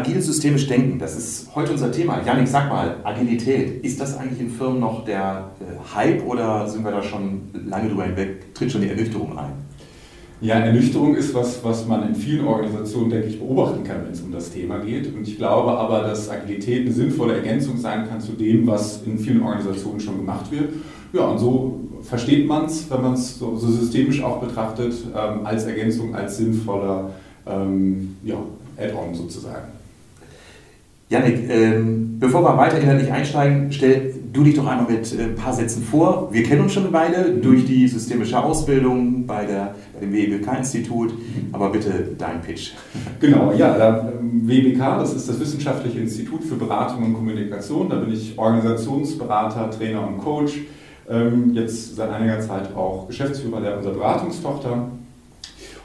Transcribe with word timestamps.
Agile 0.00 0.22
systemisch 0.22 0.66
denken, 0.66 0.98
das 0.98 1.16
ist 1.16 1.54
heute 1.54 1.72
unser 1.72 1.92
Thema. 1.92 2.22
Janik, 2.24 2.48
sag 2.48 2.70
mal, 2.70 2.96
Agilität, 3.04 3.84
ist 3.84 4.00
das 4.00 4.16
eigentlich 4.16 4.40
in 4.40 4.50
Firmen 4.50 4.80
noch 4.80 5.04
der 5.04 5.50
äh, 5.60 5.94
Hype 5.94 6.26
oder 6.26 6.66
sind 6.66 6.84
wir 6.84 6.90
da 6.90 7.02
schon 7.02 7.42
lange 7.66 7.90
drüber 7.90 8.04
hinweg? 8.04 8.54
Tritt 8.54 8.72
schon 8.72 8.80
die 8.80 8.88
Ernüchterung 8.88 9.38
ein? 9.38 9.52
Ja, 10.40 10.54
Ernüchterung 10.54 11.16
ist 11.16 11.34
was, 11.34 11.62
was 11.62 11.86
man 11.86 12.08
in 12.08 12.14
vielen 12.14 12.46
Organisationen, 12.46 13.10
denke 13.10 13.26
ich, 13.26 13.38
beobachten 13.38 13.84
kann, 13.84 14.06
wenn 14.06 14.12
es 14.12 14.22
um 14.22 14.32
das 14.32 14.50
Thema 14.50 14.78
geht. 14.78 15.14
Und 15.14 15.28
ich 15.28 15.36
glaube 15.36 15.72
aber, 15.72 16.00
dass 16.00 16.30
Agilität 16.30 16.86
eine 16.86 16.92
sinnvolle 16.92 17.34
Ergänzung 17.34 17.76
sein 17.76 18.08
kann 18.08 18.22
zu 18.22 18.32
dem, 18.32 18.66
was 18.66 19.02
in 19.02 19.18
vielen 19.18 19.42
Organisationen 19.42 20.00
schon 20.00 20.16
gemacht 20.16 20.50
wird. 20.50 20.70
Ja, 21.12 21.26
und 21.26 21.38
so 21.38 21.80
versteht 22.02 22.46
man 22.46 22.64
es, 22.64 22.90
wenn 22.90 23.02
man 23.02 23.12
es 23.12 23.38
so, 23.38 23.54
so, 23.56 23.70
systemisch 23.70 24.22
auch 24.22 24.40
betrachtet, 24.40 24.94
ähm, 25.14 25.44
als 25.44 25.64
Ergänzung, 25.64 26.14
als 26.14 26.38
sinnvoller 26.38 27.10
ähm, 27.46 28.16
ja, 28.24 28.36
Add-on 28.78 29.14
sozusagen. 29.14 29.79
Janik, 31.10 31.50
ähm, 31.50 32.20
bevor 32.20 32.44
wir 32.44 32.56
weiter 32.56 32.78
inhaltlich 32.78 33.10
einsteigen, 33.10 33.72
stell 33.72 34.14
du 34.32 34.44
dich 34.44 34.54
doch 34.54 34.64
einmal 34.64 34.88
mit 34.88 35.12
äh, 35.12 35.24
ein 35.24 35.34
paar 35.34 35.52
Sätzen 35.52 35.82
vor. 35.82 36.28
Wir 36.30 36.44
kennen 36.44 36.60
uns 36.60 36.72
schon 36.72 36.84
eine 36.84 36.92
Weile 36.92 37.32
durch 37.32 37.64
die 37.64 37.88
systemische 37.88 38.40
Ausbildung 38.40 39.26
bei, 39.26 39.44
der, 39.44 39.74
bei 39.92 40.06
dem 40.06 40.12
WBK-Institut, 40.12 41.12
aber 41.50 41.70
bitte 41.70 42.10
dein 42.16 42.40
Pitch. 42.40 42.74
Genau, 43.18 43.52
ja, 43.52 43.76
der 43.76 44.12
WBK, 44.22 45.00
das 45.00 45.12
ist 45.12 45.28
das 45.28 45.40
Wissenschaftliche 45.40 45.98
Institut 45.98 46.44
für 46.44 46.54
Beratung 46.54 47.04
und 47.04 47.14
Kommunikation. 47.14 47.88
Da 47.88 47.96
bin 47.96 48.12
ich 48.12 48.38
Organisationsberater, 48.38 49.68
Trainer 49.72 50.06
und 50.06 50.18
Coach. 50.18 50.60
Ähm, 51.08 51.54
jetzt 51.54 51.96
seit 51.96 52.10
einiger 52.10 52.38
Zeit 52.38 52.72
auch 52.76 53.08
Geschäftsführer 53.08 53.60
der 53.60 53.78
unserer 53.78 53.94
Beratungstochter. 53.94 54.92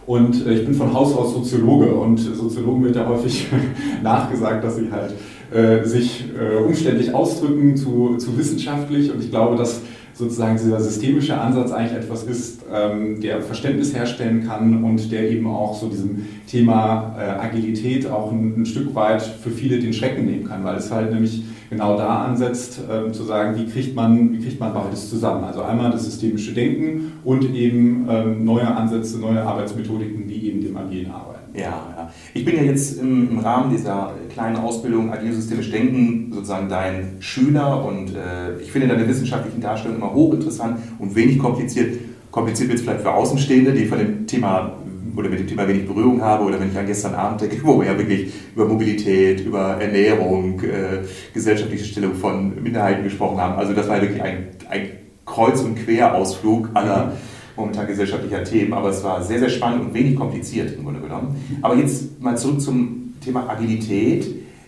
Und 0.06 0.46
äh, 0.46 0.54
ich 0.54 0.66
bin 0.66 0.76
von 0.76 0.94
Haus 0.94 1.16
aus 1.16 1.34
Soziologe 1.34 1.94
und 1.94 2.18
Soziologen 2.18 2.84
wird 2.84 2.96
ja 2.96 3.08
häufig 3.08 3.48
nachgesagt, 4.04 4.64
dass 4.64 4.76
sie 4.78 4.92
halt 4.92 5.14
äh, 5.52 5.86
sich 5.86 6.26
äh, 6.40 6.58
umständlich 6.64 7.14
ausdrücken 7.14 7.76
zu, 7.76 8.18
zu 8.18 8.38
wissenschaftlich. 8.38 9.12
Und 9.12 9.24
ich 9.24 9.32
glaube, 9.32 9.56
dass 9.56 9.82
sozusagen 10.14 10.58
dieser 10.58 10.80
systemische 10.80 11.38
Ansatz 11.38 11.72
eigentlich 11.72 12.04
etwas 12.04 12.24
ist, 12.24 12.64
ähm, 12.74 13.20
der 13.20 13.42
Verständnis 13.42 13.94
herstellen 13.94 14.48
kann 14.48 14.84
und 14.84 15.12
der 15.12 15.30
eben 15.30 15.48
auch 15.48 15.78
so 15.78 15.90
diesem 15.90 16.26
Thema 16.48 17.16
äh, 17.20 17.46
Agilität 17.46 18.08
auch 18.08 18.32
ein, 18.32 18.62
ein, 18.62 18.66
Stück 18.66 18.96
weit 18.96 19.22
für 19.22 19.50
viele 19.50 19.80
den 19.80 19.92
Schrecken 19.92 20.26
nehmen 20.26 20.46
kann, 20.46 20.64
weil 20.64 20.78
es 20.78 20.90
halt 20.90 21.12
nämlich 21.12 21.44
genau 21.76 21.98
da 21.98 22.26
ansetzt, 22.26 22.80
ähm, 22.90 23.14
zu 23.14 23.24
sagen, 23.24 23.58
wie 23.58 23.66
kriegt, 23.70 23.96
man, 23.96 24.32
wie 24.32 24.40
kriegt 24.40 24.60
man 24.60 24.74
beides 24.74 25.10
zusammen. 25.10 25.44
Also 25.44 25.62
einmal 25.62 25.92
das 25.92 26.06
systemische 26.06 26.54
Denken 26.54 27.14
und 27.24 27.44
eben 27.54 28.08
ähm, 28.10 28.46
neue 28.46 28.68
Ansätze, 28.68 29.20
neue 29.20 29.42
Arbeitsmethodiken, 29.42 30.28
wie 30.30 30.50
eben 30.50 30.62
dem 30.62 30.78
agilen 30.78 31.12
Arbeiten. 31.12 31.36
Ja, 31.54 31.94
ja. 31.96 32.12
Ich 32.34 32.46
bin 32.46 32.56
ja 32.56 32.64
jetzt 32.64 33.00
im, 33.00 33.30
im 33.32 33.40
Rahmen 33.40 33.72
dieser 33.72 34.14
kleinen 34.30 34.58
Ausbildung 34.58 35.12
Agile 35.12 35.34
Systemisch 35.34 35.72
Denken 35.72 36.32
sozusagen 36.34 36.70
dein 36.70 37.18
Schüler 37.20 37.86
und 37.86 38.16
äh, 38.16 38.60
ich 38.62 38.72
finde 38.72 38.88
deine 38.88 39.08
wissenschaftlichen 39.08 39.62
Darstellungen 39.62 40.02
immer 40.02 40.14
hochinteressant 40.14 40.80
und 41.00 41.16
wenig 41.16 41.40
kompliziert. 41.40 41.98
Kompliziert 42.32 42.70
wird 42.70 42.80
es 42.80 42.86
vielleicht 42.86 43.02
für 43.02 43.14
Außenstehende, 43.14 43.72
die 43.72 43.86
von 43.86 43.98
dem 43.98 44.28
Thema 44.28 44.74
oder 45.16 45.30
mit 45.30 45.40
dem 45.40 45.48
Thema 45.48 45.68
wenig 45.68 45.88
Berührung 45.88 46.22
habe 46.22 46.44
oder 46.44 46.60
wenn 46.60 46.72
ich 46.72 46.78
an 46.78 46.86
gestern 46.86 47.16
Abend 47.16 47.42
denke, 47.42 47.60
wo 47.64 47.80
wir 47.80 47.88
ja 47.88 47.98
wirklich 47.98 48.32
über 48.56 48.66
Mobilität, 48.66 49.46
über 49.46 49.78
Ernährung, 49.82 50.60
äh, 50.62 51.04
gesellschaftliche 51.34 51.86
Stellung 51.86 52.16
von 52.16 52.62
Minderheiten 52.62 53.04
gesprochen 53.04 53.40
haben. 53.40 53.56
Also 53.56 53.74
das 53.74 53.88
war 53.88 54.02
wirklich 54.02 54.22
ein, 54.22 54.48
ein 54.70 54.90
Kreuz- 55.26 55.62
und 55.62 55.76
Querausflug 55.76 56.70
aller 56.74 57.14
momentan 57.56 57.88
gesellschaftlicher 57.88 58.44
Themen, 58.44 58.74
aber 58.74 58.90
es 58.90 59.04
war 59.04 59.24
sehr, 59.24 59.40
sehr 59.40 59.50
spannend 59.50 59.86
und 59.86 59.94
wenig 59.94 60.16
kompliziert 60.16 60.76
im 60.78 60.84
Grunde 60.84 61.00
genommen. 61.00 61.36
Aber 61.62 61.76
jetzt 61.76 62.22
mal 62.22 62.38
zurück 62.38 62.62
zum 62.62 63.14
Thema 63.24 63.50
Agilität. 63.50 64.28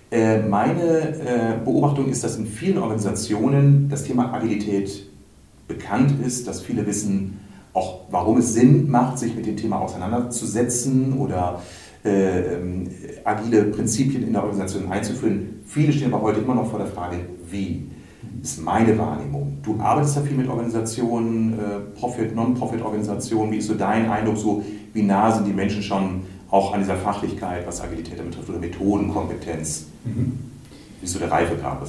Äh, 0.10 0.40
meine 0.40 0.82
äh, 0.82 1.66
Beobachtung 1.66 2.10
ist, 2.10 2.24
dass 2.24 2.38
in 2.38 2.48
vielen 2.48 2.78
Organisationen 2.78 3.90
das 3.90 4.06
Thema 4.06 4.34
Agilität 4.34 5.06
bekannt 5.68 6.14
ist, 6.26 6.48
dass 6.48 6.62
viele 6.62 6.88
wissen 6.88 7.40
auch, 7.78 8.00
warum 8.10 8.38
es 8.38 8.54
Sinn 8.54 8.90
macht, 8.90 9.20
sich 9.20 9.36
mit 9.36 9.46
dem 9.46 9.56
Thema 9.56 9.80
auseinanderzusetzen 9.80 11.14
oder 11.18 11.62
äh, 12.04 12.56
ähm, 12.56 12.90
agile 13.24 13.66
Prinzipien 13.66 14.24
in 14.24 14.34
der 14.34 14.42
Organisation 14.44 14.92
einzuführen. 14.92 15.62
Viele 15.66 15.94
stehen 15.94 16.14
aber 16.14 16.24
heute 16.24 16.40
immer 16.40 16.56
noch 16.56 16.70
vor 16.70 16.80
der 16.80 16.88
Frage, 16.88 17.18
wie 17.50 17.90
ist 18.42 18.64
meine 18.64 18.98
Wahrnehmung. 18.98 19.58
Du 19.64 19.80
arbeitest 19.80 20.16
ja 20.16 20.22
viel 20.22 20.38
mit 20.38 20.50
Organisationen, 20.50 21.54
äh, 21.54 22.00
Profit, 22.00 22.36
Non-Profit-Organisationen. 22.36 23.52
Wie 23.52 23.58
ist 23.58 23.68
so 23.68 23.76
dein 23.76 24.10
Eindruck, 24.10 24.38
so 24.38 24.64
wie 24.94 25.04
nah 25.04 25.32
sind 25.32 25.48
die 25.48 25.54
Menschen 25.54 25.82
schon 25.84 26.22
auch 26.50 26.74
an 26.74 26.80
dieser 26.80 26.96
Fachlichkeit, 26.96 27.68
was 27.68 27.82
Agilität 27.82 28.18
betrifft, 28.24 28.50
oder 28.50 28.60
Methodenkompetenz? 28.60 29.86
Mhm. 30.06 30.40
Wie 31.00 31.06
ist 31.06 31.14
so 31.14 31.20
der 31.20 31.32
Reifegrad? 31.32 31.80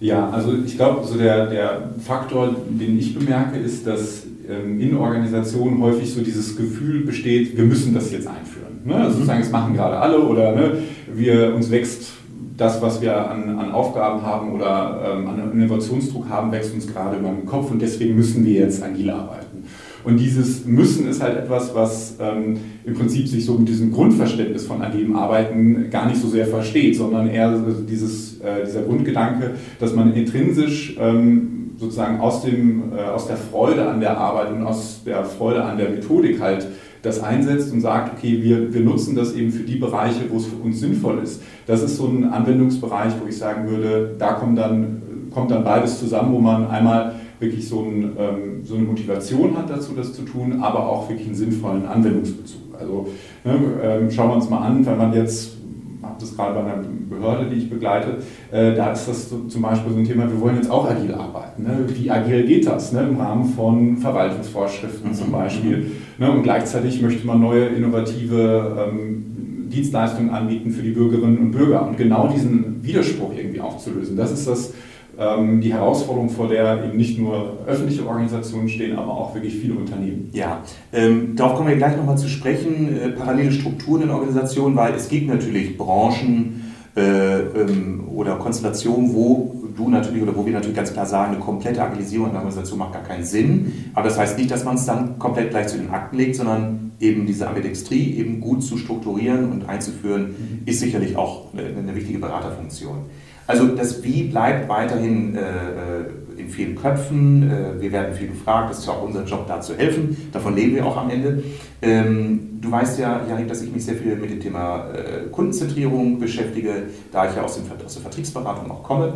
Ja, 0.00 0.30
also 0.30 0.54
ich 0.54 0.76
glaube, 0.76 1.06
so 1.06 1.16
der, 1.16 1.46
der 1.46 1.90
Faktor, 2.04 2.54
den 2.68 2.98
ich 2.98 3.18
bemerke, 3.18 3.58
ist, 3.58 3.86
dass 3.86 4.24
in 4.48 4.96
Organisationen 4.96 5.80
häufig 5.82 6.12
so 6.12 6.22
dieses 6.22 6.56
Gefühl 6.56 7.04
besteht, 7.04 7.56
wir 7.56 7.64
müssen 7.64 7.92
das 7.94 8.10
jetzt 8.12 8.26
einführen. 8.26 8.80
Ne? 8.84 8.94
Also 8.94 9.14
sozusagen, 9.14 9.40
es 9.40 9.50
machen 9.50 9.74
gerade 9.74 9.98
alle 9.98 10.20
oder 10.20 10.54
ne, 10.54 10.72
wir, 11.14 11.54
uns 11.54 11.70
wächst 11.70 12.12
das, 12.56 12.82
was 12.82 13.00
wir 13.00 13.30
an, 13.30 13.58
an 13.58 13.70
Aufgaben 13.72 14.22
haben 14.22 14.52
oder 14.52 15.16
ähm, 15.18 15.26
an 15.28 15.52
Innovationsdruck 15.52 16.28
haben, 16.28 16.50
wächst 16.50 16.74
uns 16.74 16.86
gerade 16.86 17.18
über 17.18 17.28
den 17.28 17.46
Kopf 17.46 17.70
und 17.70 17.80
deswegen 17.80 18.16
müssen 18.16 18.44
wir 18.44 18.54
jetzt 18.54 18.82
agil 18.82 19.10
arbeiten. 19.10 19.64
Und 20.04 20.18
dieses 20.18 20.64
Müssen 20.64 21.08
ist 21.08 21.22
halt 21.22 21.36
etwas, 21.36 21.74
was 21.74 22.16
ähm, 22.20 22.56
im 22.84 22.94
Prinzip 22.94 23.28
sich 23.28 23.44
so 23.44 23.54
mit 23.58 23.68
diesem 23.68 23.92
Grundverständnis 23.92 24.64
von 24.64 24.80
agilem 24.80 25.14
Arbeiten 25.16 25.90
gar 25.90 26.06
nicht 26.06 26.20
so 26.20 26.28
sehr 26.28 26.46
versteht, 26.46 26.96
sondern 26.96 27.28
eher 27.28 27.62
dieses, 27.88 28.40
äh, 28.40 28.64
dieser 28.64 28.82
Grundgedanke, 28.82 29.56
dass 29.78 29.94
man 29.94 30.14
intrinsisch 30.14 30.96
ähm, 30.98 31.57
sozusagen 31.78 32.20
aus, 32.20 32.42
dem, 32.42 32.92
äh, 32.92 33.02
aus 33.02 33.26
der 33.28 33.36
Freude 33.36 33.88
an 33.88 34.00
der 34.00 34.18
Arbeit 34.18 34.52
und 34.52 34.66
aus 34.66 35.02
der 35.06 35.24
Freude 35.24 35.64
an 35.64 35.78
der 35.78 35.90
Methodik 35.90 36.40
halt 36.40 36.66
das 37.02 37.22
einsetzt 37.22 37.72
und 37.72 37.80
sagt, 37.80 38.18
okay, 38.18 38.42
wir, 38.42 38.74
wir 38.74 38.80
nutzen 38.80 39.14
das 39.14 39.32
eben 39.32 39.52
für 39.52 39.62
die 39.62 39.76
Bereiche, 39.76 40.22
wo 40.30 40.38
es 40.38 40.46
für 40.46 40.56
uns 40.56 40.80
sinnvoll 40.80 41.20
ist. 41.22 41.42
Das 41.66 41.82
ist 41.82 41.96
so 41.96 42.06
ein 42.06 42.24
Anwendungsbereich, 42.24 43.12
wo 43.22 43.28
ich 43.28 43.38
sagen 43.38 43.68
würde, 43.70 44.16
da 44.18 44.32
kommt 44.32 44.58
dann, 44.58 45.02
kommt 45.32 45.50
dann 45.50 45.62
beides 45.62 46.00
zusammen, 46.00 46.34
wo 46.34 46.40
man 46.40 46.66
einmal 46.68 47.14
wirklich 47.38 47.68
so, 47.68 47.82
ein, 47.82 48.16
ähm, 48.18 48.64
so 48.64 48.74
eine 48.74 48.84
Motivation 48.84 49.56
hat 49.56 49.70
dazu, 49.70 49.92
das 49.94 50.12
zu 50.12 50.22
tun, 50.22 50.60
aber 50.60 50.88
auch 50.88 51.08
wirklich 51.08 51.28
einen 51.28 51.36
sinnvollen 51.36 51.86
Anwendungsbezug. 51.86 52.62
Also 52.78 53.08
ne, 53.44 53.58
ähm, 53.82 54.10
schauen 54.10 54.30
wir 54.30 54.36
uns 54.36 54.50
mal 54.50 54.66
an, 54.66 54.84
wenn 54.84 54.98
man 54.98 55.12
jetzt 55.12 55.57
habe 56.02 56.14
das 56.20 56.36
gerade 56.36 56.54
bei 56.54 56.60
einer 56.60 56.82
Behörde, 57.08 57.50
die 57.50 57.56
ich 57.56 57.70
begleite, 57.70 58.18
äh, 58.52 58.74
da 58.74 58.92
ist 58.92 59.08
das 59.08 59.28
zum 59.28 59.62
Beispiel 59.62 59.92
so 59.92 59.98
ein 59.98 60.04
Thema, 60.04 60.30
wir 60.30 60.40
wollen 60.40 60.56
jetzt 60.56 60.70
auch 60.70 60.88
agil 60.88 61.14
arbeiten. 61.14 61.64
Ne? 61.64 61.86
Wie 61.88 62.10
agil 62.10 62.46
geht 62.46 62.66
das 62.66 62.92
ne? 62.92 63.06
im 63.08 63.16
Rahmen 63.16 63.44
von 63.44 63.96
Verwaltungsvorschriften 63.96 65.14
zum 65.14 65.32
Beispiel? 65.32 65.90
Ne? 66.18 66.30
Und 66.30 66.42
gleichzeitig 66.42 67.02
möchte 67.02 67.26
man 67.26 67.40
neue 67.40 67.66
innovative 67.66 68.88
ähm, 68.88 69.68
Dienstleistungen 69.68 70.30
anbieten 70.30 70.70
für 70.70 70.82
die 70.82 70.90
Bürgerinnen 70.90 71.38
und 71.38 71.50
Bürger. 71.50 71.86
Und 71.86 71.96
genau 71.96 72.28
diesen 72.28 72.82
Widerspruch 72.82 73.32
irgendwie 73.36 73.60
aufzulösen, 73.60 74.16
das 74.16 74.32
ist 74.32 74.46
das, 74.48 74.74
die 75.18 75.72
Herausforderung, 75.72 76.30
vor 76.30 76.48
der 76.48 76.84
eben 76.84 76.96
nicht 76.96 77.18
nur 77.18 77.58
öffentliche 77.66 78.06
Organisationen 78.06 78.68
stehen, 78.68 78.96
aber 78.96 79.10
auch 79.10 79.34
wirklich 79.34 79.56
viele 79.56 79.74
Unternehmen. 79.74 80.30
Ja, 80.32 80.62
ähm, 80.92 81.34
darauf 81.34 81.56
kommen 81.56 81.70
wir 81.70 81.76
gleich 81.76 81.96
nochmal 81.96 82.16
zu 82.16 82.28
sprechen, 82.28 82.96
äh, 82.96 83.08
parallele 83.08 83.50
Strukturen 83.50 84.02
in 84.02 84.10
Organisationen, 84.10 84.76
weil 84.76 84.94
es 84.94 85.08
gibt 85.08 85.26
natürlich 85.26 85.76
Branchen 85.76 86.72
äh, 86.96 87.40
ähm, 87.40 88.08
oder 88.14 88.36
Konstellationen, 88.36 89.12
wo 89.12 89.54
du 89.76 89.88
natürlich 89.88 90.22
oder 90.22 90.36
wo 90.36 90.46
wir 90.46 90.52
natürlich 90.52 90.76
ganz 90.76 90.92
klar 90.92 91.06
sagen, 91.06 91.32
eine 91.32 91.40
komplette 91.40 91.82
Agilisierung 91.82 92.26
in 92.26 92.32
der 92.32 92.40
Organisation 92.42 92.78
macht 92.78 92.92
gar 92.92 93.02
keinen 93.02 93.24
Sinn. 93.24 93.90
Aber 93.94 94.08
das 94.08 94.18
heißt 94.18 94.38
nicht, 94.38 94.50
dass 94.50 94.64
man 94.64 94.76
es 94.76 94.86
dann 94.86 95.18
komplett 95.18 95.50
gleich 95.50 95.66
zu 95.66 95.78
den 95.78 95.90
Akten 95.90 96.16
legt, 96.16 96.36
sondern 96.36 96.87
eben 97.00 97.26
diese 97.26 97.48
Ambidextrie 97.48 98.16
eben 98.16 98.40
gut 98.40 98.62
zu 98.62 98.76
strukturieren 98.76 99.50
und 99.52 99.68
einzuführen, 99.68 100.22
mhm. 100.22 100.62
ist 100.66 100.80
sicherlich 100.80 101.16
auch 101.16 101.52
eine, 101.52 101.66
eine 101.66 101.94
wichtige 101.94 102.18
Beraterfunktion. 102.18 103.02
Also 103.46 103.66
das 103.68 104.02
Wie 104.02 104.24
bleibt 104.24 104.68
weiterhin 104.68 105.34
äh, 105.34 105.40
äh, 105.40 106.40
in 106.40 106.48
vielen 106.50 106.76
Köpfen. 106.76 107.50
Äh, 107.50 107.80
wir 107.80 107.92
werden 107.92 108.14
viel 108.14 108.28
gefragt, 108.28 108.70
das 108.70 108.80
ist 108.80 108.86
ja 108.86 108.92
auch 108.92 109.02
unser 109.02 109.24
Job, 109.24 109.46
da 109.46 109.60
zu 109.60 109.74
helfen. 109.76 110.28
Davon 110.32 110.54
leben 110.54 110.74
wir 110.74 110.84
auch 110.84 110.96
am 110.96 111.08
Ende. 111.08 111.42
Ähm, 111.80 112.58
du 112.60 112.70
weißt 112.70 112.98
ja, 112.98 113.22
Janik, 113.28 113.48
dass 113.48 113.62
ich 113.62 113.72
mich 113.72 113.84
sehr 113.84 113.94
viel 113.94 114.16
mit 114.16 114.30
dem 114.30 114.40
Thema 114.40 114.90
äh, 114.92 115.28
Kundenzentrierung 115.30 116.18
beschäftige, 116.18 116.84
da 117.12 117.28
ich 117.28 117.36
ja 117.36 117.42
aus, 117.42 117.54
dem, 117.54 117.64
aus 117.84 117.94
der 117.94 118.02
Vertriebsberatung 118.02 118.70
auch 118.70 118.82
komme. 118.82 119.14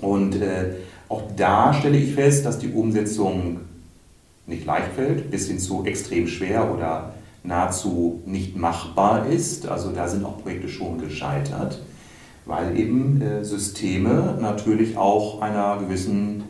Und 0.00 0.36
äh, 0.36 0.74
auch 1.08 1.22
da 1.36 1.74
stelle 1.74 1.98
ich 1.98 2.14
fest, 2.14 2.46
dass 2.46 2.58
die 2.58 2.68
Umsetzung 2.68 3.58
nicht 4.46 4.64
leicht 4.66 4.92
fällt, 4.94 5.30
bis 5.30 5.48
hin 5.48 5.58
zu 5.58 5.84
extrem 5.84 6.26
schwer 6.26 6.72
oder 6.72 7.14
nahezu 7.44 8.22
nicht 8.26 8.56
machbar 8.56 9.26
ist. 9.26 9.66
Also 9.66 9.90
da 9.90 10.08
sind 10.08 10.24
auch 10.24 10.42
Projekte 10.42 10.68
schon 10.68 10.98
gescheitert, 10.98 11.80
weil 12.46 12.78
eben 12.78 13.20
äh, 13.20 13.44
Systeme 13.44 14.38
natürlich 14.40 14.96
auch 14.96 15.40
einer 15.40 15.78
gewissen 15.78 16.44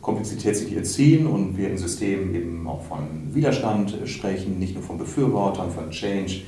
Komplexität 0.00 0.56
sich 0.56 0.74
erziehen 0.74 1.26
und 1.26 1.56
wir 1.56 1.70
in 1.70 1.78
Systemen 1.78 2.34
eben 2.34 2.66
auch 2.66 2.84
von 2.84 3.34
Widerstand 3.34 3.94
sprechen, 4.06 4.58
nicht 4.58 4.74
nur 4.74 4.82
von 4.82 4.96
Befürwortern, 4.96 5.70
von 5.70 5.90
Change. 5.90 6.42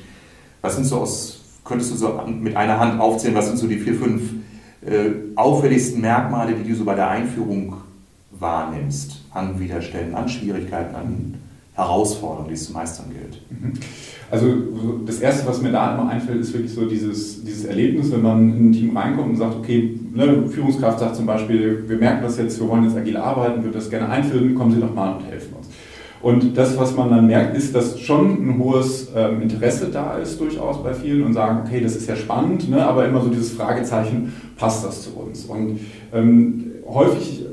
Was 0.61 0.75
sind 0.75 0.85
so 0.85 0.97
aus, 1.01 1.41
könntest 1.63 1.91
du 1.91 1.95
so 1.95 2.21
mit 2.27 2.55
einer 2.55 2.79
Hand 2.79 2.99
aufzählen, 2.99 3.35
was 3.35 3.47
sind 3.47 3.57
so 3.57 3.67
die 3.67 3.77
vier, 3.77 3.95
fünf 3.95 4.21
äh, 4.85 5.11
auffälligsten 5.35 6.01
Merkmale, 6.01 6.53
die 6.53 6.67
du 6.67 6.75
so 6.75 6.85
bei 6.85 6.95
der 6.95 7.09
Einführung 7.09 7.75
wahrnimmst, 8.41 9.21
an 9.33 9.59
Widerständen, 9.59 10.15
an 10.15 10.27
Schwierigkeiten, 10.27 10.95
an 10.95 11.33
Herausforderungen, 11.73 12.49
die 12.49 12.55
es 12.55 12.65
zu 12.65 12.73
meistern 12.73 13.05
gilt? 13.11 13.41
Mhm. 13.49 13.73
Also 14.29 14.47
das 15.05 15.19
Erste, 15.19 15.47
was 15.47 15.61
mir 15.61 15.71
da 15.71 15.93
immer 15.93 16.09
einfällt, 16.09 16.41
ist 16.41 16.53
wirklich 16.53 16.73
so 16.73 16.85
dieses, 16.85 17.43
dieses 17.43 17.65
Erlebnis, 17.65 18.11
wenn 18.11 18.21
man 18.21 18.57
in 18.57 18.69
ein 18.69 18.71
Team 18.71 18.97
reinkommt 18.97 19.29
und 19.29 19.35
sagt, 19.35 19.55
okay, 19.57 19.99
ne, 20.13 20.47
Führungskraft 20.49 20.99
sagt 20.99 21.15
zum 21.15 21.25
Beispiel, 21.25 21.83
wir 21.87 21.97
merken 21.97 22.23
das 22.23 22.37
jetzt, 22.37 22.59
wir 22.59 22.67
wollen 22.67 22.85
jetzt 22.85 22.97
agil 22.97 23.17
arbeiten, 23.17 23.63
würden 23.63 23.73
das 23.73 23.89
gerne 23.89 24.09
einführen, 24.09 24.55
kommen 24.55 24.73
Sie 24.73 24.79
doch 24.79 24.93
mal 24.93 25.17
und 25.17 25.25
helfen 25.25 25.53
uns. 25.57 25.67
Und 26.21 26.55
das, 26.55 26.77
was 26.77 26.95
man 26.95 27.09
dann 27.09 27.27
merkt, 27.27 27.57
ist, 27.57 27.73
dass 27.73 27.99
schon 27.99 28.47
ein 28.47 28.59
hohes 28.59 29.09
ähm, 29.15 29.41
Interesse 29.41 29.89
da 29.91 30.17
ist, 30.17 30.39
durchaus 30.39 30.83
bei 30.83 30.93
vielen 30.93 31.23
und 31.23 31.33
sagen, 31.33 31.61
okay, 31.65 31.81
das 31.81 31.95
ist 31.95 32.07
ja 32.07 32.15
spannend, 32.15 32.69
ne, 32.69 32.85
aber 32.85 33.07
immer 33.07 33.21
so 33.21 33.29
dieses 33.29 33.51
Fragezeichen, 33.51 34.31
passt 34.55 34.85
das 34.85 35.03
zu 35.03 35.17
uns? 35.17 35.45
Und 35.45 35.79
ähm, 36.13 36.71
häufig 36.87 37.45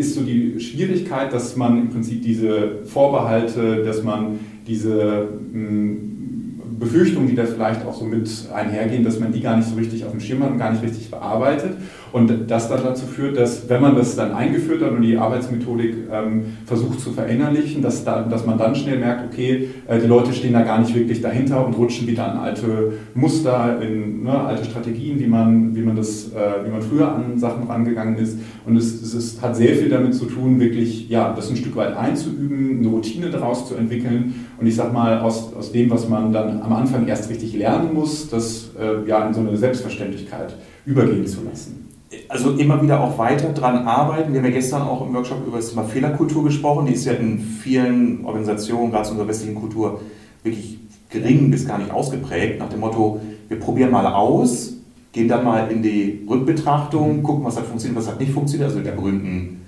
ist 0.00 0.14
so 0.14 0.22
die 0.22 0.58
Schwierigkeit, 0.58 1.32
dass 1.32 1.56
man 1.56 1.78
im 1.78 1.90
Prinzip 1.90 2.22
diese 2.22 2.78
Vorbehalte, 2.86 3.84
dass 3.84 4.02
man 4.02 4.40
diese 4.66 5.28
mm, 5.52 6.78
Befürchtungen, 6.78 7.28
die 7.28 7.34
da 7.34 7.44
vielleicht 7.44 7.84
auch 7.84 7.94
so 7.94 8.06
mit 8.06 8.28
einhergehen, 8.52 9.04
dass 9.04 9.20
man 9.20 9.30
die 9.32 9.40
gar 9.40 9.58
nicht 9.58 9.68
so 9.68 9.74
richtig 9.74 10.04
auf 10.06 10.12
dem 10.12 10.20
Schirm 10.20 10.42
hat 10.42 10.50
und 10.50 10.58
gar 10.58 10.72
nicht 10.72 10.82
richtig 10.82 11.10
bearbeitet. 11.10 11.76
Und 12.12 12.50
das 12.50 12.68
dann 12.68 12.82
dazu 12.82 13.06
führt, 13.06 13.36
dass 13.36 13.68
wenn 13.68 13.80
man 13.80 13.94
das 13.94 14.16
dann 14.16 14.32
eingeführt 14.32 14.82
hat 14.82 14.92
und 14.92 15.02
die 15.02 15.16
Arbeitsmethodik 15.16 15.94
ähm, 16.10 16.56
versucht 16.66 17.00
zu 17.00 17.12
verinnerlichen, 17.12 17.82
dass, 17.82 18.04
da, 18.04 18.22
dass 18.22 18.44
man 18.44 18.58
dann 18.58 18.74
schnell 18.74 18.98
merkt, 18.98 19.32
okay, 19.32 19.68
äh, 19.86 19.98
die 20.00 20.06
Leute 20.06 20.32
stehen 20.32 20.52
da 20.52 20.62
gar 20.62 20.80
nicht 20.80 20.94
wirklich 20.94 21.20
dahinter 21.20 21.64
und 21.64 21.74
rutschen 21.74 22.08
wieder 22.08 22.32
an 22.32 22.38
alte 22.38 22.94
Muster, 23.14 23.80
in 23.80 24.24
ne, 24.24 24.32
alte 24.32 24.64
Strategien, 24.64 25.20
wie 25.20 25.26
man, 25.26 25.74
wie, 25.74 25.82
man 25.82 25.94
das, 25.94 26.32
äh, 26.32 26.66
wie 26.66 26.70
man 26.70 26.82
früher 26.82 27.14
an 27.14 27.38
Sachen 27.38 27.66
rangegangen 27.68 28.16
ist. 28.16 28.38
Und 28.66 28.76
es, 28.76 29.00
es 29.02 29.14
ist, 29.14 29.42
hat 29.42 29.54
sehr 29.54 29.76
viel 29.76 29.88
damit 29.88 30.14
zu 30.14 30.26
tun, 30.26 30.58
wirklich 30.58 31.08
ja, 31.08 31.32
das 31.32 31.48
ein 31.50 31.56
Stück 31.56 31.76
weit 31.76 31.96
einzuüben, 31.96 32.80
eine 32.80 32.88
Routine 32.88 33.30
daraus 33.30 33.68
zu 33.68 33.76
entwickeln. 33.76 34.46
Und 34.58 34.66
ich 34.66 34.74
sage 34.74 34.92
mal, 34.92 35.20
aus, 35.20 35.54
aus 35.54 35.70
dem, 35.70 35.90
was 35.90 36.08
man 36.08 36.32
dann 36.32 36.60
am 36.60 36.72
Anfang 36.72 37.06
erst 37.06 37.30
richtig 37.30 37.54
lernen 37.54 37.94
muss, 37.94 38.28
das 38.28 38.70
äh, 38.80 39.08
ja, 39.08 39.26
in 39.26 39.34
so 39.34 39.40
eine 39.40 39.56
Selbstverständlichkeit 39.56 40.56
übergehen 40.86 41.26
zu 41.26 41.44
lassen 41.48 41.89
also 42.28 42.52
immer 42.52 42.82
wieder 42.82 43.00
auch 43.02 43.18
weiter 43.18 43.52
dran 43.52 43.86
arbeiten. 43.86 44.32
Wir 44.32 44.40
haben 44.40 44.46
ja 44.46 44.52
gestern 44.52 44.82
auch 44.82 45.06
im 45.06 45.14
Workshop 45.14 45.46
über 45.46 45.58
das 45.58 45.70
Thema 45.70 45.84
Fehlerkultur 45.84 46.44
gesprochen. 46.44 46.86
Die 46.86 46.94
ist 46.94 47.04
ja 47.04 47.12
in 47.12 47.38
vielen 47.38 48.24
Organisationen, 48.24 48.90
gerade 48.90 49.06
in 49.06 49.12
unserer 49.12 49.28
westlichen 49.28 49.54
Kultur, 49.54 50.00
wirklich 50.42 50.78
gering 51.08 51.50
bis 51.50 51.66
gar 51.66 51.78
nicht 51.78 51.90
ausgeprägt. 51.90 52.58
Nach 52.58 52.68
dem 52.68 52.80
Motto, 52.80 53.20
wir 53.48 53.60
probieren 53.60 53.90
mal 53.90 54.06
aus, 54.06 54.74
gehen 55.12 55.28
dann 55.28 55.44
mal 55.44 55.70
in 55.70 55.82
die 55.82 56.24
Rückbetrachtung, 56.28 57.22
gucken, 57.22 57.44
was 57.44 57.56
hat 57.56 57.66
funktioniert, 57.66 58.00
was 58.00 58.08
hat 58.10 58.20
nicht 58.20 58.32
funktioniert. 58.32 58.70
Also 58.70 58.80
die 58.80 58.90
berühmten 58.90 59.66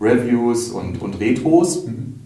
Reviews 0.00 0.70
und, 0.70 1.00
und 1.00 1.18
Retros. 1.20 1.86
Mhm. 1.86 2.20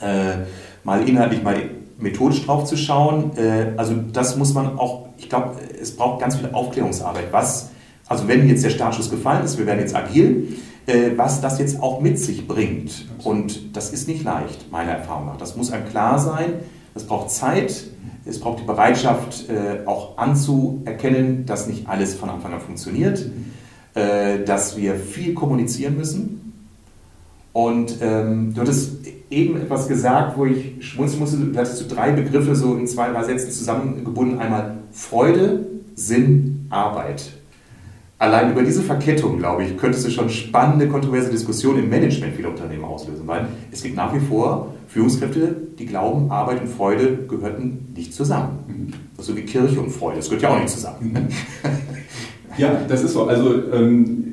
Äh, 0.00 0.44
mal 0.84 1.08
inhaltlich, 1.08 1.42
mal 1.42 1.56
methodisch 1.98 2.44
drauf 2.46 2.64
zu 2.64 2.76
schauen. 2.76 3.32
Äh, 3.36 3.72
also 3.76 3.94
das 4.12 4.36
muss 4.36 4.54
man 4.54 4.78
auch, 4.78 5.08
ich 5.18 5.28
glaube, 5.28 5.56
es 5.80 5.96
braucht 5.96 6.20
ganz 6.20 6.36
viel 6.36 6.50
Aufklärungsarbeit. 6.52 7.32
Was 7.32 7.69
also 8.10 8.26
wenn 8.26 8.48
jetzt 8.48 8.64
der 8.64 8.70
Startschuss 8.70 9.08
gefallen 9.08 9.44
ist, 9.44 9.56
wir 9.56 9.66
werden 9.66 9.78
jetzt 9.78 9.94
agil, 9.94 10.56
äh, 10.86 11.12
was 11.14 11.40
das 11.40 11.60
jetzt 11.60 11.80
auch 11.80 12.00
mit 12.00 12.18
sich 12.18 12.48
bringt. 12.48 13.06
Und 13.22 13.76
das 13.76 13.92
ist 13.92 14.08
nicht 14.08 14.24
leicht, 14.24 14.70
meiner 14.72 14.90
Erfahrung 14.90 15.26
nach. 15.26 15.36
Das 15.36 15.56
muss 15.56 15.70
einem 15.70 15.88
klar 15.88 16.18
sein. 16.18 16.54
Es 16.96 17.04
braucht 17.04 17.30
Zeit. 17.30 17.84
Es 18.26 18.40
braucht 18.40 18.58
die 18.60 18.64
Bereitschaft, 18.64 19.48
äh, 19.48 19.86
auch 19.86 20.18
anzuerkennen, 20.18 21.46
dass 21.46 21.68
nicht 21.68 21.88
alles 21.88 22.14
von 22.14 22.30
Anfang 22.30 22.52
an 22.52 22.60
funktioniert, 22.60 23.24
äh, 23.94 24.40
dass 24.44 24.76
wir 24.76 24.96
viel 24.96 25.32
kommunizieren 25.34 25.96
müssen. 25.96 26.52
Und 27.52 27.98
ähm, 28.00 28.54
du 28.54 28.60
hattest 28.60 29.06
eben 29.30 29.56
etwas 29.56 29.86
gesagt, 29.86 30.36
wo 30.36 30.46
ich 30.46 30.84
schmunzeln 30.84 31.20
musste. 31.20 31.36
Du 31.36 31.56
hattest 31.56 31.78
so 31.78 31.84
drei 31.88 32.10
Begriffe 32.10 32.56
so 32.56 32.74
in 32.74 32.88
zwei, 32.88 33.10
drei 33.10 33.22
Sätzen 33.22 33.52
zusammengebunden. 33.52 34.40
Einmal 34.40 34.78
Freude, 34.90 35.66
Sinn, 35.94 36.66
Arbeit. 36.70 37.39
Allein 38.20 38.52
über 38.52 38.62
diese 38.62 38.82
Verkettung, 38.82 39.38
glaube 39.38 39.64
ich, 39.64 39.78
könntest 39.78 40.06
du 40.06 40.10
schon 40.10 40.28
spannende, 40.28 40.88
kontroverse 40.88 41.30
Diskussionen 41.30 41.84
im 41.84 41.88
Management 41.88 42.36
vieler 42.36 42.50
Unternehmen 42.50 42.84
auslösen, 42.84 43.26
weil 43.26 43.46
es 43.72 43.82
gibt 43.82 43.96
nach 43.96 44.14
wie 44.14 44.20
vor 44.20 44.74
Führungskräfte, 44.88 45.56
die 45.78 45.86
glauben, 45.86 46.30
Arbeit 46.30 46.60
und 46.60 46.68
Freude 46.68 47.20
gehörten 47.26 47.94
nicht 47.96 48.12
zusammen. 48.12 48.58
Mhm. 48.68 49.22
So 49.22 49.34
wie 49.34 49.40
Kirche 49.40 49.80
und 49.80 49.88
Freude, 49.88 50.18
das 50.18 50.26
gehört 50.26 50.42
ja 50.42 50.50
auch 50.50 50.60
nicht 50.60 50.68
zusammen. 50.68 51.28
Ja, 52.58 52.78
das 52.86 53.02
ist 53.02 53.14
so. 53.14 53.24
Also 53.24 53.54
ähm, 53.72 54.24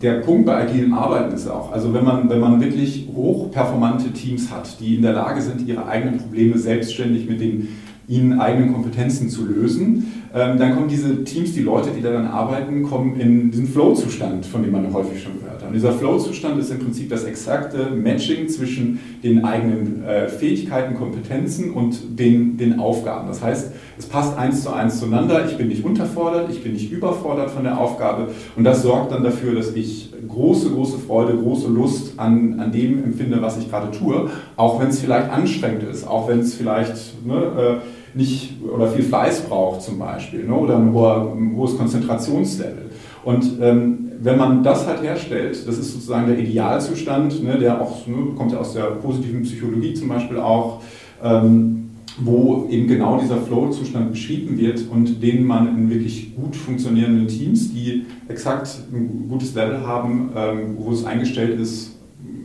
der 0.00 0.20
Punkt 0.20 0.46
bei 0.46 0.62
agilem 0.62 0.94
Arbeiten 0.94 1.34
ist 1.34 1.48
auch, 1.48 1.72
also 1.72 1.92
wenn 1.92 2.04
man, 2.04 2.30
wenn 2.30 2.38
man 2.38 2.60
wirklich 2.60 3.08
hochperformante 3.12 4.12
Teams 4.12 4.52
hat, 4.52 4.78
die 4.78 4.94
in 4.94 5.02
der 5.02 5.14
Lage 5.14 5.42
sind, 5.42 5.66
ihre 5.66 5.86
eigenen 5.86 6.18
Probleme 6.18 6.56
selbstständig 6.56 7.28
mit 7.28 7.40
den 7.40 7.68
ihnen 8.08 8.40
eigenen 8.40 8.72
Kompetenzen 8.72 9.28
zu 9.28 9.44
lösen, 9.46 10.12
ähm, 10.34 10.58
dann 10.58 10.74
kommen 10.74 10.88
diese 10.88 11.24
Teams, 11.24 11.52
die 11.52 11.62
Leute, 11.62 11.90
die 11.90 12.02
daran 12.02 12.26
arbeiten, 12.26 12.82
kommen 12.82 13.18
in 13.18 13.50
diesen 13.50 13.66
Flow-Zustand, 13.66 14.46
von 14.46 14.62
dem 14.62 14.72
man 14.72 14.92
häufig 14.92 15.22
schon 15.22 15.38
gehört 15.38 15.62
hat. 15.62 15.68
Und 15.68 15.74
dieser 15.74 15.92
Flow-Zustand 15.92 16.58
ist 16.58 16.70
im 16.70 16.78
Prinzip 16.78 17.08
das 17.10 17.24
exakte 17.24 17.90
Matching 17.90 18.48
zwischen 18.48 18.98
den 19.22 19.44
eigenen 19.44 20.04
äh, 20.04 20.28
Fähigkeiten, 20.28 20.94
Kompetenzen 20.94 21.72
und 21.72 22.18
den, 22.18 22.56
den 22.56 22.78
Aufgaben. 22.78 23.28
Das 23.28 23.42
heißt, 23.42 23.72
es 23.98 24.06
passt 24.06 24.38
eins 24.38 24.62
zu 24.62 24.72
eins 24.72 25.00
zueinander. 25.00 25.46
Ich 25.46 25.56
bin 25.56 25.68
nicht 25.68 25.84
unterfordert, 25.84 26.50
ich 26.50 26.62
bin 26.62 26.72
nicht 26.72 26.90
überfordert 26.90 27.50
von 27.50 27.64
der 27.64 27.78
Aufgabe. 27.78 28.28
Und 28.56 28.64
das 28.64 28.82
sorgt 28.82 29.12
dann 29.12 29.22
dafür, 29.22 29.54
dass 29.54 29.74
ich 29.74 30.12
große, 30.26 30.70
große 30.70 30.98
Freude, 30.98 31.36
große 31.36 31.68
Lust 31.68 32.18
an, 32.18 32.60
an 32.60 32.70
dem 32.72 33.02
empfinde, 33.02 33.40
was 33.40 33.58
ich 33.58 33.70
gerade 33.70 33.90
tue. 33.90 34.30
Auch 34.56 34.80
wenn 34.80 34.88
es 34.88 35.00
vielleicht 35.00 35.30
anstrengend 35.30 35.84
ist, 35.84 36.06
auch 36.06 36.28
wenn 36.28 36.40
es 36.40 36.54
vielleicht 36.54 37.26
ne, 37.26 37.34
äh, 37.34 37.97
nicht 38.18 38.54
oder 38.62 38.88
viel 38.88 39.04
Fleiß 39.04 39.42
braucht 39.42 39.80
zum 39.82 39.98
Beispiel 39.98 40.44
ne, 40.44 40.52
oder 40.52 40.76
ein, 40.76 40.92
hoher, 40.92 41.32
ein, 41.36 41.54
hohes 41.56 41.78
Konzentrationslevel. 41.78 42.90
Und 43.24 43.58
ähm, 43.60 44.10
wenn 44.20 44.36
man 44.36 44.62
das 44.64 44.86
halt 44.86 45.02
herstellt, 45.02 45.66
das 45.66 45.78
ist 45.78 45.92
sozusagen 45.92 46.26
der 46.26 46.38
Idealzustand, 46.38 47.42
ne, 47.44 47.58
der 47.58 47.80
auch 47.80 48.06
ne, 48.06 48.34
kommt 48.36 48.52
ja 48.52 48.58
aus 48.58 48.74
der 48.74 48.82
positiven 48.82 49.42
Psychologie 49.42 49.94
zum 49.94 50.08
Beispiel 50.08 50.38
auch, 50.38 50.82
ähm, 51.22 51.90
wo 52.20 52.66
eben 52.68 52.88
genau 52.88 53.20
dieser 53.20 53.36
Flow-Zustand 53.36 54.10
beschrieben 54.10 54.58
wird 54.58 54.82
und 54.90 55.22
den 55.22 55.46
man 55.46 55.68
in 55.78 55.88
wirklich 55.88 56.34
gut 56.34 56.56
funktionierenden 56.56 57.28
Teams, 57.28 57.72
die 57.72 58.06
exakt 58.26 58.68
ein 58.92 59.28
gutes 59.28 59.54
Level 59.54 59.86
haben, 59.86 60.30
ähm, 60.34 60.76
wo 60.76 60.90
es 60.90 61.04
eingestellt 61.04 61.60
ist, 61.60 61.96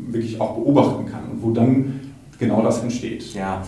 wirklich 0.09 0.39
auch 0.39 0.55
beobachten 0.55 1.07
kann 1.07 1.23
und 1.31 1.41
wo 1.41 1.49
dann 1.49 1.99
genau 2.37 2.61
das 2.61 2.83
entsteht. 2.83 3.33
Ja, 3.33 3.63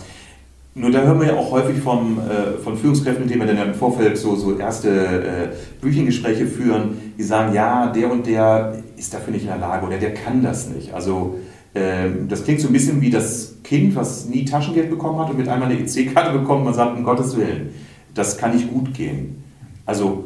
nur 0.78 0.90
da 0.90 1.00
hören 1.00 1.18
wir 1.20 1.28
ja 1.28 1.36
auch 1.36 1.50
häufig 1.52 1.78
vom, 1.78 2.18
äh, 2.18 2.62
von 2.62 2.76
Führungskräften, 2.76 3.24
mit 3.24 3.34
denen 3.34 3.48
wir 3.48 3.54
dann 3.54 3.68
im 3.68 3.74
Vorfeld 3.74 4.18
so, 4.18 4.36
so 4.36 4.58
erste 4.58 4.90
äh, 4.90 5.48
Büchengespräche 5.80 6.46
führen, 6.46 7.14
die 7.16 7.22
sagen, 7.22 7.54
ja, 7.54 7.86
der 7.86 8.12
und 8.12 8.26
der 8.26 8.76
ist 8.94 9.14
dafür 9.14 9.32
nicht 9.32 9.44
in 9.44 9.48
der 9.48 9.56
Lage 9.56 9.86
oder 9.86 9.96
der 9.96 10.12
kann 10.12 10.42
das 10.42 10.68
nicht. 10.68 10.92
Also 10.92 11.38
äh, 11.72 12.10
das 12.28 12.44
klingt 12.44 12.60
so 12.60 12.68
ein 12.68 12.74
bisschen 12.74 13.00
wie 13.00 13.08
das 13.08 13.54
Kind, 13.64 13.96
was 13.96 14.26
nie 14.26 14.44
Taschengeld 14.44 14.90
bekommen 14.90 15.18
hat 15.18 15.30
und 15.30 15.38
mit 15.38 15.48
einmal 15.48 15.70
eine 15.70 15.80
EC-Karte 15.80 16.38
bekommt 16.38 16.66
und 16.66 16.74
sagt, 16.74 16.94
um 16.94 17.04
Gottes 17.04 17.34
Willen, 17.38 17.70
das 18.12 18.36
kann 18.36 18.52
nicht 18.52 18.70
gut 18.70 18.92
gehen. 18.92 19.42
Also 19.86 20.24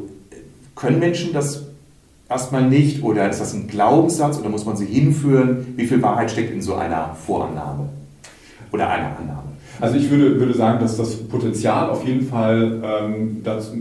können 0.75 0.99
Menschen 0.99 1.31
das 1.31 1.67
erstmal 2.27 2.67
nicht 2.67 3.03
oder 3.03 3.29
ist 3.29 3.39
das 3.39 3.53
ein 3.53 3.67
Glaubenssatz 3.67 4.37
oder 4.37 4.49
muss 4.49 4.65
man 4.65 4.75
sie 4.75 4.85
hinführen? 4.85 5.75
Wie 5.77 5.87
viel 5.87 6.01
Wahrheit 6.01 6.29
steckt 6.29 6.51
in 6.51 6.61
so 6.61 6.75
einer 6.75 7.15
Vorannahme 7.25 7.87
oder 8.73 8.89
einer 8.89 9.17
Annahme? 9.17 9.50
Also 9.79 9.95
ich 9.95 10.09
würde, 10.09 10.39
würde 10.39 10.53
sagen, 10.53 10.79
dass 10.79 10.97
das 10.97 11.15
Potenzial 11.15 11.89
auf 11.89 12.05
jeden 12.05 12.25
Fall 12.25 12.81
ähm, 12.83 13.41
das, 13.43 13.73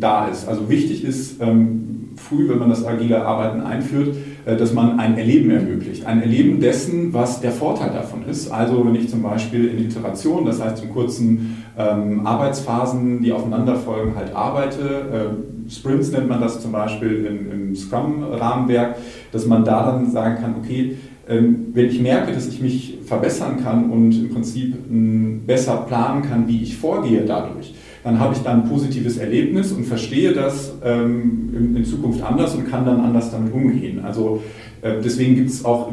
da 0.00 0.26
ist. 0.26 0.48
Also 0.48 0.68
wichtig 0.68 1.04
ist 1.04 1.40
ähm, 1.40 2.10
früh, 2.16 2.48
wenn 2.48 2.58
man 2.58 2.70
das 2.70 2.84
agile 2.84 3.24
Arbeiten 3.24 3.60
einführt, 3.60 4.16
äh, 4.44 4.56
dass 4.56 4.72
man 4.72 4.98
ein 4.98 5.16
Erleben 5.16 5.50
ermöglicht. 5.50 6.06
Ein 6.06 6.22
Erleben 6.22 6.60
dessen, 6.60 7.12
was 7.12 7.40
der 7.40 7.52
Vorteil 7.52 7.90
davon 7.90 8.24
ist. 8.28 8.50
Also 8.50 8.84
wenn 8.84 8.94
ich 8.94 9.08
zum 9.08 9.22
Beispiel 9.22 9.68
in 9.68 9.84
Iteration, 9.84 10.44
das 10.44 10.62
heißt 10.62 10.82
in 10.82 10.90
kurzen 10.90 11.62
ähm, 11.78 12.26
Arbeitsphasen, 12.26 13.22
die 13.22 13.32
aufeinanderfolgen, 13.32 14.16
halt 14.16 14.34
arbeite, 14.34 14.80
äh, 14.82 15.70
Sprints 15.70 16.12
nennt 16.12 16.28
man 16.28 16.40
das 16.40 16.60
zum 16.60 16.72
Beispiel 16.72 17.24
im, 17.24 17.50
im 17.50 17.76
Scrum-Rahmenwerk, 17.76 18.96
dass 19.32 19.46
man 19.46 19.64
da 19.64 19.86
dann 19.86 20.10
sagen 20.10 20.36
kann, 20.40 20.54
okay, 20.62 20.96
wenn 21.28 21.86
ich 21.86 22.00
merke, 22.00 22.32
dass 22.32 22.46
ich 22.46 22.60
mich 22.60 22.98
verbessern 23.04 23.62
kann 23.62 23.90
und 23.90 24.12
im 24.12 24.30
Prinzip 24.30 24.76
besser 25.46 25.84
planen 25.88 26.22
kann, 26.22 26.46
wie 26.46 26.62
ich 26.62 26.76
vorgehe 26.76 27.22
dadurch, 27.26 27.74
dann 28.06 28.20
habe 28.20 28.34
ich 28.34 28.42
dann 28.42 28.62
ein 28.62 28.68
positives 28.68 29.16
Erlebnis 29.16 29.72
und 29.72 29.84
verstehe 29.84 30.32
das 30.32 30.74
ähm, 30.84 31.74
in, 31.74 31.84
Zukunft 31.84 32.22
anders 32.22 32.54
und 32.54 32.70
kann 32.70 32.86
dann 32.86 33.00
anders 33.00 33.32
damit 33.32 33.52
umgehen. 33.52 34.04
Also 34.04 34.42
äh, 34.80 35.00
deswegen 35.04 35.34
gibt 35.34 35.50
es 35.50 35.64
auch 35.64 35.90
äh, 35.90 35.92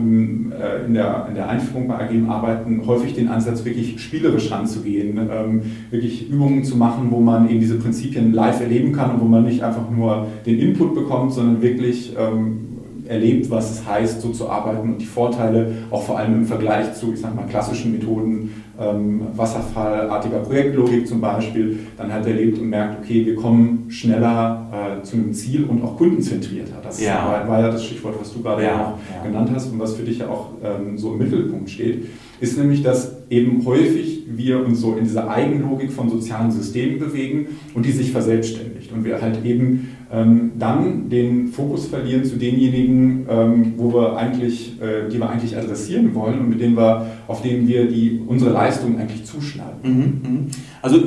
in, 0.85 0.93
der, 0.93 1.25
in 1.29 1.33
der 1.33 1.49
Einführung 1.49 1.87
bei 1.87 1.97
agilem 1.99 2.29
Arbeiten 2.29 2.85
häufig 2.85 3.15
den 3.15 3.29
Ansatz, 3.29 3.65
wirklich 3.65 3.99
spielerisch 3.99 4.51
ranzugehen, 4.51 5.17
ähm, 5.17 5.61
wirklich 5.89 6.29
Übungen 6.29 6.63
zu 6.63 6.77
machen, 6.77 7.07
wo 7.09 7.19
man 7.19 7.49
eben 7.49 7.59
diese 7.59 7.79
Prinzipien 7.79 8.31
live 8.31 8.61
erleben 8.61 8.91
kann 8.91 9.15
und 9.15 9.19
wo 9.21 9.25
man 9.25 9.43
nicht 9.43 9.63
einfach 9.63 9.89
nur 9.89 10.27
den 10.45 10.59
Input 10.59 10.93
bekommt, 10.93 11.33
sondern 11.33 11.63
wirklich 11.63 12.13
ähm, 12.15 12.72
erlebt, 13.07 13.49
was 13.49 13.71
es 13.71 13.87
heißt, 13.87 14.21
so 14.21 14.29
zu 14.29 14.49
arbeiten 14.49 14.93
und 14.93 15.01
die 15.01 15.05
Vorteile 15.05 15.73
auch 15.91 16.03
vor 16.03 16.17
allem 16.17 16.35
im 16.35 16.45
Vergleich 16.45 16.93
zu, 16.93 17.13
ich 17.13 17.19
sag 17.19 17.35
mal, 17.35 17.45
klassischen 17.45 17.91
Methoden, 17.91 18.51
ähm, 18.79 19.21
Wasserfallartiger 19.35 20.39
Projektlogik 20.39 21.07
zum 21.07 21.21
Beispiel, 21.21 21.79
dann 21.97 22.11
halt 22.11 22.25
erlebt 22.25 22.59
und 22.59 22.69
merkt, 22.69 23.03
okay, 23.03 23.25
wir 23.25 23.35
kommen 23.35 23.85
schneller 23.89 24.99
äh, 24.99 25.03
zu 25.03 25.17
einem 25.17 25.33
Ziel 25.33 25.65
und 25.65 25.83
auch 25.83 25.97
kundenzentrierter. 25.97 26.81
Das 26.81 27.01
ja. 27.01 27.25
War, 27.25 27.47
war, 27.47 27.61
ja 27.61 27.69
das 27.69 27.85
Stichwort, 27.85 28.15
was 28.19 28.33
du 28.33 28.41
gerade 28.41 28.63
ja, 28.63 28.75
auch 28.75 28.97
ja. 29.15 29.23
genannt 29.23 29.49
hast 29.53 29.71
und 29.71 29.79
was 29.79 29.95
für 29.95 30.03
dich 30.03 30.19
ja 30.19 30.29
auch 30.29 30.49
ähm, 30.63 30.97
so 30.97 31.13
im 31.13 31.19
Mittelpunkt 31.19 31.69
steht, 31.69 32.05
ist 32.39 32.57
nämlich, 32.57 32.81
dass 32.81 33.15
eben 33.29 33.63
häufig 33.65 34.23
wir 34.27 34.65
uns 34.65 34.81
so 34.81 34.95
in 34.95 35.03
dieser 35.03 35.29
Eigenlogik 35.29 35.91
von 35.91 36.09
sozialen 36.09 36.51
Systemen 36.51 36.99
bewegen 36.99 37.47
und 37.73 37.85
die 37.85 37.91
sich 37.91 38.11
verselbstständigt 38.11 38.91
und 38.91 39.05
wir 39.05 39.21
halt 39.21 39.45
eben 39.45 39.95
dann 40.13 41.09
den 41.09 41.47
Fokus 41.47 41.87
verlieren 41.87 42.23
zu 42.23 42.37
denjenigen, 42.37 43.25
ähm, 43.27 43.73
wo 43.77 43.91
wir 43.93 44.15
eigentlich, 44.15 44.79
äh, 44.79 45.09
die 45.09 45.17
wir 45.17 45.27
eigentlich 45.27 45.57
adressieren 45.57 46.13
wollen 46.13 46.39
und 46.39 46.49
mit 46.49 46.61
denen 46.61 46.77
wir, 46.77 47.07
auf 47.27 47.41
denen 47.41 47.67
wir 47.67 47.87
die, 47.87 48.21
unsere 48.27 48.51
Leistung 48.51 48.99
eigentlich 48.99 49.25
zuschneiden. 49.25 49.79
Mhm, 49.81 50.31
mhm. 50.31 50.47
Also 50.83 50.97
äh, 50.97 51.01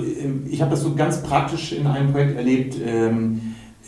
ich 0.51 0.61
habe 0.61 0.73
das 0.73 0.83
so 0.83 0.95
ganz 0.97 1.23
praktisch 1.23 1.73
in 1.73 1.87
einem 1.87 2.11
Projekt 2.11 2.37
erlebt. 2.37 2.77
Ähm, 2.85 3.41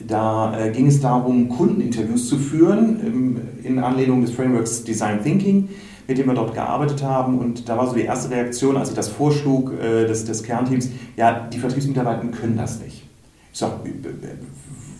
da 0.06 0.56
äh, 0.56 0.70
ging 0.70 0.86
es 0.86 1.00
darum, 1.00 1.48
Kundeninterviews 1.48 2.28
zu 2.28 2.38
führen 2.38 3.00
ähm, 3.04 3.36
in 3.64 3.80
Anlehnung 3.80 4.20
des 4.20 4.30
Frameworks 4.30 4.84
Design 4.84 5.22
Thinking 5.22 5.68
mit 6.06 6.16
dem 6.16 6.26
wir 6.26 6.32
dort 6.32 6.54
gearbeitet 6.54 7.02
haben. 7.02 7.38
Und 7.38 7.68
da 7.68 7.76
war 7.76 7.86
so 7.86 7.94
die 7.94 8.04
erste 8.04 8.30
Reaktion, 8.30 8.78
als 8.78 8.88
ich 8.88 8.94
das 8.94 9.08
vorschlug 9.08 9.78
des, 9.78 10.24
des 10.24 10.42
Kernteams, 10.42 10.88
ja, 11.18 11.46
die 11.52 11.58
Vertriebsmitarbeiter 11.58 12.26
können 12.28 12.56
das 12.56 12.80
nicht. 12.80 13.02
Ich 13.52 13.58
sage, 13.58 13.74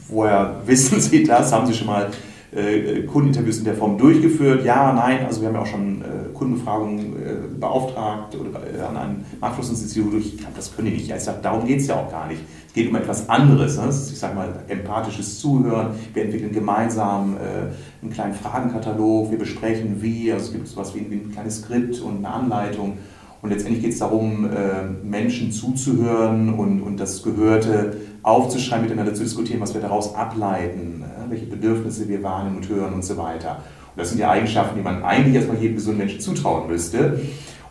woher 0.08 0.56
wissen 0.66 1.00
Sie 1.00 1.24
das? 1.24 1.52
Haben 1.52 1.66
Sie 1.66 1.74
schon 1.74 1.86
mal 1.86 2.10
äh, 2.54 3.02
Kundeninterviews 3.02 3.58
in 3.58 3.64
der 3.64 3.74
Form 3.74 3.98
durchgeführt? 3.98 4.64
Ja, 4.64 4.92
nein. 4.92 5.26
Also 5.26 5.40
wir 5.40 5.48
haben 5.48 5.54
ja 5.54 5.62
auch 5.62 5.66
schon 5.66 6.02
äh, 6.02 6.32
Kundenbefragungen 6.34 6.98
äh, 6.98 7.58
beauftragt 7.58 8.34
oder 8.36 8.60
äh, 8.60 8.80
an 8.80 8.96
ein 8.96 9.24
Marktforschungsinstitut. 9.40 10.14
Ich 10.14 10.38
glaube, 10.38 10.54
das 10.56 10.74
können 10.74 10.88
die 10.88 10.94
nicht. 10.94 11.10
Ich 11.10 11.20
sage, 11.20 11.38
darum 11.42 11.66
geht 11.66 11.80
es 11.80 11.86
ja 11.86 11.96
auch 11.96 12.10
gar 12.10 12.26
nicht. 12.26 12.40
Es 12.66 12.72
geht 12.72 12.88
um 12.88 12.96
etwas 12.96 13.28
anderes. 13.28 13.76
Ne? 13.76 13.88
Ich 13.88 14.18
sage 14.18 14.34
mal, 14.34 14.48
empathisches 14.68 15.38
Zuhören. 15.40 15.90
Wir 16.14 16.24
entwickeln 16.24 16.52
gemeinsam 16.52 17.36
äh, 17.36 18.02
einen 18.02 18.12
kleinen 18.12 18.34
Fragenkatalog. 18.34 19.30
Wir 19.30 19.38
besprechen 19.38 20.00
wie. 20.00 20.32
Also 20.32 20.46
es 20.46 20.52
gibt 20.52 20.68
sowas 20.68 20.94
wie, 20.94 21.10
wie 21.10 21.16
ein 21.16 21.32
kleines 21.32 21.58
Skript 21.58 22.00
und 22.00 22.18
eine 22.18 22.30
Anleitung. 22.30 22.98
Und 23.40 23.50
letztendlich 23.50 23.82
geht 23.82 23.92
es 23.92 24.00
darum, 24.00 24.46
äh, 24.46 24.84
Menschen 25.04 25.52
zuzuhören 25.52 26.54
und, 26.54 26.82
und 26.82 26.98
das 26.98 27.22
Gehörte 27.22 27.96
aufzuschreiben, 28.22 28.84
miteinander 28.84 29.14
zu 29.14 29.22
diskutieren, 29.22 29.60
was 29.60 29.74
wir 29.74 29.80
daraus 29.80 30.14
ableiten, 30.14 31.02
äh, 31.04 31.30
welche 31.30 31.46
Bedürfnisse 31.46 32.08
wir 32.08 32.22
wahrnehmen 32.22 32.56
und 32.56 32.68
hören 32.68 32.94
und 32.94 33.04
so 33.04 33.16
weiter. 33.16 33.62
Und 33.94 33.98
das 33.98 34.10
sind 34.10 34.18
die 34.18 34.24
Eigenschaften, 34.24 34.76
die 34.76 34.82
man 34.82 35.02
eigentlich 35.02 35.34
erstmal 35.34 35.58
jedem 35.58 35.76
gesunden 35.76 35.98
Menschen 35.98 36.20
zutrauen 36.20 36.68
müsste. 36.68 37.20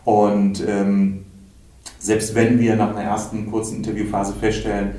Und 0.03 0.63
ähm, 0.67 1.25
selbst 1.99 2.35
wenn 2.35 2.59
wir 2.59 2.75
nach 2.75 2.95
einer 2.95 3.03
ersten 3.03 3.49
kurzen 3.49 3.77
Interviewphase 3.77 4.33
feststellen, 4.33 4.91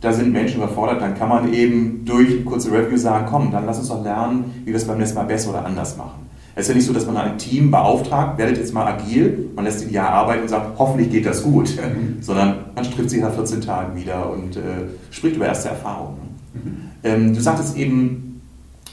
da 0.00 0.12
sind 0.12 0.32
Menschen 0.32 0.58
überfordert, 0.58 1.00
dann 1.00 1.14
kann 1.14 1.30
man 1.30 1.52
eben 1.52 2.04
durch 2.04 2.44
kurze 2.44 2.70
Review 2.70 2.98
sagen, 2.98 3.26
komm, 3.28 3.50
dann 3.50 3.64
lass 3.64 3.78
uns 3.78 3.88
doch 3.88 4.04
lernen, 4.04 4.62
wie 4.64 4.70
wir 4.70 4.76
es 4.76 4.86
beim 4.86 4.98
nächsten 4.98 5.16
Mal 5.16 5.24
besser 5.24 5.50
oder 5.50 5.64
anders 5.64 5.96
machen. 5.96 6.23
Es 6.56 6.62
ist 6.62 6.68
ja 6.68 6.74
nicht 6.74 6.86
so, 6.86 6.92
dass 6.92 7.06
man 7.06 7.16
ein 7.16 7.36
Team 7.36 7.70
beauftragt, 7.70 8.38
werdet 8.38 8.58
jetzt 8.58 8.72
mal 8.72 8.86
agil, 8.86 9.50
man 9.56 9.64
lässt 9.64 9.80
sie 9.80 9.86
ein 9.86 9.92
Jahr 9.92 10.10
arbeiten 10.10 10.42
und 10.42 10.48
sagt, 10.48 10.78
hoffentlich 10.78 11.10
geht 11.10 11.26
das 11.26 11.42
gut, 11.42 11.74
mhm. 11.76 12.18
sondern 12.22 12.66
man 12.74 12.84
trifft 12.84 13.10
sich 13.10 13.20
nach 13.20 13.34
14 13.34 13.60
Tagen 13.60 13.96
wieder 13.98 14.30
und 14.30 14.56
äh, 14.56 14.60
spricht 15.10 15.36
über 15.36 15.46
erste 15.46 15.70
Erfahrungen. 15.70 16.18
Mhm. 16.54 16.76
Ähm, 17.02 17.34
du 17.34 17.40
sagtest 17.40 17.76
eben, 17.76 18.40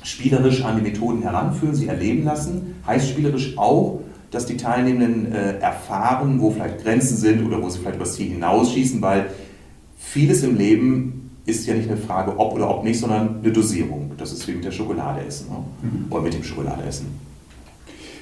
spielerisch 0.03 0.63
an 0.63 0.77
die 0.77 0.81
Methoden 0.81 1.21
heranführen, 1.21 1.75
sie 1.75 1.87
erleben 1.87 2.23
lassen, 2.23 2.75
heißt 2.87 3.09
spielerisch 3.09 3.57
auch, 3.57 4.01
dass 4.31 4.45
die 4.45 4.57
Teilnehmenden 4.57 5.31
äh, 5.31 5.59
erfahren, 5.59 6.39
wo 6.39 6.51
vielleicht 6.51 6.83
Grenzen 6.83 7.17
sind 7.17 7.45
oder 7.45 7.61
wo 7.61 7.69
sie 7.69 7.79
vielleicht 7.79 7.97
über 7.97 8.05
das 8.05 8.15
Ziel 8.15 8.31
hinausschießen, 8.31 9.01
weil 9.01 9.27
vieles 9.97 10.43
im 10.43 10.57
Leben 10.57 11.31
ist 11.45 11.67
ja 11.67 11.73
nicht 11.73 11.89
eine 11.89 11.97
Frage 11.97 12.39
ob 12.39 12.53
oder 12.53 12.69
ob 12.69 12.83
nicht, 12.83 12.99
sondern 12.99 13.39
eine 13.43 13.51
Dosierung. 13.51 14.11
Das 14.17 14.31
ist 14.31 14.47
wie 14.47 14.53
mit 14.53 14.63
der 14.63 14.71
Schokolade 14.71 15.21
essen 15.25 15.49
ne? 15.49 15.57
mhm. 15.81 16.05
oder 16.09 16.21
mit 16.21 16.33
dem 16.33 16.43
Schokolade 16.43 16.83
essen. 16.83 17.07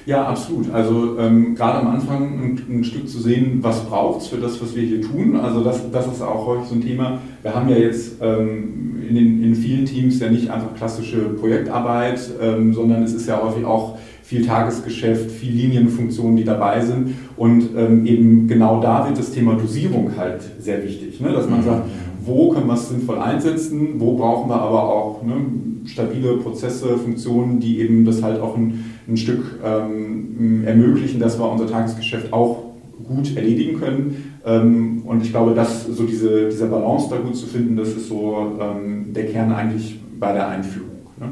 Ja, 0.06 0.26
absolut. 0.26 0.72
Also 0.72 1.18
ähm, 1.18 1.54
gerade 1.54 1.78
am 1.78 1.88
Anfang 1.88 2.22
ein, 2.22 2.62
ein, 2.68 2.84
Stück 2.84 3.08
zu 3.08 3.20
sehen, 3.20 3.58
was 3.60 3.84
braucht 3.84 4.22
es 4.22 4.28
für 4.28 4.38
das, 4.38 4.60
was 4.62 4.74
wir 4.74 4.82
hier 4.82 5.02
tun. 5.02 5.36
Also 5.36 5.62
das, 5.62 5.90
das 5.90 6.06
ist 6.06 6.22
auch 6.22 6.46
häufig 6.46 6.68
so 6.68 6.74
ein 6.74 6.80
Thema. 6.80 7.18
Wir 7.42 7.54
haben 7.54 7.68
ja 7.68 7.76
jetzt 7.76 8.16
ähm, 8.20 9.02
in, 9.08 9.14
den, 9.14 9.44
in 9.44 9.54
vielen 9.54 9.84
Teams 9.84 10.18
ja 10.20 10.30
nicht 10.30 10.50
einfach 10.50 10.74
klassische 10.74 11.18
Projektarbeit, 11.18 12.20
ähm, 12.40 12.72
sondern 12.72 13.02
es 13.02 13.12
ist 13.12 13.26
ja 13.28 13.42
häufig 13.42 13.64
auch 13.64 13.98
viel 14.22 14.46
Tagesgeschäft, 14.46 15.30
viel 15.30 15.52
Linienfunktionen, 15.52 16.36
die 16.36 16.44
dabei 16.44 16.80
sind. 16.80 17.14
Und 17.36 17.70
ähm, 17.76 18.06
eben 18.06 18.46
genau 18.46 18.80
da 18.80 19.06
wird 19.06 19.18
das 19.18 19.32
Thema 19.32 19.54
Dosierung 19.54 20.12
halt 20.16 20.40
sehr 20.60 20.82
wichtig. 20.84 21.20
Ne? 21.20 21.32
Dass 21.32 21.48
man 21.48 21.60
mhm. 21.60 21.64
sagt, 21.64 21.82
wo 22.24 22.50
können 22.50 22.66
wir 22.66 22.74
es 22.74 22.88
sinnvoll 22.88 23.18
einsetzen, 23.18 23.94
wo 23.98 24.16
brauchen 24.16 24.48
wir 24.48 24.60
aber 24.60 24.82
auch 24.82 25.22
ne, 25.22 25.34
stabile 25.86 26.36
Prozesse, 26.36 26.96
Funktionen, 26.98 27.60
die 27.60 27.80
eben 27.80 28.04
das 28.04 28.22
halt 28.22 28.40
auch 28.40 28.56
ein 28.56 28.84
ein 29.10 29.16
Stück 29.16 29.58
ähm, 29.64 30.64
ermöglichen, 30.64 31.20
dass 31.20 31.38
wir 31.38 31.50
unser 31.50 31.66
Tagesgeschäft 31.66 32.32
auch 32.32 32.70
gut 33.06 33.36
erledigen 33.36 33.78
können. 33.78 34.40
Ähm, 34.44 35.02
und 35.04 35.22
ich 35.22 35.30
glaube, 35.30 35.54
dass 35.54 35.86
so 35.86 36.04
diese, 36.04 36.48
diese 36.48 36.66
Balance 36.66 37.08
da 37.10 37.16
gut 37.16 37.36
zu 37.36 37.46
finden, 37.46 37.76
das 37.76 37.88
ist 37.88 38.08
so 38.08 38.58
ähm, 38.60 39.12
der 39.12 39.26
Kern 39.26 39.52
eigentlich 39.52 39.98
bei 40.18 40.32
der 40.32 40.48
Einführung. 40.48 40.90
Ne? 41.18 41.30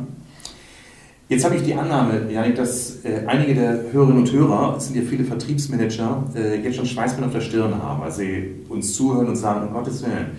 Jetzt 1.28 1.44
habe 1.44 1.56
ich 1.56 1.62
die 1.62 1.74
Annahme, 1.74 2.30
Janik, 2.32 2.56
dass 2.56 3.04
äh, 3.04 3.22
einige 3.26 3.54
der 3.54 3.92
Hörerinnen 3.92 4.22
und 4.22 4.32
Hörer, 4.32 4.76
es 4.78 4.86
sind 4.86 4.96
ja 4.96 5.02
viele 5.02 5.24
Vertriebsmanager, 5.24 6.24
äh, 6.34 6.62
jetzt 6.62 6.76
schon 6.76 6.86
Schweißband 6.86 7.26
auf 7.26 7.32
der 7.32 7.42
Stirn 7.42 7.74
haben, 7.82 8.00
weil 8.00 8.12
sie 8.12 8.56
uns 8.68 8.94
zuhören 8.94 9.28
und 9.28 9.36
sagen, 9.36 9.68
um 9.68 9.74
Gottes 9.74 10.02
Willen, 10.02 10.38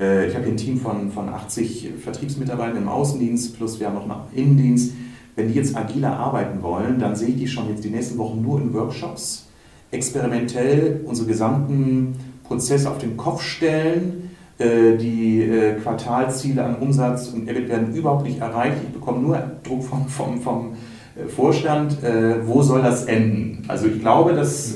äh, 0.00 0.28
ich 0.28 0.34
habe 0.34 0.44
hier 0.44 0.54
ein 0.54 0.56
Team 0.56 0.78
von, 0.78 1.10
von 1.10 1.28
80 1.28 1.90
Vertriebsmitarbeitern 2.02 2.78
im 2.78 2.88
Außendienst, 2.88 3.56
plus 3.56 3.78
wir 3.78 3.88
haben 3.88 3.96
noch 3.96 4.04
einen 4.04 4.22
Innendienst 4.34 4.94
wenn 5.36 5.48
die 5.48 5.54
jetzt 5.54 5.76
agiler 5.76 6.16
arbeiten 6.16 6.62
wollen, 6.62 6.98
dann 6.98 7.16
sehe 7.16 7.28
ich 7.28 7.36
die 7.36 7.48
schon 7.48 7.68
jetzt 7.68 7.84
die 7.84 7.90
nächsten 7.90 8.18
Wochen 8.18 8.42
nur 8.42 8.60
in 8.60 8.72
Workshops, 8.74 9.46
experimentell 9.90 11.00
unsere 11.04 11.28
gesamten 11.28 12.16
Prozesse 12.44 12.90
auf 12.90 12.98
den 12.98 13.16
Kopf 13.16 13.42
stellen. 13.42 14.30
Äh, 14.60 14.98
die 14.98 15.40
äh, 15.40 15.80
Quartalziele 15.80 16.62
an 16.62 16.76
Umsatz 16.76 17.28
und 17.28 17.48
EBIT 17.48 17.70
werden 17.70 17.94
überhaupt 17.94 18.24
nicht 18.24 18.40
erreicht. 18.40 18.76
Ich 18.86 18.92
bekomme 18.92 19.20
nur 19.20 19.42
Druck 19.62 19.82
vom, 19.84 20.06
vom, 20.06 20.40
vom 20.42 20.72
äh, 21.16 21.26
Vorstand. 21.28 21.96
Wo 22.44 22.60
soll 22.62 22.82
das 22.82 23.06
enden? 23.06 23.64
Also 23.68 23.86
ich 23.86 24.00
glaube, 24.00 24.34
dass 24.34 24.74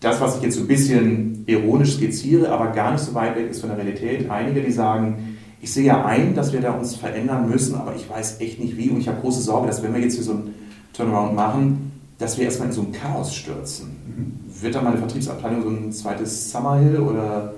das, 0.00 0.20
was 0.20 0.36
ich 0.36 0.42
jetzt 0.42 0.56
so 0.56 0.62
ein 0.62 0.68
bisschen 0.68 1.44
ironisch 1.46 1.94
skizziere, 1.94 2.50
aber 2.50 2.72
gar 2.72 2.92
nicht 2.92 3.02
so 3.02 3.14
weit 3.14 3.36
weg 3.36 3.50
ist 3.50 3.60
von 3.60 3.70
der 3.70 3.78
Realität. 3.78 4.30
Einige, 4.30 4.60
die 4.60 4.72
sagen, 4.72 5.33
ich 5.64 5.72
sehe 5.72 5.84
ja 5.84 6.04
ein, 6.04 6.34
dass 6.34 6.52
wir 6.52 6.60
da 6.60 6.72
uns 6.72 6.94
verändern 6.94 7.48
müssen, 7.48 7.74
aber 7.74 7.96
ich 7.96 8.08
weiß 8.08 8.38
echt 8.40 8.60
nicht 8.60 8.76
wie 8.76 8.90
und 8.90 9.00
ich 9.00 9.08
habe 9.08 9.22
große 9.22 9.40
Sorge, 9.40 9.66
dass 9.66 9.82
wenn 9.82 9.94
wir 9.94 10.00
jetzt 10.00 10.16
hier 10.16 10.22
so 10.22 10.32
einen 10.32 10.54
Turnaround 10.92 11.34
machen, 11.34 11.92
dass 12.18 12.36
wir 12.36 12.44
erstmal 12.44 12.68
in 12.68 12.74
so 12.74 12.82
ein 12.82 12.92
Chaos 12.92 13.34
stürzen. 13.34 13.86
Mhm. 14.06 14.62
Wird 14.62 14.74
da 14.74 14.82
meine 14.82 14.98
Vertriebsabteilung 14.98 15.62
so 15.62 15.70
ein 15.70 15.90
zweites 15.90 16.52
Summerhill 16.52 16.98
oder 16.98 17.54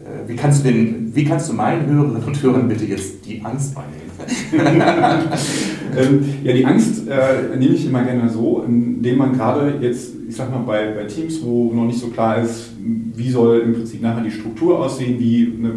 äh, 0.00 0.26
wie 0.28 0.34
kannst 0.34 0.64
du 0.64 0.72
denn, 0.72 1.14
wie 1.14 1.26
kannst 1.26 1.50
du 1.50 1.52
meinen 1.52 1.86
Hörerinnen 1.90 2.24
und 2.24 2.42
Hörern 2.42 2.68
bitte 2.68 2.86
jetzt 2.86 3.26
die 3.26 3.42
Angst 3.44 3.74
einnehmen? 3.76 4.08
ähm, 5.94 6.24
ja, 6.42 6.54
die 6.54 6.64
Angst 6.64 7.06
äh, 7.06 7.54
nehme 7.54 7.74
ich 7.74 7.84
immer 7.84 8.02
gerne 8.02 8.30
so, 8.30 8.64
indem 8.66 9.18
man 9.18 9.34
gerade 9.34 9.74
jetzt, 9.82 10.14
ich 10.26 10.34
sag 10.34 10.50
mal, 10.50 10.60
bei, 10.60 10.92
bei 10.92 11.04
Teams, 11.04 11.42
wo 11.42 11.70
noch 11.74 11.84
nicht 11.84 12.00
so 12.00 12.06
klar 12.06 12.40
ist, 12.42 12.70
wie 12.78 13.28
soll 13.30 13.58
im 13.58 13.74
Prinzip 13.74 14.00
nachher 14.00 14.24
die 14.24 14.30
Struktur 14.30 14.78
aussehen, 14.78 15.20
wie 15.20 15.52
ne, 15.58 15.72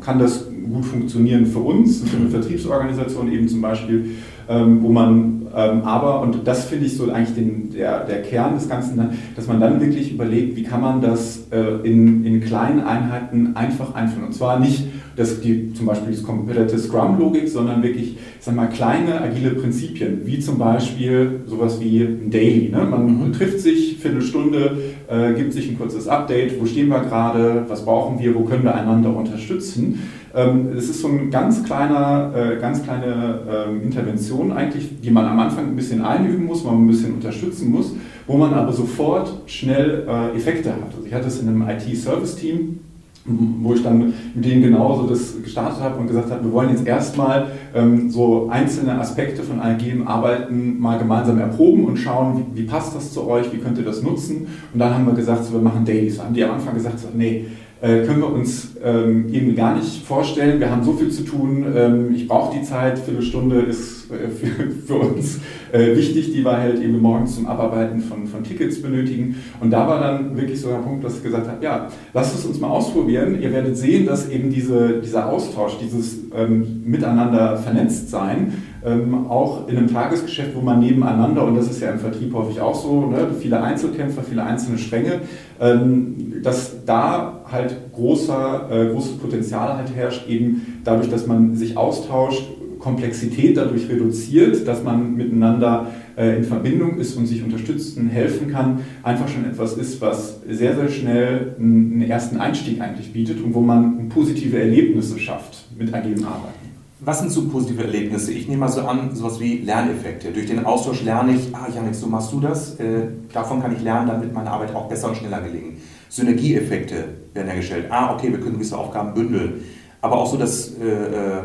kann 0.00 0.18
das 0.18 0.46
gut 0.74 0.84
funktionieren 0.84 1.46
für 1.46 1.60
uns, 1.60 2.02
für 2.02 2.16
eine 2.16 2.28
Vertriebsorganisation 2.28 3.32
eben 3.32 3.48
zum 3.48 3.62
Beispiel, 3.62 4.16
ähm, 4.48 4.82
wo 4.82 4.90
man 4.90 5.44
ähm, 5.56 5.82
aber, 5.84 6.20
und 6.20 6.46
das 6.46 6.64
finde 6.64 6.86
ich 6.86 6.96
so 6.96 7.10
eigentlich 7.10 7.34
den, 7.34 7.70
der, 7.70 8.04
der 8.04 8.22
Kern 8.22 8.54
des 8.54 8.68
Ganzen, 8.68 9.00
dass 9.36 9.46
man 9.46 9.60
dann 9.60 9.80
wirklich 9.80 10.12
überlegt, 10.12 10.56
wie 10.56 10.64
kann 10.64 10.80
man 10.80 11.00
das 11.00 11.46
äh, 11.52 11.88
in, 11.88 12.24
in 12.24 12.40
kleinen 12.40 12.80
Einheiten 12.80 13.54
einfach 13.54 13.94
einführen. 13.94 14.26
Und 14.26 14.34
zwar 14.34 14.58
nicht 14.58 14.84
das, 15.16 15.40
die, 15.40 15.72
zum 15.72 15.86
Beispiel 15.86 16.14
die 16.14 16.22
Competitive 16.22 16.78
Scrum-Logik, 16.78 17.48
sondern 17.48 17.82
wirklich, 17.82 18.16
ich 18.16 18.44
sag 18.44 18.54
mal, 18.56 18.66
kleine 18.66 19.20
agile 19.20 19.50
Prinzipien, 19.50 20.22
wie 20.24 20.38
zum 20.40 20.58
Beispiel 20.58 21.40
sowas 21.46 21.80
wie 21.80 22.02
ein 22.02 22.30
Daily. 22.30 22.70
Ne? 22.70 22.84
Man 22.84 23.28
mhm. 23.28 23.32
trifft 23.32 23.60
sich, 23.60 23.98
Viertelstunde, 23.98 24.76
äh, 25.08 25.32
gibt 25.34 25.52
sich 25.52 25.70
ein 25.70 25.78
kurzes 25.78 26.08
Update, 26.08 26.60
wo 26.60 26.66
stehen 26.66 26.88
wir 26.88 27.00
gerade, 27.00 27.64
was 27.68 27.84
brauchen 27.84 28.18
wir, 28.18 28.34
wo 28.34 28.40
können 28.40 28.64
wir 28.64 28.74
einander 28.74 29.14
unterstützen. 29.14 30.00
Ähm, 30.34 30.70
es 30.76 30.88
ist 30.88 31.00
so 31.00 31.08
eine 31.08 31.28
ganz, 31.28 31.62
kleiner, 31.62 32.32
äh, 32.34 32.60
ganz 32.60 32.82
kleine 32.82 33.68
ähm, 33.68 33.82
Intervention 33.82 34.52
eigentlich, 34.52 35.00
die 35.00 35.10
man 35.10 35.26
am 35.26 35.38
Anfang 35.38 35.68
ein 35.68 35.76
bisschen 35.76 36.02
einüben 36.02 36.44
muss, 36.44 36.64
man 36.64 36.82
ein 36.82 36.86
bisschen 36.88 37.14
unterstützen 37.14 37.70
muss, 37.70 37.94
wo 38.26 38.36
man 38.36 38.52
aber 38.52 38.72
sofort 38.72 39.42
schnell 39.46 40.04
äh, 40.08 40.36
Effekte 40.36 40.72
hat. 40.72 40.92
Also 40.92 41.06
ich 41.06 41.14
hatte 41.14 41.28
es 41.28 41.40
in 41.40 41.48
einem 41.48 41.62
IT-Service-Team, 41.68 42.80
wo 43.26 43.72
ich 43.72 43.82
dann 43.82 44.12
mit 44.34 44.44
denen 44.44 44.60
genauso 44.62 45.06
das 45.06 45.42
gestartet 45.42 45.80
habe 45.80 45.98
und 45.98 46.06
gesagt 46.06 46.30
habe, 46.30 46.44
wir 46.44 46.52
wollen 46.52 46.68
jetzt 46.68 46.86
erstmal 46.86 47.46
ähm, 47.74 48.10
so 48.10 48.48
einzelne 48.50 48.98
Aspekte 48.98 49.42
von 49.42 49.60
agilem 49.60 50.06
Arbeiten 50.06 50.78
mal 50.78 50.98
gemeinsam 50.98 51.38
erproben 51.38 51.86
und 51.86 51.96
schauen, 51.96 52.44
wie, 52.52 52.60
wie, 52.60 52.66
passt 52.66 52.94
das 52.94 53.12
zu 53.12 53.26
euch, 53.26 53.50
wie 53.50 53.58
könnt 53.58 53.78
ihr 53.78 53.84
das 53.84 54.02
nutzen. 54.02 54.46
Und 54.72 54.78
dann 54.78 54.92
haben 54.92 55.06
wir 55.06 55.14
gesagt, 55.14 55.44
so, 55.44 55.54
wir 55.54 55.60
machen 55.60 55.86
Dailies. 55.86 56.20
Haben 56.20 56.34
die 56.34 56.44
am 56.44 56.52
Anfang 56.52 56.74
gesagt, 56.74 56.98
so, 56.98 57.08
nee, 57.14 57.46
können 57.80 58.20
wir 58.20 58.32
uns 58.32 58.74
ähm, 58.82 59.32
eben 59.32 59.54
gar 59.56 59.76
nicht 59.76 60.06
vorstellen. 60.06 60.60
Wir 60.60 60.70
haben 60.70 60.84
so 60.84 60.92
viel 60.92 61.10
zu 61.10 61.22
tun. 61.22 61.66
Ähm, 61.74 62.14
ich 62.14 62.28
brauche 62.28 62.56
die 62.56 62.62
Zeit. 62.62 62.98
Viertelstunde 62.98 63.60
ist 63.60 64.10
äh, 64.10 64.28
für, 64.28 64.70
für, 64.86 64.94
uns 64.94 65.40
äh, 65.72 65.96
wichtig, 65.96 66.32
die 66.32 66.44
wir 66.44 66.56
halt 66.56 66.80
eben 66.80 66.98
morgens 67.00 67.36
zum 67.36 67.46
Abarbeiten 67.46 68.00
von, 68.00 68.26
von 68.26 68.44
Tickets 68.44 68.80
benötigen. 68.80 69.36
Und 69.60 69.70
da 69.70 69.88
war 69.88 70.00
dann 70.00 70.36
wirklich 70.36 70.60
so 70.60 70.68
der 70.68 70.78
Punkt, 70.78 71.04
dass 71.04 71.16
ich 71.16 71.22
gesagt 71.22 71.48
habe, 71.48 71.64
ja, 71.64 71.88
lasst 72.12 72.34
es 72.34 72.44
uns 72.44 72.60
mal 72.60 72.68
ausprobieren. 72.68 73.40
Ihr 73.40 73.52
werdet 73.52 73.76
sehen, 73.76 74.06
dass 74.06 74.28
eben 74.28 74.50
diese, 74.50 75.00
dieser 75.00 75.30
Austausch, 75.30 75.78
dieses 75.78 76.18
ähm, 76.34 76.82
Miteinander 76.84 77.56
vernetzt 77.56 78.10
sein, 78.10 78.52
ähm, 78.84 79.26
auch 79.28 79.68
in 79.68 79.76
einem 79.76 79.92
Tagesgeschäft, 79.92 80.54
wo 80.54 80.60
man 80.60 80.80
nebeneinander, 80.80 81.44
und 81.46 81.56
das 81.56 81.70
ist 81.70 81.80
ja 81.80 81.90
im 81.90 81.98
Vertrieb 81.98 82.34
häufig 82.34 82.60
auch 82.60 82.74
so, 82.74 83.06
ne, 83.06 83.28
viele 83.38 83.62
Einzelkämpfer, 83.62 84.22
viele 84.22 84.44
einzelne 84.44 84.78
Stränge, 84.78 85.20
ähm, 85.60 86.42
dass 86.42 86.84
da 86.84 87.40
halt 87.50 87.76
großer, 87.92 88.68
äh, 88.70 88.92
großes 88.92 89.18
Potenzial 89.18 89.76
halt 89.76 89.94
herrscht, 89.94 90.28
eben 90.28 90.80
dadurch, 90.84 91.08
dass 91.08 91.26
man 91.26 91.56
sich 91.56 91.76
austauscht, 91.76 92.44
Komplexität 92.78 93.56
dadurch 93.56 93.88
reduziert, 93.88 94.68
dass 94.68 94.82
man 94.82 95.14
miteinander 95.16 95.86
äh, 96.16 96.36
in 96.36 96.44
Verbindung 96.44 96.98
ist 96.98 97.16
und 97.16 97.26
sich 97.26 97.42
unterstützen, 97.42 98.10
helfen 98.10 98.50
kann, 98.50 98.80
einfach 99.02 99.26
schon 99.26 99.46
etwas 99.46 99.78
ist, 99.78 100.02
was 100.02 100.42
sehr, 100.46 100.76
sehr 100.76 100.88
schnell 100.90 101.54
einen 101.58 102.02
ersten 102.02 102.36
Einstieg 102.36 102.82
eigentlich 102.82 103.10
bietet 103.10 103.42
und 103.42 103.54
wo 103.54 103.60
man 103.60 104.10
positive 104.10 104.58
Erlebnisse 104.58 105.18
schafft 105.18 105.64
mit 105.78 105.94
agilem 105.94 106.24
Arbeiten. 106.24 106.63
Was 107.06 107.18
sind 107.18 107.30
so 107.30 107.42
positive 107.48 107.82
Erlebnisse? 107.82 108.32
Ich 108.32 108.48
nehme 108.48 108.60
mal 108.60 108.68
so 108.68 108.80
an, 108.80 109.14
sowas 109.14 109.38
wie 109.38 109.58
Lerneffekte. 109.58 110.30
Durch 110.32 110.46
den 110.46 110.64
Austausch 110.64 111.02
lerne 111.02 111.34
ich, 111.34 111.54
ah 111.54 111.68
Janik, 111.74 111.94
so 111.94 112.06
machst 112.06 112.32
du 112.32 112.40
das, 112.40 112.80
äh, 112.80 113.08
davon 113.30 113.60
kann 113.60 113.74
ich 113.76 113.82
lernen, 113.82 114.22
wird 114.22 114.32
meine 114.32 114.50
Arbeit 114.50 114.74
auch 114.74 114.88
besser 114.88 115.08
und 115.08 115.16
schneller 115.16 115.42
gelingen. 115.42 115.82
Synergieeffekte 116.08 117.08
werden 117.34 117.48
hergestellt. 117.48 117.86
Ah, 117.90 118.14
okay, 118.14 118.30
wir 118.30 118.40
können 118.40 118.54
gewisse 118.54 118.78
Aufgaben 118.78 119.12
bündeln. 119.12 119.64
Aber 120.00 120.16
auch 120.16 120.30
so 120.30 120.38
das 120.38 120.78
äh, 120.78 120.86
äh 120.86 121.42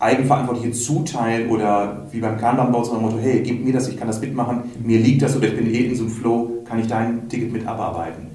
eigenverantwortliche 0.00 0.70
Zuteilen 0.72 1.50
oder 1.50 2.06
wie 2.12 2.20
beim 2.20 2.38
Kanban-Bau 2.38 2.88
ein 2.94 3.02
Motto, 3.02 3.18
hey, 3.20 3.42
gib 3.42 3.64
mir 3.64 3.72
das, 3.72 3.88
ich 3.88 3.96
kann 3.96 4.06
das 4.06 4.20
mitmachen, 4.20 4.62
mir 4.84 5.00
liegt 5.00 5.22
das 5.22 5.36
oder 5.36 5.48
ich 5.48 5.56
bin 5.56 5.66
eh 5.74 5.86
in 5.86 5.96
so 5.96 6.04
einem 6.04 6.12
Flow, 6.12 6.62
kann 6.64 6.78
ich 6.78 6.86
dein 6.86 7.28
Ticket 7.28 7.52
mit 7.52 7.66
abarbeiten. 7.66 8.27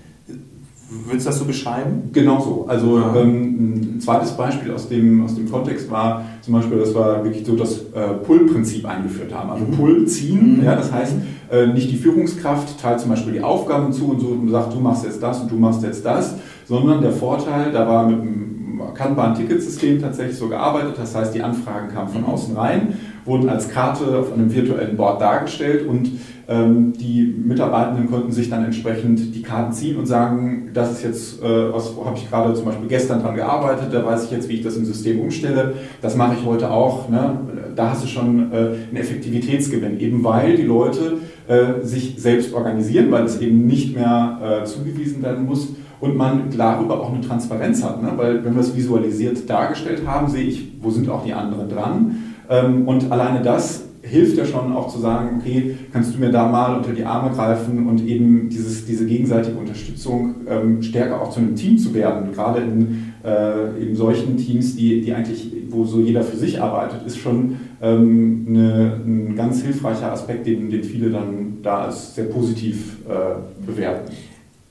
Würdest 1.05 1.25
du 1.25 1.29
das 1.29 1.39
so 1.39 1.45
beschreiben? 1.45 2.09
Genau 2.11 2.39
so. 2.39 2.65
Also 2.67 2.99
ja. 2.99 3.15
ähm, 3.15 3.95
ein 3.95 4.01
zweites 4.01 4.31
Beispiel 4.31 4.71
aus 4.71 4.87
dem, 4.87 5.23
aus 5.23 5.35
dem 5.35 5.49
Kontext 5.49 5.89
war 5.91 6.25
zum 6.41 6.53
Beispiel, 6.53 6.79
dass 6.79 6.93
wir 6.93 7.23
wirklich 7.23 7.45
so 7.45 7.55
das 7.55 7.79
äh, 7.93 8.13
Pull-Prinzip 8.23 8.85
eingeführt 8.85 9.33
haben. 9.33 9.49
Also 9.49 9.65
mhm. 9.65 9.71
Pull 9.71 10.05
ziehen, 10.07 10.59
mhm. 10.59 10.65
ja, 10.65 10.75
das 10.75 10.91
heißt, 10.91 11.15
äh, 11.51 11.67
nicht 11.67 11.91
die 11.91 11.97
Führungskraft 11.97 12.79
teilt 12.81 12.99
zum 12.99 13.09
Beispiel 13.09 13.33
die 13.33 13.41
Aufgaben 13.41 13.91
zu 13.91 14.11
und 14.11 14.19
so 14.19 14.27
und 14.27 14.49
sagt, 14.49 14.73
du 14.73 14.79
machst 14.79 15.03
jetzt 15.05 15.21
das 15.21 15.41
und 15.41 15.51
du 15.51 15.55
machst 15.55 15.83
jetzt 15.83 16.05
das, 16.05 16.35
sondern 16.65 17.01
der 17.01 17.11
Vorteil, 17.11 17.71
da 17.71 17.87
war 17.87 18.07
mit 18.07 18.21
dem 18.21 18.53
Kanban-Ticketsystem 18.93 20.01
tatsächlich 20.01 20.37
so 20.37 20.47
gearbeitet, 20.47 20.95
das 20.97 21.15
heißt, 21.15 21.33
die 21.33 21.41
Anfragen 21.41 21.89
kamen 21.89 22.09
von 22.09 22.21
mhm. 22.21 22.27
außen 22.27 22.57
rein, 22.57 22.97
wurden 23.25 23.49
als 23.49 23.69
Karte 23.69 24.17
auf 24.17 24.33
einem 24.33 24.53
virtuellen 24.53 24.97
Board 24.97 25.21
dargestellt 25.21 25.87
und 25.87 26.11
die 26.47 27.35
Mitarbeitenden 27.45 28.09
konnten 28.09 28.31
sich 28.31 28.49
dann 28.49 28.65
entsprechend 28.65 29.33
die 29.33 29.41
Karten 29.41 29.71
ziehen 29.71 29.97
und 29.97 30.05
sagen, 30.05 30.71
das 30.73 30.91
ist 30.91 31.03
jetzt, 31.03 31.41
äh, 31.41 31.73
was 31.73 31.93
habe 32.03 32.17
ich 32.17 32.29
gerade 32.29 32.53
zum 32.53 32.65
Beispiel 32.65 32.87
gestern 32.89 33.21
dran 33.21 33.35
gearbeitet, 33.35 33.93
da 33.93 34.05
weiß 34.05 34.25
ich 34.25 34.31
jetzt, 34.31 34.49
wie 34.49 34.55
ich 34.55 34.63
das 34.63 34.75
im 34.75 34.83
System 34.83 35.21
umstelle, 35.21 35.73
das 36.01 36.17
mache 36.17 36.35
ich 36.37 36.45
heute 36.45 36.69
auch. 36.69 37.07
Ne? 37.07 37.37
Da 37.75 37.91
hast 37.91 38.03
du 38.03 38.07
schon 38.07 38.51
äh, 38.51 38.55
einen 38.55 38.97
Effektivitätsgewinn, 38.97 39.99
eben 39.99 40.23
weil 40.23 40.57
die 40.57 40.63
Leute 40.63 41.19
äh, 41.47 41.81
sich 41.81 42.15
selbst 42.17 42.53
organisieren, 42.53 43.09
weil 43.11 43.23
es 43.23 43.39
eben 43.39 43.65
nicht 43.65 43.95
mehr 43.95 44.61
äh, 44.63 44.65
zugewiesen 44.65 45.23
werden 45.23 45.45
muss 45.45 45.69
und 46.01 46.17
man 46.17 46.49
darüber 46.55 46.99
auch 46.99 47.13
eine 47.13 47.21
Transparenz 47.21 47.81
hat. 47.83 48.01
Ne? 48.01 48.11
Weil 48.17 48.43
wenn 48.43 48.53
wir 48.53 48.61
es 48.61 48.75
visualisiert 48.75 49.49
dargestellt 49.49 50.01
haben, 50.05 50.27
sehe 50.27 50.43
ich, 50.43 50.73
wo 50.81 50.89
sind 50.89 51.09
auch 51.09 51.23
die 51.23 51.33
anderen 51.33 51.69
dran. 51.69 52.17
Ähm, 52.49 52.87
und 52.87 53.09
alleine 53.11 53.41
das 53.41 53.82
hilft 54.13 54.37
ja 54.37 54.45
schon 54.45 54.71
auch 54.73 54.87
zu 54.93 54.99
sagen, 54.99 55.39
okay, 55.39 55.75
kannst 55.91 56.13
du 56.13 56.19
mir 56.19 56.29
da 56.29 56.47
mal 56.47 56.77
unter 56.77 56.93
die 56.93 57.03
Arme 57.03 57.35
greifen 57.35 57.87
und 57.87 58.05
eben 58.05 58.47
dieses, 58.47 58.85
diese 58.85 59.07
gegenseitige 59.07 59.57
Unterstützung 59.57 60.35
ähm, 60.47 60.83
stärker 60.83 61.19
auch 61.19 61.31
zu 61.31 61.39
einem 61.39 61.55
Team 61.55 61.79
zu 61.79 61.93
werden. 61.95 62.31
Gerade 62.31 62.61
in 62.61 63.13
äh, 63.25 63.81
eben 63.81 63.95
solchen 63.95 64.37
Teams, 64.37 64.75
die, 64.75 65.01
die 65.01 65.13
eigentlich, 65.13 65.51
wo 65.69 65.83
so 65.83 65.99
jeder 65.99 66.23
für 66.23 66.37
sich 66.37 66.61
arbeitet, 66.61 67.07
ist 67.07 67.17
schon 67.17 67.57
ähm, 67.81 68.45
eine, 68.47 69.01
ein 69.03 69.35
ganz 69.35 69.63
hilfreicher 69.63 70.11
Aspekt, 70.11 70.45
den, 70.45 70.69
den 70.69 70.83
viele 70.83 71.09
dann 71.09 71.57
da 71.63 71.85
als 71.85 72.13
sehr 72.13 72.25
positiv 72.25 72.97
äh, 73.09 73.65
bewerten. 73.65 74.11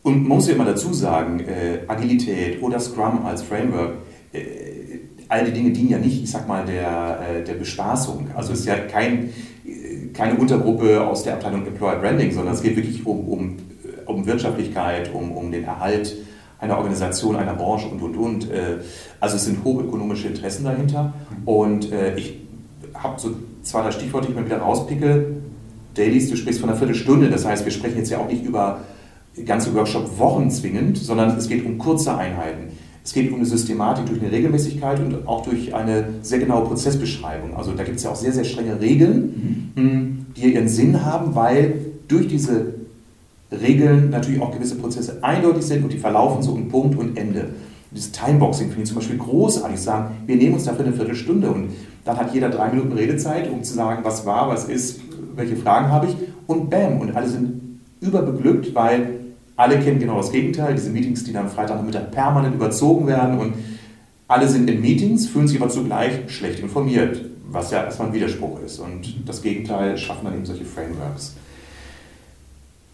Und 0.04 0.28
man 0.28 0.36
muss 0.36 0.46
ja 0.46 0.54
immer 0.54 0.66
dazu 0.66 0.92
sagen, 0.92 1.40
äh, 1.40 1.80
Agilität 1.88 2.62
oder 2.62 2.78
Scrum 2.78 3.24
als 3.24 3.42
Framework, 3.42 3.94
äh, 4.32 4.38
all 5.32 5.46
die 5.46 5.52
Dinge 5.52 5.70
dienen 5.70 5.88
ja 5.88 5.98
nicht, 5.98 6.22
ich 6.22 6.30
sag 6.30 6.46
mal, 6.46 6.66
der, 6.66 7.20
äh, 7.26 7.42
der 7.42 7.54
Bespaßung. 7.54 8.28
Also 8.36 8.52
es 8.52 8.60
ist 8.60 8.66
ja 8.66 8.76
kein, 8.76 9.30
keine 10.12 10.34
Untergruppe 10.34 11.00
aus 11.06 11.22
der 11.22 11.34
Abteilung 11.34 11.66
Employer 11.66 11.96
Branding, 11.96 12.32
sondern 12.32 12.52
es 12.52 12.62
geht 12.62 12.76
wirklich 12.76 13.06
um, 13.06 13.26
um, 13.28 13.56
um 14.04 14.26
Wirtschaftlichkeit, 14.26 15.10
um, 15.14 15.32
um 15.32 15.50
den 15.50 15.64
Erhalt 15.64 16.14
einer 16.58 16.76
Organisation, 16.76 17.36
einer 17.36 17.54
Branche 17.54 17.88
und, 17.88 18.02
und, 18.02 18.16
und. 18.16 18.50
Äh, 18.50 18.80
also 19.20 19.36
es 19.36 19.46
sind 19.46 19.64
hochökonomische 19.64 20.28
Interessen 20.28 20.64
dahinter. 20.64 21.14
Und 21.46 21.90
äh, 21.90 22.14
ich 22.16 22.38
habe 22.92 23.18
so 23.18 23.30
zwei, 23.62 23.82
drei 23.82 23.90
Stichworte, 23.90 24.26
die 24.26 24.32
ich 24.32 24.38
mal 24.38 24.44
wieder 24.44 24.58
rauspicke. 24.58 25.36
Dailies, 25.94 26.28
du 26.28 26.36
sprichst 26.36 26.60
von 26.60 26.68
einer 26.68 26.78
Viertelstunde, 26.78 27.30
das 27.30 27.46
heißt, 27.46 27.64
wir 27.64 27.72
sprechen 27.72 27.98
jetzt 27.98 28.10
ja 28.10 28.18
auch 28.18 28.28
nicht 28.28 28.44
über 28.44 28.80
ganze 29.46 29.74
Workshop-Wochen 29.74 30.50
zwingend, 30.50 30.98
sondern 30.98 31.36
es 31.38 31.48
geht 31.48 31.64
um 31.64 31.78
kurze 31.78 32.16
Einheiten. 32.16 32.72
Es 33.04 33.12
geht 33.12 33.30
um 33.30 33.36
eine 33.36 33.46
Systematik 33.46 34.06
durch 34.06 34.20
eine 34.20 34.30
Regelmäßigkeit 34.30 35.00
und 35.00 35.26
auch 35.26 35.42
durch 35.42 35.74
eine 35.74 36.04
sehr 36.22 36.38
genaue 36.38 36.66
Prozessbeschreibung. 36.66 37.56
Also 37.56 37.72
da 37.72 37.82
gibt 37.82 37.96
es 37.96 38.04
ja 38.04 38.10
auch 38.10 38.16
sehr, 38.16 38.32
sehr 38.32 38.44
strenge 38.44 38.80
Regeln, 38.80 39.72
mhm. 39.74 40.26
die 40.36 40.54
ihren 40.54 40.68
Sinn 40.68 41.04
haben, 41.04 41.34
weil 41.34 41.74
durch 42.06 42.28
diese 42.28 42.74
Regeln 43.50 44.10
natürlich 44.10 44.40
auch 44.40 44.52
gewisse 44.52 44.76
Prozesse 44.76 45.18
eindeutig 45.22 45.64
sind 45.64 45.82
und 45.82 45.92
die 45.92 45.98
verlaufen 45.98 46.42
so 46.42 46.52
um 46.52 46.68
Punkt 46.68 46.96
und 46.96 47.18
Ende. 47.18 47.50
Das 47.90 48.10
Timeboxing 48.12 48.68
finde 48.68 48.82
ich 48.82 48.88
zum 48.88 48.96
Beispiel 48.96 49.18
großartig. 49.18 49.78
Sagen, 49.78 50.14
wir 50.26 50.36
nehmen 50.36 50.54
uns 50.54 50.64
dafür 50.64 50.86
eine 50.86 50.94
Viertelstunde 50.94 51.50
und 51.50 51.70
dann 52.04 52.16
hat 52.16 52.32
jeder 52.32 52.48
drei 52.48 52.70
Minuten 52.70 52.92
Redezeit, 52.92 53.50
um 53.50 53.62
zu 53.62 53.74
sagen, 53.74 54.02
was 54.04 54.24
war, 54.24 54.48
was 54.48 54.64
ist, 54.64 55.00
welche 55.36 55.56
Fragen 55.56 55.88
habe 55.88 56.06
ich 56.06 56.16
und 56.46 56.70
bam, 56.70 57.00
und 57.00 57.14
alle 57.14 57.28
sind 57.28 57.60
überbeglückt, 58.00 58.74
weil 58.74 59.20
alle 59.62 59.78
kennen 59.78 60.00
genau 60.00 60.16
das 60.16 60.32
Gegenteil, 60.32 60.74
diese 60.74 60.90
Meetings, 60.90 61.22
die 61.22 61.32
dann 61.32 61.48
Freitagnachmittag 61.48 62.10
permanent 62.10 62.54
überzogen 62.54 63.06
werden 63.06 63.38
und 63.38 63.54
alle 64.26 64.48
sind 64.48 64.68
in 64.68 64.80
Meetings, 64.80 65.28
fühlen 65.28 65.46
sich 65.46 65.60
aber 65.60 65.70
zugleich 65.70 66.12
schlecht 66.28 66.58
informiert, 66.58 67.24
was 67.48 67.70
ja 67.70 67.84
erstmal 67.84 68.08
ein 68.08 68.14
Widerspruch 68.14 68.60
ist. 68.60 68.80
Und 68.80 69.28
das 69.28 69.40
Gegenteil 69.40 69.96
schaffen 69.98 70.24
dann 70.24 70.34
eben 70.34 70.46
solche 70.46 70.64
Frameworks. 70.64 71.36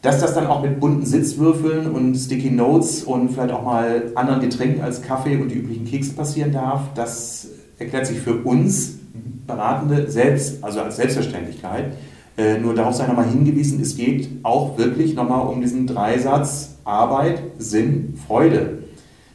Dass 0.02 0.20
das 0.20 0.34
dann 0.34 0.46
auch 0.46 0.62
mit 0.62 0.78
bunten 0.78 1.06
Sitzwürfeln 1.06 1.90
und 1.90 2.14
Sticky 2.16 2.50
Notes 2.50 3.02
und 3.02 3.30
vielleicht 3.30 3.52
auch 3.52 3.64
mal 3.64 4.12
anderen 4.14 4.42
Getränken 4.42 4.82
als 4.82 5.00
Kaffee 5.00 5.38
und 5.38 5.48
die 5.48 5.54
üblichen 5.54 5.86
Kekse 5.86 6.12
passieren 6.12 6.52
darf, 6.52 6.82
das 6.94 7.48
erklärt 7.78 8.06
sich 8.06 8.18
für 8.18 8.34
uns 8.34 8.98
Beratende 9.46 10.10
selbst, 10.10 10.62
also 10.62 10.80
als 10.82 10.96
Selbstverständlichkeit. 10.96 11.94
Äh, 12.38 12.58
nur 12.58 12.74
darauf 12.74 12.94
sei 12.94 13.06
nochmal 13.06 13.28
hingewiesen, 13.28 13.80
es 13.82 13.96
geht 13.96 14.30
auch 14.42 14.78
wirklich 14.78 15.14
nochmal 15.14 15.46
um 15.46 15.60
diesen 15.60 15.86
Dreisatz 15.86 16.76
Arbeit, 16.84 17.42
Sinn, 17.58 18.18
Freude. 18.26 18.84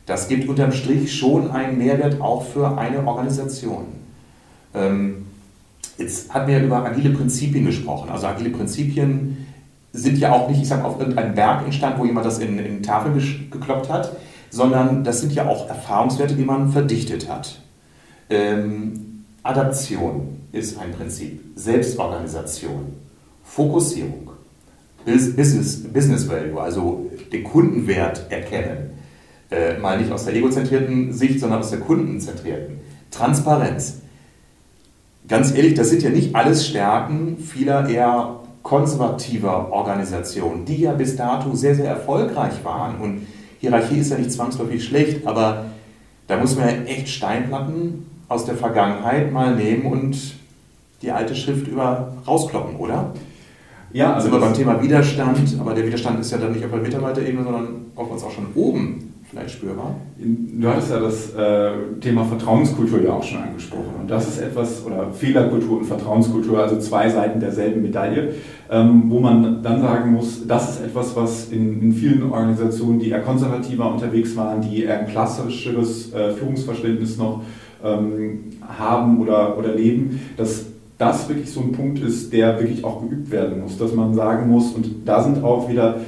Das 0.07 0.27
gibt 0.27 0.49
unterm 0.49 0.71
Strich 0.71 1.13
schon 1.15 1.51
einen 1.51 1.77
Mehrwert 1.77 2.19
auch 2.19 2.43
für 2.43 2.77
eine 2.77 3.05
Organisation. 3.05 3.85
Ähm, 4.73 5.23
Jetzt 5.97 6.33
hatten 6.33 6.47
wir 6.47 6.61
über 6.63 6.83
agile 6.83 7.11
Prinzipien 7.11 7.65
gesprochen. 7.65 8.09
Also 8.09 8.27
agile 8.27 8.49
Prinzipien 8.49 9.45
sind 9.91 10.17
ja 10.17 10.31
auch 10.31 10.49
nicht, 10.49 10.61
ich 10.61 10.67
sage, 10.67 10.83
auf 10.83 10.99
irgendeinem 10.99 11.35
Berg 11.35 11.65
entstanden, 11.65 11.99
wo 11.99 12.05
jemand 12.05 12.25
das 12.25 12.39
in, 12.39 12.57
in 12.57 12.81
Tafeln 12.81 13.15
gekloppt 13.51 13.89
hat, 13.89 14.17
sondern 14.49 15.03
das 15.03 15.21
sind 15.21 15.33
ja 15.33 15.47
auch 15.47 15.69
Erfahrungswerte, 15.69 16.33
die 16.35 16.45
man 16.45 16.71
verdichtet 16.71 17.29
hat. 17.29 17.59
Ähm, 18.29 19.23
Adaption 19.43 20.39
ist 20.53 20.79
ein 20.79 20.91
Prinzip, 20.91 21.41
Selbstorganisation, 21.55 22.93
Fokussierung, 23.43 24.29
Business, 25.03 25.83
Business 25.83 26.29
Value, 26.29 26.61
also 26.61 27.09
den 27.31 27.43
Kundenwert 27.43 28.27
erkennen, 28.29 28.91
äh, 29.51 29.77
mal 29.79 29.99
nicht 29.99 30.11
aus 30.11 30.25
der 30.25 30.35
egozentrierten 30.35 31.11
Sicht, 31.11 31.39
sondern 31.39 31.59
aus 31.59 31.71
der 31.71 31.79
kundenzentrierten, 31.79 32.79
Transparenz. 33.11 33.97
Ganz 35.27 35.53
ehrlich, 35.53 35.73
das 35.73 35.89
sind 35.89 36.03
ja 36.03 36.09
nicht 36.09 36.35
alles 36.35 36.67
Stärken 36.67 37.37
vieler 37.37 37.89
eher 37.89 38.39
konservativer 38.61 39.71
Organisationen, 39.71 40.65
die 40.65 40.81
ja 40.81 40.93
bis 40.93 41.15
dato 41.15 41.53
sehr, 41.55 41.75
sehr 41.75 41.87
erfolgreich 41.87 42.63
waren. 42.63 43.01
Und 43.01 43.27
Hierarchie 43.59 43.99
ist 43.99 44.11
ja 44.11 44.17
nicht 44.17 44.31
zwangsläufig 44.31 44.83
schlecht, 44.83 45.25
aber 45.25 45.65
da 46.27 46.37
muss 46.37 46.55
man 46.55 46.67
ja 46.67 46.73
echt 46.83 47.09
Steinplatten 47.09 48.05
aus 48.29 48.45
der 48.45 48.55
Vergangenheit 48.55 49.31
mal 49.31 49.55
nehmen 49.55 49.85
und 49.85 50.35
die 51.03 51.11
alte 51.11 51.35
Schrift 51.35 51.67
über 51.67 52.13
rauskloppen, 52.25 52.77
oder? 52.77 53.13
Ja, 53.91 54.13
also 54.13 54.29
sind 54.29 54.33
wir 54.33 54.39
beim 54.39 54.53
Thema 54.53 54.81
Widerstand, 54.81 55.57
aber 55.59 55.75
der 55.75 55.85
Widerstand 55.85 56.19
ist 56.19 56.31
ja 56.31 56.39
dann 56.39 56.53
nicht 56.53 56.65
auf 56.65 56.71
der 56.71 56.79
Mitarbeiterebene, 56.79 57.43
sondern 57.43 57.67
auf 57.95 58.09
uns 58.09 58.23
auch 58.23 58.31
schon 58.31 58.47
oben 58.55 59.13
vielleicht 59.29 59.51
spürbar. 59.51 59.95
Du 60.17 60.67
hattest 60.67 60.91
ja 60.91 60.99
das 60.99 61.33
äh, 61.33 61.71
Thema 61.99 62.23
Vertrauenskultur 62.23 63.01
ja 63.01 63.13
auch 63.13 63.23
schon 63.23 63.41
angesprochen. 63.41 63.93
Und 64.01 64.09
das 64.09 64.27
ist 64.27 64.39
etwas, 64.39 64.85
oder 64.85 65.11
Fehlerkultur 65.11 65.79
und 65.79 65.85
Vertrauenskultur, 65.85 66.59
also 66.59 66.77
zwei 66.77 67.09
Seiten 67.09 67.39
derselben 67.39 67.81
Medaille, 67.81 68.35
ähm, 68.69 69.05
wo 69.07 69.19
man 69.19 69.63
dann 69.63 69.81
sagen 69.81 70.11
muss, 70.13 70.45
das 70.47 70.75
ist 70.75 70.85
etwas, 70.85 71.15
was 71.15 71.51
in, 71.51 71.81
in, 71.81 71.93
vielen 71.93 72.31
Organisationen, 72.31 72.99
die 72.99 73.09
eher 73.09 73.21
konservativer 73.21 73.91
unterwegs 73.91 74.35
waren, 74.35 74.61
die 74.61 74.83
eher 74.83 74.99
ein 74.99 75.07
klassischeres 75.07 76.13
äh, 76.13 76.31
Führungsverständnis 76.31 77.17
noch 77.17 77.41
ähm, 77.83 78.39
haben 78.61 79.19
oder, 79.19 79.57
oder 79.57 79.73
leben, 79.73 80.19
dass 80.37 80.65
das 81.03 81.27
wirklich 81.27 81.51
so 81.51 81.61
ein 81.61 81.71
Punkt 81.71 81.99
ist, 81.99 82.31
der 82.31 82.59
wirklich 82.59 82.83
auch 82.83 83.01
geübt 83.01 83.29
werden 83.29 83.61
muss, 83.61 83.77
dass 83.77 83.93
man 83.93 84.13
sagen 84.13 84.49
muss, 84.49 84.71
und 84.71 84.87
da 85.05 85.21
sind 85.21 85.43
auch 85.43 85.69
wieder 85.69 85.99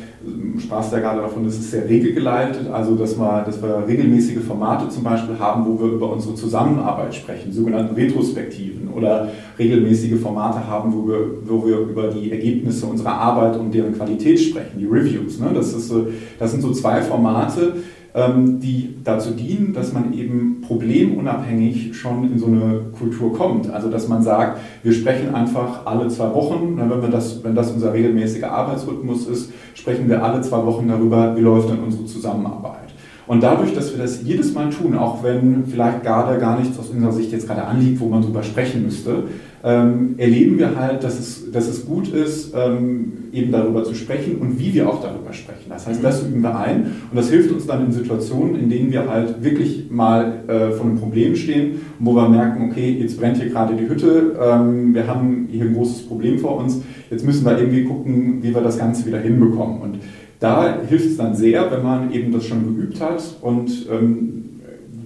sprachst 0.60 0.92
ja 0.92 1.00
gerade 1.00 1.22
davon, 1.22 1.44
das 1.44 1.56
ist 1.56 1.72
sehr 1.72 1.88
regelgeleitet, 1.88 2.68
also 2.72 2.96
dass 2.96 3.18
wir, 3.18 3.44
dass 3.46 3.62
wir 3.62 3.86
regelmäßige 3.88 4.40
Formate 4.40 4.90
zum 4.90 5.04
Beispiel 5.04 5.38
haben, 5.38 5.66
wo 5.66 5.80
wir 5.80 5.94
über 5.94 6.12
unsere 6.12 6.36
Zusammenarbeit 6.36 7.14
sprechen, 7.14 7.52
sogenannten 7.52 7.94
Retrospektiven 7.96 8.90
oder 8.90 9.30
regelmäßige 9.60 10.20
Formate 10.20 10.66
haben, 10.68 10.94
wo 10.94 11.08
wir, 11.08 11.20
wo 11.46 11.66
wir 11.68 11.78
über 11.80 12.08
die 12.08 12.32
Ergebnisse 12.32 12.86
unserer 12.86 13.14
Arbeit 13.14 13.58
und 13.60 13.74
deren 13.74 13.94
Qualität 13.94 14.40
sprechen, 14.40 14.80
die 14.80 14.86
Reviews. 14.86 15.40
Ne? 15.40 15.52
Das, 15.54 15.74
ist 15.74 15.94
das 16.40 16.52
sind 16.52 16.62
so 16.62 16.72
zwei 16.72 17.02
Formate, 17.02 17.74
ähm, 17.74 17.84
die 18.16 18.96
dazu 19.04 19.32
dienen, 19.32 19.74
dass 19.74 19.92
man 19.92 20.14
eben 20.14 20.62
problemunabhängig 20.66 21.96
schon 21.96 22.32
in 22.32 22.40
so 22.40 22.46
eine 22.46 22.80
Kultur 22.98 23.34
kommt. 23.34 23.70
Also 23.70 23.90
dass 23.90 24.08
man 24.08 24.24
sagt, 24.24 24.60
wir 24.84 24.94
sprechen 24.94 25.36
einfach 25.36 25.86
alle 25.86 26.08
zwei 26.08 26.34
Wochen, 26.34 26.78
wenn, 26.78 26.90
wir 26.90 27.10
das, 27.10 27.44
wenn 27.44 27.56
das 27.56 27.72
unser 27.72 27.94
regelmäßiger 27.94 28.50
Arbeitsrhythmus 28.50 29.28
ist, 29.28 29.52
sprechen 29.74 30.08
wir 30.08 30.24
alle 30.24 30.42
zwei 30.42 30.66
Wochen 30.66 30.88
darüber, 30.88 31.36
wie 31.36 31.42
läuft 31.42 31.70
dann 31.70 31.80
unsere 31.80 32.06
Zusammenarbeit. 32.06 32.86
Und 33.28 33.42
dadurch, 33.42 33.74
dass 33.74 33.92
wir 33.92 34.02
das 34.02 34.22
jedes 34.24 34.54
Mal 34.54 34.70
tun, 34.70 34.96
auch 34.96 35.24
wenn 35.24 35.66
vielleicht 35.66 36.04
gerade 36.04 36.40
gar 36.40 36.60
nichts 36.60 36.78
aus 36.78 36.90
unserer 36.90 37.12
Sicht 37.12 37.32
jetzt 37.32 37.48
gerade 37.48 37.66
anliegt, 37.66 38.00
wo 38.00 38.08
man 38.08 38.22
drüber 38.22 38.44
sprechen 38.44 38.84
müsste, 38.84 39.24
ähm, 39.66 40.14
erleben 40.18 40.60
wir 40.60 40.80
halt, 40.80 41.04
dass 41.04 41.20
es, 41.20 41.52
dass 41.52 41.68
es 41.68 41.88
gut 41.88 42.10
ist, 42.10 42.54
ähm, 42.56 43.14
eben 43.34 43.52
darüber 43.52 43.84
zu 43.84 43.96
sprechen 43.96 44.38
und 44.38 44.60
wie 44.60 44.72
wir 44.76 44.88
auch 44.88 45.02
darüber 45.02 45.34
sprechen. 45.34 45.70
Das 45.70 45.88
heißt, 45.88 46.04
das 46.04 46.24
üben 46.24 46.44
wir 46.44 46.56
ein 46.56 46.92
und 47.10 47.16
das 47.16 47.32
hilft 47.32 47.52
uns 47.52 47.66
dann 47.66 47.84
in 47.84 47.92
Situationen, 47.92 48.60
in 48.60 48.70
denen 48.70 48.92
wir 48.92 49.10
halt 49.10 49.44
wirklich 49.44 49.90
mal 49.90 50.44
äh, 50.48 50.70
vor 50.72 50.86
einem 50.86 51.00
Problem 51.00 51.36
stehen, 51.36 51.82
wo 51.98 52.14
wir 52.14 52.30
merken, 52.30 52.70
okay, 52.70 52.96
jetzt 53.02 53.20
brennt 53.20 53.38
hier 53.38 53.50
gerade 53.50 53.74
die 53.76 53.90
Hütte, 53.90 54.36
ähm, 54.40 54.94
wir 54.94 55.08
haben 55.08 55.48
hier 55.52 55.66
ein 55.66 55.74
großes 55.74 56.04
Problem 56.04 56.38
vor 56.38 56.58
uns, 56.58 56.84
jetzt 57.10 57.26
müssen 57.26 57.44
wir 57.44 57.58
irgendwie 57.58 57.86
gucken, 57.86 58.44
wie 58.44 58.54
wir 58.54 58.62
das 58.62 58.78
Ganze 58.78 59.08
wieder 59.08 59.20
hinbekommen. 59.20 59.82
Und 59.82 60.00
da 60.40 60.78
hilft 60.88 61.08
es 61.08 61.18
dann 61.18 61.34
sehr, 61.34 61.72
wenn 61.72 61.82
man 61.82 62.12
eben 62.12 62.32
das 62.32 62.46
schon 62.46 62.76
geübt 62.76 63.02
hat 63.02 63.24
und 63.42 63.88
ähm, 63.92 64.45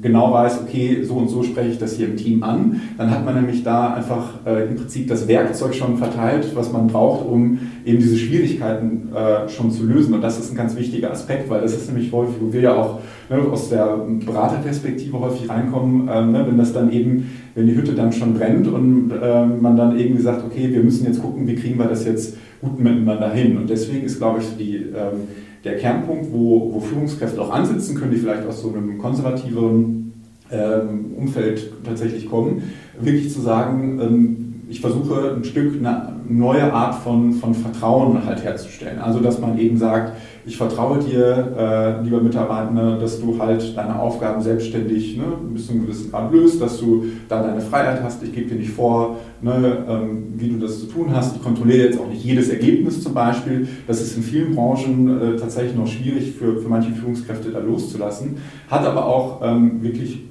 genau 0.01 0.31
weiß, 0.31 0.61
okay, 0.61 1.03
so 1.03 1.15
und 1.15 1.29
so 1.29 1.43
spreche 1.43 1.69
ich 1.69 1.77
das 1.77 1.95
hier 1.95 2.07
im 2.07 2.17
Team 2.17 2.43
an. 2.43 2.81
Dann 2.97 3.11
hat 3.11 3.25
man 3.25 3.35
nämlich 3.35 3.63
da 3.63 3.93
einfach 3.93 4.45
äh, 4.45 4.67
im 4.67 4.75
Prinzip 4.75 5.07
das 5.07 5.27
Werkzeug 5.27 5.73
schon 5.75 5.97
verteilt, 5.97 6.55
was 6.55 6.71
man 6.71 6.87
braucht, 6.87 7.25
um 7.25 7.59
eben 7.85 7.99
diese 7.99 8.17
Schwierigkeiten 8.17 9.09
äh, 9.13 9.49
schon 9.49 9.71
zu 9.71 9.85
lösen. 9.85 10.13
Und 10.13 10.21
das 10.21 10.39
ist 10.39 10.51
ein 10.51 10.55
ganz 10.55 10.75
wichtiger 10.75 11.11
Aspekt, 11.11 11.49
weil 11.49 11.61
das 11.61 11.73
ist 11.73 11.91
nämlich 11.91 12.11
häufig, 12.11 12.35
wo 12.41 12.53
wir 12.53 12.61
ja 12.61 12.75
auch 12.75 12.99
ne, 13.29 13.39
aus 13.51 13.69
der 13.69 13.97
Beraterperspektive 14.25 15.19
häufig 15.19 15.49
reinkommen, 15.49 16.07
äh, 16.07 16.25
ne, 16.25 16.45
wenn 16.47 16.57
das 16.57 16.73
dann 16.73 16.91
eben, 16.91 17.29
wenn 17.55 17.67
die 17.67 17.75
Hütte 17.75 17.93
dann 17.93 18.11
schon 18.11 18.33
brennt 18.33 18.67
und 18.67 19.11
ähm, 19.21 19.61
man 19.61 19.75
dann 19.75 19.97
irgendwie 19.99 20.21
sagt, 20.21 20.45
okay, 20.45 20.69
wir 20.71 20.81
müssen 20.81 21.05
jetzt 21.05 21.21
gucken, 21.21 21.47
wie 21.47 21.55
kriegen 21.55 21.77
wir 21.77 21.87
das 21.87 22.05
jetzt 22.05 22.37
gut 22.61 22.79
miteinander 22.79 23.31
hin. 23.31 23.57
Und 23.57 23.69
deswegen 23.69 24.05
ist, 24.05 24.17
glaube 24.17 24.39
ich, 24.39 24.57
die 24.57 24.75
ähm, 24.75 25.27
der 25.63 25.77
Kernpunkt, 25.77 26.31
wo, 26.31 26.73
wo 26.73 26.79
Führungskräfte 26.79 27.41
auch 27.41 27.51
ansitzen 27.51 27.95
können, 27.95 28.11
die 28.11 28.17
vielleicht 28.17 28.47
aus 28.47 28.61
so 28.61 28.69
einem 28.69 28.97
konservativeren 28.97 30.13
ähm, 30.51 31.13
Umfeld 31.17 31.71
tatsächlich 31.83 32.29
kommen, 32.29 32.63
wirklich 32.99 33.31
zu 33.31 33.41
sagen, 33.41 33.99
ähm, 34.01 34.45
ich 34.69 34.81
versuche 34.81 35.35
ein 35.35 35.43
Stück 35.43 35.75
eine 35.77 36.15
neue 36.27 36.71
Art 36.71 36.95
von, 36.95 37.33
von 37.33 37.55
Vertrauen 37.55 38.23
halt 38.25 38.43
herzustellen. 38.43 38.99
Also 38.99 39.19
dass 39.19 39.39
man 39.39 39.57
eben 39.57 39.77
sagt, 39.77 40.13
ich 40.49 40.57
vertraue 40.57 40.97
dir, 40.97 41.53
äh, 41.55 42.03
lieber 42.03 42.19
Mitarbeiter, 42.21 42.97
dass 42.97 43.21
du 43.21 43.37
halt 43.37 43.77
deine 43.77 43.99
Aufgaben 43.99 44.41
selbstständig 44.41 45.15
ne, 45.15 45.25
bis 45.53 45.67
zu 45.67 45.73
einem 45.73 45.83
gewissen 45.83 46.09
Grad 46.09 46.33
löst, 46.33 46.59
dass 46.59 46.79
du 46.79 47.05
da 47.27 47.43
deine 47.43 47.61
Freiheit 47.61 48.01
hast. 48.01 48.23
Ich 48.23 48.33
gebe 48.33 48.49
dir 48.49 48.55
nicht 48.55 48.71
vor, 48.71 49.17
ne, 49.43 49.85
ähm, 49.87 50.33
wie 50.37 50.49
du 50.49 50.57
das 50.57 50.79
zu 50.79 50.87
tun 50.87 51.13
hast. 51.13 51.35
Ich 51.35 51.43
kontrolliere 51.43 51.85
jetzt 51.85 51.99
auch 51.99 52.07
nicht 52.07 52.25
jedes 52.25 52.49
Ergebnis 52.49 53.03
zum 53.03 53.13
Beispiel. 53.13 53.67
Das 53.85 54.01
ist 54.01 54.17
in 54.17 54.23
vielen 54.23 54.55
Branchen 54.55 55.35
äh, 55.35 55.35
tatsächlich 55.37 55.75
noch 55.75 55.85
schwierig 55.85 56.31
für, 56.31 56.57
für 56.57 56.67
manche 56.67 56.93
Führungskräfte 56.93 57.51
da 57.51 57.59
loszulassen, 57.59 58.37
hat 58.71 58.87
aber 58.87 59.05
auch 59.05 59.41
ähm, 59.43 59.83
wirklich 59.83 60.23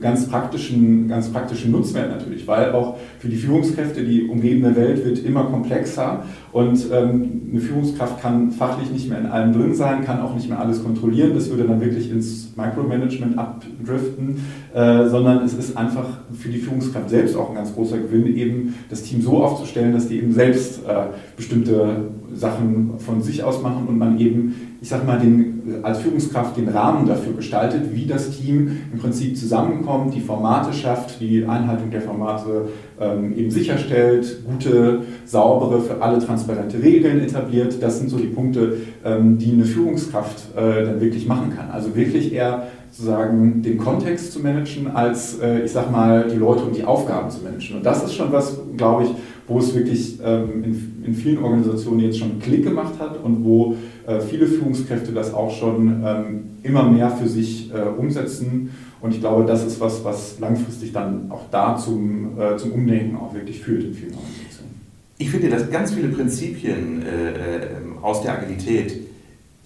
ganz 0.00 0.28
praktischen, 0.28 1.08
ganz 1.08 1.28
praktischen 1.28 1.72
Nutzwert 1.72 2.10
natürlich, 2.10 2.46
weil 2.46 2.72
auch 2.72 2.96
für 3.18 3.28
die 3.28 3.36
Führungskräfte 3.36 4.04
die 4.04 4.28
umgebende 4.28 4.76
Welt 4.76 5.04
wird 5.04 5.24
immer 5.24 5.44
komplexer 5.44 6.24
und 6.52 6.86
ähm, 6.92 7.42
eine 7.50 7.60
Führungskraft 7.60 8.20
kann 8.20 8.50
fachlich 8.50 8.90
nicht 8.90 9.08
mehr 9.08 9.18
in 9.18 9.26
allem 9.26 9.52
drin 9.52 9.74
sein, 9.74 10.04
kann 10.04 10.20
auch 10.20 10.34
nicht 10.34 10.48
mehr 10.48 10.60
alles 10.60 10.82
kontrollieren, 10.82 11.34
das 11.34 11.50
würde 11.50 11.64
dann 11.64 11.80
wirklich 11.80 12.10
ins 12.10 12.52
Micromanagement 12.56 13.38
abdriften, 13.38 14.40
äh, 14.74 15.08
sondern 15.08 15.44
es 15.44 15.54
ist 15.54 15.76
einfach 15.76 16.06
für 16.32 16.48
die 16.48 16.58
Führungskraft 16.58 17.10
selbst 17.10 17.36
auch 17.36 17.50
ein 17.50 17.56
ganz 17.56 17.74
großer 17.74 17.98
Gewinn, 17.98 18.36
eben 18.36 18.74
das 18.90 19.02
Team 19.02 19.20
so 19.20 19.42
aufzustellen, 19.42 19.92
dass 19.92 20.08
die 20.08 20.18
eben 20.18 20.32
selbst 20.32 20.86
äh, 20.86 21.06
bestimmte 21.36 22.08
Sachen 22.34 22.98
von 22.98 23.22
sich 23.22 23.42
aus 23.42 23.62
machen 23.62 23.86
und 23.86 23.98
man 23.98 24.18
eben 24.18 24.65
ich 24.80 24.88
sag 24.88 25.06
mal, 25.06 25.18
den, 25.18 25.76
als 25.82 25.98
Führungskraft 25.98 26.56
den 26.56 26.68
Rahmen 26.68 27.06
dafür 27.06 27.32
gestaltet, 27.32 27.94
wie 27.94 28.06
das 28.06 28.30
Team 28.30 28.78
im 28.92 28.98
Prinzip 28.98 29.36
zusammenkommt, 29.36 30.14
die 30.14 30.20
Formate 30.20 30.72
schafft, 30.72 31.20
die 31.20 31.44
Einhaltung 31.44 31.90
der 31.90 32.02
Formate 32.02 32.68
ähm, 33.00 33.36
eben 33.36 33.50
sicherstellt, 33.50 34.42
gute, 34.44 35.00
saubere, 35.24 35.80
für 35.80 36.02
alle 36.02 36.18
transparente 36.18 36.82
Regeln 36.82 37.20
etabliert. 37.20 37.82
Das 37.82 37.98
sind 37.98 38.10
so 38.10 38.18
die 38.18 38.26
Punkte, 38.26 38.78
ähm, 39.04 39.38
die 39.38 39.52
eine 39.52 39.64
Führungskraft 39.64 40.56
äh, 40.56 40.84
dann 40.84 41.00
wirklich 41.00 41.26
machen 41.26 41.52
kann. 41.56 41.70
Also 41.70 41.96
wirklich 41.96 42.32
eher 42.32 42.66
sozusagen 42.90 43.62
den 43.62 43.78
Kontext 43.78 44.32
zu 44.32 44.40
managen, 44.40 44.88
als 44.88 45.38
äh, 45.40 45.64
ich 45.64 45.72
sag 45.72 45.90
mal, 45.90 46.28
die 46.32 46.36
Leute 46.36 46.64
und 46.64 46.76
die 46.76 46.84
Aufgaben 46.84 47.30
zu 47.30 47.42
managen. 47.42 47.76
Und 47.76 47.86
das 47.86 48.02
ist 48.02 48.14
schon 48.14 48.32
was, 48.32 48.58
glaube 48.76 49.04
ich, 49.04 49.10
wo 49.46 49.58
es 49.58 49.74
wirklich 49.74 50.18
ähm, 50.24 50.64
in, 50.64 51.04
in, 51.06 51.14
vielen 51.14 51.38
Organisationen 51.38 52.00
jetzt 52.00 52.18
schon 52.18 52.38
Klick 52.40 52.64
gemacht 52.64 52.94
hat 52.98 53.22
und 53.22 53.44
wo 53.44 53.72
äh, 53.72 53.76
viele 54.20 54.46
Führungskräfte 54.46 55.12
das 55.12 55.34
auch 55.34 55.50
schon 55.50 56.02
ähm, 56.04 56.44
immer 56.62 56.84
mehr 56.88 57.10
für 57.10 57.28
sich 57.28 57.72
äh, 57.72 57.82
umsetzen. 57.82 58.70
Und 59.00 59.12
ich 59.12 59.20
glaube, 59.20 59.44
das 59.44 59.64
ist 59.64 59.80
was, 59.80 60.04
was 60.04 60.38
langfristig 60.40 60.92
dann 60.92 61.30
auch 61.30 61.44
da 61.50 61.76
zum, 61.76 62.40
äh, 62.40 62.56
zum 62.56 62.72
Umdenken 62.72 63.16
auch 63.16 63.34
wirklich 63.34 63.60
führt 63.60 63.84
in 63.84 63.94
vielen 63.94 64.14
Organisationen. 64.14 64.80
Ich 65.18 65.30
finde, 65.30 65.48
dass 65.48 65.70
ganz 65.70 65.92
viele 65.92 66.08
Prinzipien 66.08 67.02
äh, 67.02 67.30
äh, 67.30 67.68
aus 68.02 68.22
der 68.22 68.38
Agilität, 68.38 69.00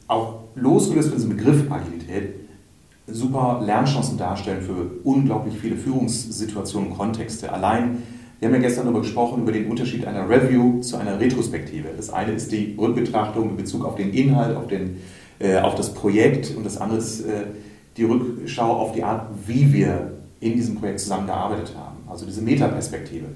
auch 0.06 0.40
losgelöst 0.54 1.08
von 1.08 1.18
diesem 1.18 1.36
Begriff 1.36 1.70
Agilität, 1.70 2.34
super 3.06 3.62
Lernchancen 3.64 4.18
darstellen 4.18 4.62
für 4.62 4.90
unglaublich 5.04 5.54
viele 5.60 5.76
Führungssituationen 5.76 6.90
und 6.90 6.96
Kontexte. 6.96 7.52
Allein 7.52 8.02
wir 8.40 8.48
haben 8.48 8.54
ja 8.54 8.60
gestern 8.62 8.84
darüber 8.86 9.02
gesprochen, 9.02 9.42
über 9.42 9.52
den 9.52 9.70
Unterschied 9.70 10.06
einer 10.06 10.28
Review 10.28 10.80
zu 10.80 10.96
einer 10.96 11.20
Retrospektive. 11.20 11.88
Das 11.94 12.08
eine 12.08 12.32
ist 12.32 12.50
die 12.50 12.74
Rückbetrachtung 12.78 13.50
in 13.50 13.56
Bezug 13.56 13.84
auf 13.84 13.96
den 13.96 14.14
Inhalt, 14.14 14.56
auf, 14.56 14.66
den, 14.66 14.96
äh, 15.38 15.58
auf 15.58 15.74
das 15.74 15.92
Projekt 15.92 16.56
und 16.56 16.64
das 16.64 16.78
andere 16.78 16.98
ist 16.98 17.20
äh, 17.20 17.44
die 17.98 18.04
Rückschau 18.04 18.72
auf 18.72 18.92
die 18.92 19.04
Art, 19.04 19.26
wie 19.46 19.70
wir 19.74 20.12
in 20.40 20.54
diesem 20.54 20.76
Projekt 20.76 21.00
zusammengearbeitet 21.00 21.74
haben. 21.76 21.98
Also 22.08 22.24
diese 22.24 22.40
Metaperspektive. 22.40 23.26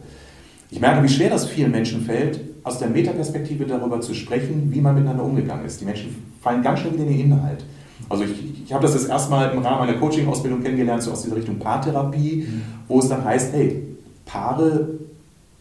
Ich 0.71 0.81
merke, 0.81 1.05
wie 1.05 1.09
schwer 1.11 1.29
das 1.29 1.47
vielen 1.47 1.71
Menschen 1.71 2.01
fällt, 2.01 2.41
aus 2.63 2.79
der 2.79 2.89
Metaperspektive 2.89 3.67
darüber 3.67 4.01
zu 4.01 4.15
sprechen, 4.15 4.69
wie 4.71 4.81
man 4.81 4.95
miteinander 4.95 5.23
umgegangen 5.23 5.67
ist. 5.67 5.83
Die 5.83 5.85
Menschen 5.85 6.17
fallen 6.41 6.63
ganz 6.63 6.81
schnell 6.81 6.95
wieder 6.95 7.05
in 7.05 7.11
den 7.11 7.21
Inhalt. 7.21 7.63
Also 8.09 8.25
ich, 8.25 8.65
ich 8.65 8.73
habe 8.73 8.83
das 8.83 8.95
das 8.95 9.05
erste 9.05 9.31
Mal 9.31 9.51
im 9.51 9.59
Rahmen 9.59 9.87
einer 9.87 9.99
Coaching-Ausbildung 9.99 10.63
kennengelernt, 10.63 11.03
so 11.03 11.13
aus 11.13 11.23
dieser 11.23 11.37
Richtung 11.37 11.59
Paartherapie, 11.59 12.47
mhm. 12.49 12.63
wo 12.89 13.01
es 13.01 13.09
dann 13.09 13.23
heißt, 13.23 13.53
hey, 13.53 13.94
Paare 14.25 14.89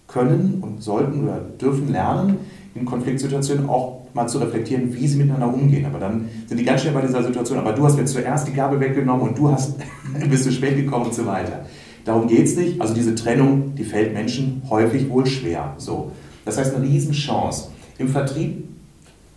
können 0.07 0.59
und 0.61 0.81
sollten 0.81 1.23
oder 1.23 1.39
dürfen 1.39 1.91
lernen, 1.91 2.37
in 2.75 2.85
Konfliktsituationen 2.85 3.69
auch 3.69 4.03
mal 4.13 4.27
zu 4.27 4.37
reflektieren, 4.37 4.93
wie 4.93 5.07
sie 5.07 5.17
miteinander 5.17 5.53
umgehen. 5.53 5.85
Aber 5.85 5.99
dann 5.99 6.29
sind 6.47 6.59
die 6.59 6.63
ganz 6.63 6.81
schnell 6.81 6.93
bei 6.93 7.01
dieser 7.01 7.23
Situation, 7.23 7.57
aber 7.57 7.73
du 7.73 7.83
hast 7.83 7.97
mir 7.97 8.05
zuerst 8.05 8.47
die 8.47 8.53
Gabel 8.53 8.79
weggenommen 8.79 9.29
und 9.29 9.37
du 9.37 9.51
hast, 9.51 9.75
bist 10.29 10.43
zu 10.43 10.51
spät 10.51 10.75
gekommen 10.75 11.05
und 11.05 11.13
so 11.13 11.25
weiter. 11.25 11.65
Darum 12.05 12.27
geht 12.27 12.45
es 12.45 12.55
nicht. 12.55 12.81
Also 12.81 12.93
diese 12.93 13.15
Trennung, 13.15 13.75
die 13.75 13.83
fällt 13.83 14.13
Menschen 14.13 14.61
häufig 14.69 15.09
wohl 15.09 15.25
schwer. 15.25 15.73
So. 15.77 16.11
Das 16.45 16.57
heißt 16.57 16.75
eine 16.75 16.85
Riesenchance. 16.85 17.69
Im 17.97 18.09
Vertrieb 18.09 18.65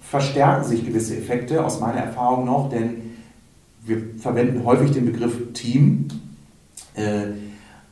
verstärken 0.03 0.65
sich 0.65 0.85
gewisse 0.85 1.17
Effekte 1.17 1.65
aus 1.65 1.81
meiner 1.81 1.99
Erfahrung 1.99 2.45
noch, 2.45 2.69
denn 2.71 2.97
wir 3.85 3.99
verwenden 4.19 4.65
häufig 4.65 4.91
den 4.91 5.07
Begriff 5.07 5.53
Team. 5.53 6.09
Äh, 6.95 7.27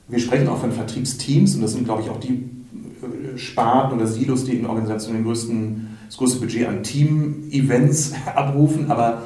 wir 0.08 0.18
sprechen 0.18 0.48
auch 0.48 0.58
von 0.58 0.72
Vertriebsteams 0.72 1.54
und 1.54 1.62
das 1.62 1.72
sind, 1.72 1.84
glaube 1.84 2.02
ich, 2.02 2.10
auch 2.10 2.20
die 2.20 2.32
äh, 2.32 3.38
Sparten 3.38 3.96
oder 3.98 4.06
Silos, 4.06 4.44
die 4.44 4.52
in 4.52 4.66
Organisationen 4.66 5.20
den 5.20 5.24
größten, 5.24 5.88
das 6.06 6.16
größte 6.16 6.40
Budget 6.40 6.68
an 6.68 6.82
Team-Events 6.82 8.12
abrufen. 8.34 8.90
Aber 8.90 9.22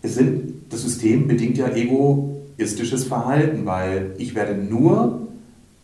es 0.00 0.14
sind, 0.14 0.54
das 0.70 0.82
System 0.82 1.28
bedingt 1.28 1.58
ja 1.58 1.68
egoistisches 1.74 3.04
Verhalten, 3.04 3.66
weil 3.66 4.14
ich 4.18 4.34
werde 4.34 4.54
nur 4.54 5.28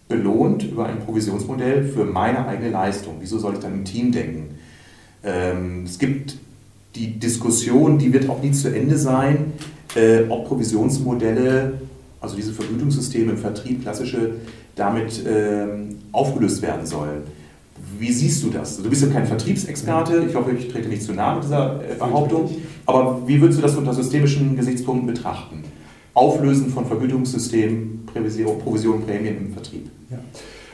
belohnt 0.09 0.65
über 0.65 0.87
ein 0.87 1.01
Provisionsmodell 1.01 1.85
für 1.85 2.05
meine 2.05 2.47
eigene 2.47 2.71
Leistung. 2.71 3.17
Wieso 3.21 3.39
soll 3.39 3.55
ich 3.55 3.61
dann 3.61 3.75
im 3.75 3.85
Team 3.85 4.11
denken? 4.11 4.55
Ähm, 5.23 5.85
es 5.85 5.99
gibt 5.99 6.39
die 6.95 7.19
Diskussion, 7.19 7.99
die 7.99 8.13
wird 8.13 8.29
auch 8.31 8.43
nie 8.43 8.53
zu 8.53 8.75
Ende 8.75 8.97
sein, 8.97 9.53
äh, 9.95 10.23
ob 10.29 10.49
Provisionsmodelle, 10.49 11.81
also 12.21 12.37
diese 12.37 12.53
Vergütungssysteme 12.53 13.33
im 13.33 13.39
Vertrieb, 13.39 13.83
klassische, 13.83 14.33
damit 14.75 15.23
ähm, 15.27 15.97
aufgelöst 16.13 16.63
werden 16.63 16.87
sollen. 16.87 17.23
Wie 17.99 18.13
siehst 18.13 18.43
du 18.43 18.51
das? 18.51 18.83
Du 18.83 18.89
bist 18.89 19.03
ja 19.03 19.09
kein 19.09 19.27
Vertriebsexperte, 19.27 20.25
ich 20.29 20.35
hoffe, 20.35 20.53
ich 20.53 20.69
trete 20.69 20.89
nicht 20.89 21.03
zu 21.03 21.13
nahe 21.13 21.37
mit 21.37 21.45
dieser 21.45 21.81
äh, 21.83 21.95
Behauptung, 21.95 22.51
aber 22.87 23.23
wie 23.27 23.41
würdest 23.41 23.59
du 23.59 23.63
das 23.63 23.77
unter 23.77 23.93
systemischen 23.93 24.57
Gesichtspunkten 24.57 25.07
betrachten? 25.07 25.65
Auflösen 26.15 26.71
von 26.71 26.87
Vergütungssystemen, 26.87 28.07
Provision, 28.07 29.05
Prämien 29.05 29.37
im 29.39 29.53
Vertrieb. 29.53 29.89
Ja. 30.11 30.19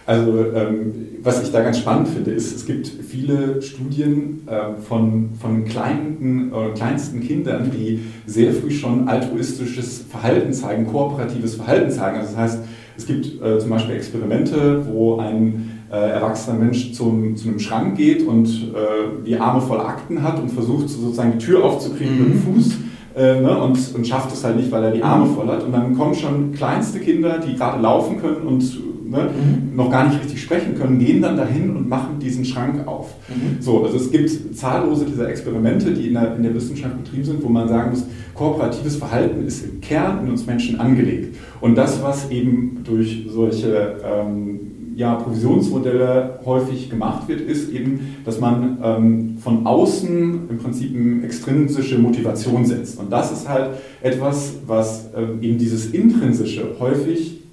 Also 0.06 0.44
ähm, 0.54 0.92
was 1.22 1.42
ich 1.42 1.50
da 1.50 1.62
ganz 1.62 1.78
spannend 1.78 2.08
finde, 2.08 2.32
ist, 2.32 2.54
es 2.54 2.66
gibt 2.66 2.86
viele 2.86 3.62
Studien 3.62 4.46
äh, 4.46 4.80
von, 4.82 5.30
von 5.40 5.64
kleinen, 5.64 6.52
äh, 6.52 6.74
kleinsten 6.74 7.20
Kindern, 7.20 7.70
die 7.70 8.00
sehr 8.26 8.52
früh 8.52 8.70
schon 8.70 9.08
altruistisches 9.08 10.04
Verhalten 10.10 10.52
zeigen, 10.52 10.86
kooperatives 10.86 11.54
Verhalten 11.54 11.90
zeigen. 11.90 12.18
Also 12.18 12.32
das 12.32 12.38
heißt, 12.38 12.58
es 12.96 13.06
gibt 13.06 13.42
äh, 13.42 13.58
zum 13.58 13.70
Beispiel 13.70 13.94
Experimente, 13.94 14.84
wo 14.86 15.16
ein 15.16 15.80
äh, 15.90 15.96
erwachsener 15.96 16.58
Mensch 16.58 16.92
zum, 16.92 17.34
zu 17.36 17.48
einem 17.48 17.58
Schrank 17.58 17.96
geht 17.96 18.26
und 18.26 18.46
äh, 18.46 19.24
die 19.26 19.36
Arme 19.36 19.62
voll 19.62 19.80
Akten 19.80 20.22
hat 20.22 20.38
und 20.38 20.50
versucht 20.50 20.90
sozusagen 20.90 21.38
die 21.38 21.44
Tür 21.44 21.64
aufzukriegen 21.64 22.14
mhm. 22.14 22.24
mit 22.24 22.28
dem 22.28 22.36
mhm. 22.36 22.54
Fuß. 22.56 22.72
Äh, 23.16 23.40
ne, 23.40 23.56
und, 23.62 23.78
und 23.94 24.06
schafft 24.06 24.32
es 24.32 24.42
halt 24.42 24.56
nicht, 24.56 24.72
weil 24.72 24.82
er 24.82 24.90
die 24.90 25.02
Arme 25.02 25.26
voll 25.26 25.46
hat. 25.46 25.62
Und 25.62 25.72
dann 25.72 25.96
kommen 25.96 26.14
schon 26.14 26.52
kleinste 26.52 26.98
Kinder, 26.98 27.38
die 27.38 27.54
gerade 27.54 27.80
laufen 27.80 28.20
können 28.20 28.46
und 28.46 28.62
ne, 29.04 29.30
mhm. 29.30 29.76
noch 29.76 29.90
gar 29.90 30.08
nicht 30.08 30.20
richtig 30.22 30.42
sprechen 30.42 30.74
können, 30.74 30.98
gehen 30.98 31.22
dann 31.22 31.36
dahin 31.36 31.76
und 31.76 31.88
machen 31.88 32.18
diesen 32.20 32.44
Schrank 32.44 32.86
auf. 32.86 33.14
Mhm. 33.28 33.60
So, 33.60 33.84
also 33.84 33.96
es 33.96 34.10
gibt 34.10 34.56
zahllose 34.56 35.04
dieser 35.06 35.28
Experimente, 35.28 35.92
die 35.92 36.08
in 36.08 36.14
der, 36.14 36.36
in 36.36 36.42
der 36.42 36.54
Wissenschaft 36.54 37.02
betrieben 37.02 37.24
sind, 37.24 37.42
wo 37.42 37.48
man 37.48 37.68
sagen 37.68 37.90
muss, 37.90 38.04
kooperatives 38.34 38.96
Verhalten 38.96 39.46
ist 39.46 39.64
im 39.64 39.80
Kern 39.80 40.24
in 40.24 40.30
uns 40.30 40.46
Menschen 40.46 40.80
angelegt. 40.80 41.36
Und 41.60 41.76
das, 41.76 42.02
was 42.02 42.30
eben 42.30 42.80
durch 42.84 43.26
solche 43.28 43.96
ähm, 44.04 44.60
ja, 44.96 45.14
Provisionsmodelle 45.14 46.40
häufig 46.44 46.90
gemacht 46.90 47.28
wird, 47.28 47.40
ist 47.40 47.70
eben, 47.70 48.16
dass 48.24 48.40
man 48.40 48.78
ähm, 48.82 49.38
von 49.38 49.66
außen 49.66 50.48
im 50.48 50.58
Prinzip 50.58 50.94
eine 50.94 51.24
extrinsische 51.24 51.98
Motivation 51.98 52.64
setzt. 52.64 52.98
Und 52.98 53.12
das 53.12 53.32
ist 53.32 53.48
halt 53.48 53.70
etwas, 54.02 54.54
was 54.66 55.10
ähm, 55.16 55.42
eben 55.42 55.58
dieses 55.58 55.86
Intrinsische 55.86 56.76
häufig 56.78 57.43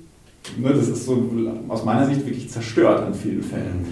ne, 0.58 0.69
das 0.69 0.88
ist 0.88 1.06
so 1.06 1.30
aus 1.67 1.86
meiner 1.86 2.06
Sicht 2.06 2.25
wirklich 2.25 2.49
zerstört 2.49 3.04
an 3.04 3.13
vielen 3.13 3.43
Fällen. 3.43 3.86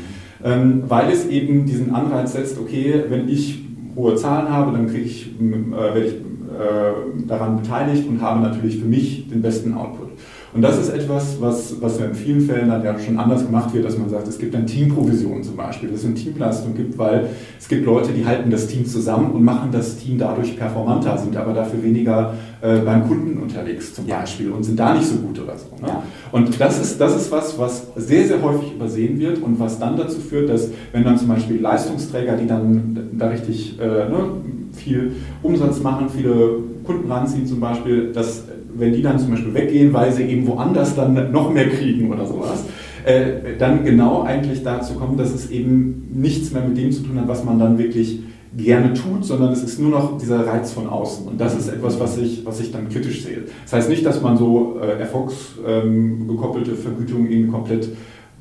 Ähm, 0.43 0.83
weil 0.87 1.11
es 1.11 1.27
eben 1.27 1.65
diesen 1.65 1.93
Anreiz 1.93 2.33
setzt, 2.33 2.59
okay, 2.59 3.03
wenn 3.09 3.27
ich 3.27 3.59
hohe 3.95 4.15
Zahlen 4.15 4.49
habe, 4.49 4.71
dann 4.71 4.93
ich, 4.95 5.35
äh, 5.39 5.41
werde 5.41 6.05
ich 6.05 6.13
äh, 6.13 7.27
daran 7.27 7.61
beteiligt 7.61 8.07
und 8.07 8.21
habe 8.21 8.39
natürlich 8.41 8.79
für 8.79 8.85
mich 8.85 9.29
den 9.29 9.41
besten 9.41 9.73
Output. 9.73 10.09
Und 10.51 10.63
das 10.63 10.79
ist 10.79 10.89
etwas, 10.89 11.39
was, 11.39 11.79
was 11.79 11.99
in 11.99 12.15
vielen 12.15 12.41
Fällen 12.41 12.69
dann 12.69 12.83
ja 12.83 12.97
schon 12.97 13.19
anders 13.19 13.45
gemacht 13.45 13.71
wird, 13.73 13.85
dass 13.85 13.97
man 13.97 14.09
sagt, 14.09 14.27
es 14.27 14.39
gibt 14.39 14.55
dann 14.55 14.65
Teamprovisionen 14.65 15.43
zum 15.43 15.55
Beispiel, 15.55 15.89
dass 15.89 15.99
es 15.99 16.05
eine 16.05 16.15
Teamleistung 16.15 16.73
gibt, 16.73 16.97
weil 16.97 17.29
es 17.59 17.67
gibt 17.67 17.85
Leute, 17.85 18.11
die 18.11 18.25
halten 18.25 18.49
das 18.49 18.65
Team 18.65 18.85
zusammen 18.85 19.31
und 19.31 19.43
machen 19.43 19.69
das 19.71 19.97
Team 19.97 20.17
dadurch 20.17 20.57
performanter, 20.57 21.17
sind 21.19 21.37
aber 21.37 21.53
dafür 21.53 21.83
weniger 21.83 22.33
äh, 22.61 22.79
beim 22.79 23.07
Kunden 23.07 23.37
unterwegs 23.37 23.93
zum 23.93 24.05
ja. 24.07 24.19
Beispiel 24.19 24.51
und 24.51 24.63
sind 24.63 24.77
da 24.79 24.93
nicht 24.93 25.07
so 25.07 25.15
gut 25.15 25.39
oder 25.39 25.57
so. 25.57 25.75
Ne? 25.81 25.87
Ja. 25.87 26.03
Und 26.31 26.59
das 26.59 26.79
ist, 26.81 26.99
das 26.99 27.15
ist 27.15 27.31
was, 27.31 27.57
was 27.57 27.87
sehr, 27.95 28.27
sehr 28.27 28.41
häufig 28.41 28.73
übersehen 28.73 29.19
wird 29.19 29.41
und 29.41 29.59
was 29.59 29.79
dann 29.79 29.95
dazu 29.95 30.19
führt, 30.19 30.49
dass 30.49 30.69
wenn 30.91 31.03
dann 31.03 31.17
zum 31.17 31.29
Beispiel 31.29 31.61
Leistungsträger, 31.61 32.35
die 32.35 32.47
dann 32.47 33.09
da 33.13 33.29
richtig 33.29 33.79
äh, 33.79 33.85
ne, 33.85 34.31
viel 34.73 35.13
Umsatz 35.41 35.81
machen, 35.81 36.07
viele 36.09 36.59
Kunden 36.83 37.11
ranziehen 37.11 37.47
zum 37.47 37.59
Beispiel, 37.59 38.11
dass 38.11 38.43
wenn 38.73 38.93
die 38.93 39.01
dann 39.01 39.19
zum 39.19 39.31
Beispiel 39.31 39.53
weggehen, 39.53 39.93
weil 39.93 40.11
sie 40.11 40.23
eben 40.23 40.47
woanders 40.47 40.95
dann 40.95 41.31
noch 41.31 41.53
mehr 41.53 41.69
kriegen 41.69 42.11
oder 42.11 42.25
sowas, 42.25 42.65
äh, 43.05 43.57
dann 43.57 43.83
genau 43.83 44.23
eigentlich 44.23 44.63
dazu 44.63 44.95
kommen, 44.95 45.17
dass 45.17 45.33
es 45.33 45.49
eben 45.49 46.09
nichts 46.13 46.51
mehr 46.51 46.63
mit 46.63 46.77
dem 46.77 46.91
zu 46.91 47.03
tun 47.03 47.19
hat, 47.19 47.27
was 47.27 47.43
man 47.43 47.59
dann 47.59 47.77
wirklich 47.77 48.19
gerne 48.55 48.93
tut, 48.93 49.23
sondern 49.23 49.51
es 49.51 49.63
ist 49.63 49.79
nur 49.79 49.91
noch 49.91 50.17
dieser 50.17 50.45
Reiz 50.45 50.71
von 50.71 50.87
außen. 50.87 51.27
Und 51.27 51.39
das 51.39 51.55
ist 51.55 51.67
etwas, 51.67 51.99
was 51.99 52.17
ich, 52.17 52.45
was 52.45 52.59
ich 52.59 52.71
dann 52.71 52.89
kritisch 52.89 53.23
sehe. 53.23 53.43
Das 53.63 53.73
heißt 53.73 53.89
nicht, 53.89 54.05
dass 54.05 54.21
man 54.21 54.37
so 54.37 54.79
äh, 54.81 54.99
erfolgsgekoppelte 54.99 56.71
ähm, 56.71 56.77
Vergütungen 56.77 57.31
irgendwie 57.31 57.51
komplett 57.51 57.89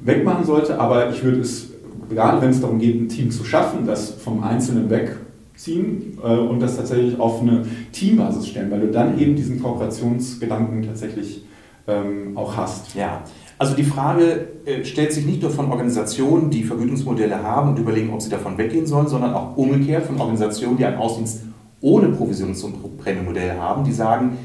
wegmachen 0.01 0.45
sollte, 0.45 0.81
aber 0.81 1.11
ich 1.11 1.23
würde 1.23 1.41
es, 1.41 1.73
gerade 2.09 2.41
wenn 2.41 2.51
es 2.51 2.61
darum 2.61 2.79
geht, 2.79 3.01
ein 3.01 3.09
Team 3.09 3.31
zu 3.31 3.45
schaffen, 3.45 3.87
das 3.87 4.11
vom 4.13 4.43
Einzelnen 4.43 4.89
weg 4.89 5.17
ziehen 5.57 6.19
äh, 6.23 6.37
und 6.37 6.61
das 6.61 6.77
tatsächlich 6.77 7.19
auf 7.19 7.43
eine 7.43 7.67
Teambasis 7.93 8.49
stellen, 8.49 8.71
weil 8.71 8.81
du 8.81 8.91
dann 8.91 9.19
eben 9.19 9.37
diesen 9.37 9.61
Kooperationsgedanken 9.61 10.85
tatsächlich 10.85 11.45
ähm, 11.87 12.37
auch 12.37 12.57
hast. 12.57 12.95
Ja, 12.95 13.23
also 13.59 13.75
die 13.75 13.85
Frage 13.85 14.49
äh, 14.65 14.85
stellt 14.85 15.13
sich 15.13 15.27
nicht 15.27 15.43
nur 15.43 15.51
von 15.51 15.71
Organisationen, 15.71 16.51
die 16.51 16.63
Vergütungsmodelle 16.63 17.43
haben 17.43 17.71
und 17.71 17.79
überlegen, 17.79 18.13
ob 18.13 18.23
sie 18.23 18.31
davon 18.31 18.57
weggehen 18.57 18.87
sollen, 18.87 19.09
sondern 19.09 19.35
auch 19.35 19.57
umgekehrt 19.57 20.07
von 20.07 20.21
Organisationen, 20.21 20.77
die 20.77 20.85
einen 20.85 20.99
Außendienst 20.99 21.43
ohne 21.81 22.09
Provisions- 22.09 22.63
und 22.65 22.99
Prämienmodell 22.99 23.57
haben, 23.59 23.85
die 23.85 23.93
sagen, 23.93 24.39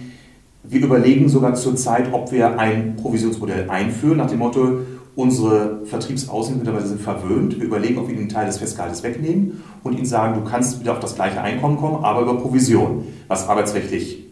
wir 0.63 0.81
überlegen 0.81 1.29
sogar 1.29 1.55
zurzeit, 1.55 2.13
ob 2.13 2.31
wir 2.31 2.59
ein 2.59 2.95
Provisionsmodell 2.95 3.69
einführen, 3.69 4.17
nach 4.17 4.29
dem 4.29 4.39
Motto, 4.39 4.79
Unsere 5.15 5.85
Vertriebsaußenmitarbeiter 5.85 6.87
sind 6.87 7.01
verwöhnt. 7.01 7.59
Wir 7.59 7.67
überlegen, 7.67 7.99
ob 7.99 8.07
wir 8.07 8.15
ihnen 8.15 8.23
einen 8.23 8.29
Teil 8.29 8.47
des 8.47 8.57
Festgehaltes 8.57 9.03
wegnehmen 9.03 9.63
und 9.83 9.93
ihnen 9.93 10.07
sagen, 10.07 10.41
du 10.41 10.49
kannst 10.49 10.79
wieder 10.79 10.93
auf 10.93 10.99
das 10.99 11.13
gleiche 11.13 11.39
Einkommen 11.39 11.77
kommen, 11.77 12.03
aber 12.03 12.21
über 12.21 12.39
Provision, 12.39 13.03
was 13.27 13.47
arbeitsrechtlich 13.47 14.23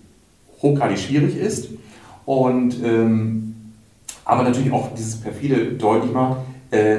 hochgradig 0.60 0.98
schwierig 0.98 1.38
ist. 1.38 1.70
Und, 2.26 2.78
ähm, 2.84 3.51
aber 4.26 4.44
natürlich 4.44 4.72
auch 4.72 4.94
dieses 4.96 5.18
perfide 5.18 5.74
deutlich 5.74 6.12
macht, 6.12 6.38
äh, 6.72 6.98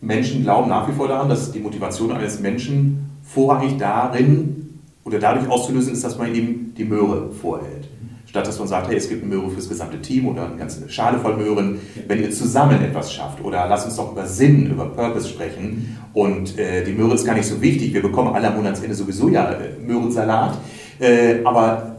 Menschen 0.00 0.42
glauben 0.42 0.68
nach 0.68 0.88
wie 0.88 0.92
vor 0.92 1.08
daran, 1.08 1.28
dass 1.28 1.52
die 1.52 1.60
Motivation 1.60 2.12
eines 2.12 2.40
Menschen 2.40 3.10
vorrangig 3.22 3.78
darin 3.78 4.80
oder 5.04 5.18
dadurch 5.18 5.48
auszulösen 5.48 5.92
ist, 5.92 6.04
dass 6.04 6.18
man 6.18 6.34
ihm 6.34 6.74
die 6.76 6.84
Möhre 6.84 7.30
vorhält. 7.30 7.88
Statt 8.26 8.46
dass 8.46 8.58
man 8.58 8.66
sagt, 8.66 8.88
hey, 8.88 8.96
es 8.96 9.08
gibt 9.10 9.22
eine 9.22 9.34
Möhre 9.34 9.50
fürs 9.50 9.68
gesamte 9.68 10.00
Team 10.00 10.26
oder 10.26 10.46
eine 10.46 10.56
ganze 10.56 10.88
Schale 10.88 11.18
voll 11.18 11.36
Möhren, 11.36 11.80
wenn 12.08 12.22
ihr 12.22 12.30
zusammen 12.30 12.82
etwas 12.82 13.12
schafft. 13.12 13.44
Oder 13.44 13.66
lass 13.68 13.84
uns 13.84 13.96
doch 13.96 14.12
über 14.12 14.26
Sinn, 14.26 14.70
über 14.70 14.86
Purpose 14.86 15.28
sprechen. 15.28 15.98
Und 16.14 16.58
äh, 16.58 16.82
die 16.82 16.92
Möhre 16.92 17.14
ist 17.14 17.26
gar 17.26 17.34
nicht 17.34 17.46
so 17.46 17.60
wichtig. 17.60 17.92
Wir 17.92 18.00
bekommen 18.00 18.34
alle 18.34 18.48
am 18.48 18.56
Monatsende 18.56 18.94
sowieso 18.94 19.28
ja 19.28 19.52
äh, 19.52 19.78
Möhrensalat. 19.86 20.56
Äh, 20.98 21.44
aber 21.44 21.91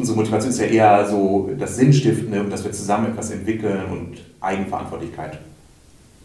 unsere 0.00 0.16
Motivation 0.16 0.50
ist 0.50 0.60
ja 0.60 0.66
eher 0.66 1.06
so 1.08 1.50
das 1.58 1.76
Sinnstiftende 1.76 2.40
und 2.40 2.50
dass 2.50 2.64
wir 2.64 2.72
zusammen 2.72 3.12
etwas 3.12 3.30
entwickeln 3.30 3.84
und 3.92 4.16
Eigenverantwortlichkeit 4.40 5.38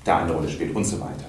da 0.03 0.19
eine 0.19 0.31
Rolle 0.31 0.49
spielt 0.49 0.75
und 0.75 0.85
so 0.85 0.99
weiter. 0.99 1.25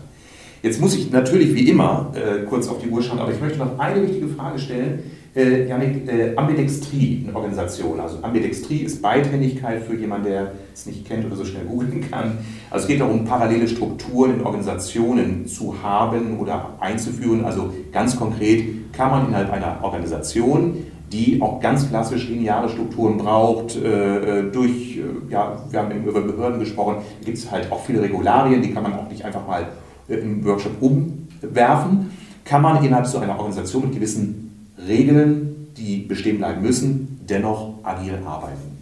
Jetzt 0.62 0.80
muss 0.80 0.94
ich 0.94 1.10
natürlich 1.10 1.54
wie 1.54 1.68
immer 1.68 2.12
äh, 2.14 2.44
kurz 2.44 2.68
auf 2.68 2.78
die 2.78 2.88
Uhr 2.88 3.02
schauen, 3.02 3.18
aber 3.18 3.32
ich 3.32 3.40
möchte 3.40 3.58
noch 3.58 3.78
eine 3.78 4.02
wichtige 4.02 4.28
Frage 4.28 4.58
stellen 4.58 5.02
Äh, 5.36 5.68
Janik, 5.68 6.08
äh, 6.08 6.34
Ambidextrie 6.34 7.26
in 7.28 7.36
Organisation. 7.36 8.00
Also 8.00 8.20
Ambidextrie 8.22 8.78
ist 8.78 9.02
Beidhändigkeit 9.02 9.82
für 9.82 9.94
jemanden, 9.94 10.28
der 10.28 10.52
es 10.72 10.86
nicht 10.86 11.06
kennt 11.06 11.26
oder 11.26 11.36
so 11.36 11.44
schnell 11.44 11.66
googeln 11.66 12.10
kann. 12.10 12.38
Also 12.70 12.84
es 12.84 12.88
geht 12.88 13.02
darum, 13.02 13.26
parallele 13.26 13.68
Strukturen 13.68 14.36
in 14.36 14.40
Organisationen 14.40 15.46
zu 15.46 15.82
haben 15.82 16.40
oder 16.40 16.76
einzuführen. 16.80 17.44
Also 17.44 17.70
ganz 17.92 18.16
konkret 18.16 18.94
kann 18.94 19.10
man 19.10 19.28
innerhalb 19.28 19.52
einer 19.52 19.80
Organisation 19.82 20.78
die 21.12 21.40
auch 21.40 21.60
ganz 21.60 21.88
klassisch 21.88 22.28
lineare 22.28 22.68
Strukturen 22.68 23.18
braucht, 23.18 23.76
äh, 23.76 24.50
durch, 24.52 24.98
äh, 24.98 25.32
ja, 25.32 25.56
wir 25.70 25.78
haben 25.78 26.04
über 26.04 26.20
Behörden 26.20 26.58
gesprochen, 26.58 26.96
gibt 27.24 27.38
es 27.38 27.50
halt 27.50 27.70
auch 27.70 27.84
viele 27.84 28.02
Regularien, 28.02 28.60
die 28.60 28.72
kann 28.72 28.82
man 28.82 28.94
auch 28.94 29.08
nicht 29.08 29.24
einfach 29.24 29.46
mal 29.46 29.66
im 30.08 30.44
Workshop 30.44 30.72
umwerfen, 30.80 32.10
kann 32.44 32.62
man 32.62 32.84
innerhalb 32.84 33.06
so 33.06 33.18
einer 33.18 33.38
Organisation 33.38 33.84
mit 33.84 33.94
gewissen 33.94 34.68
Regeln, 34.86 35.68
die 35.76 35.98
bestehen 35.98 36.38
bleiben 36.38 36.62
müssen, 36.62 37.20
dennoch 37.28 37.74
agil 37.82 38.18
arbeiten. 38.24 38.76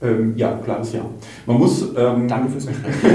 Ähm, 0.00 0.34
ja, 0.36 0.52
klares 0.64 0.92
Ja. 0.92 1.00
Man 1.46 1.58
muss, 1.58 1.82
ähm, 1.96 2.28
Danke 2.28 2.50
fürs 2.50 2.66
Gespräch. 2.66 2.94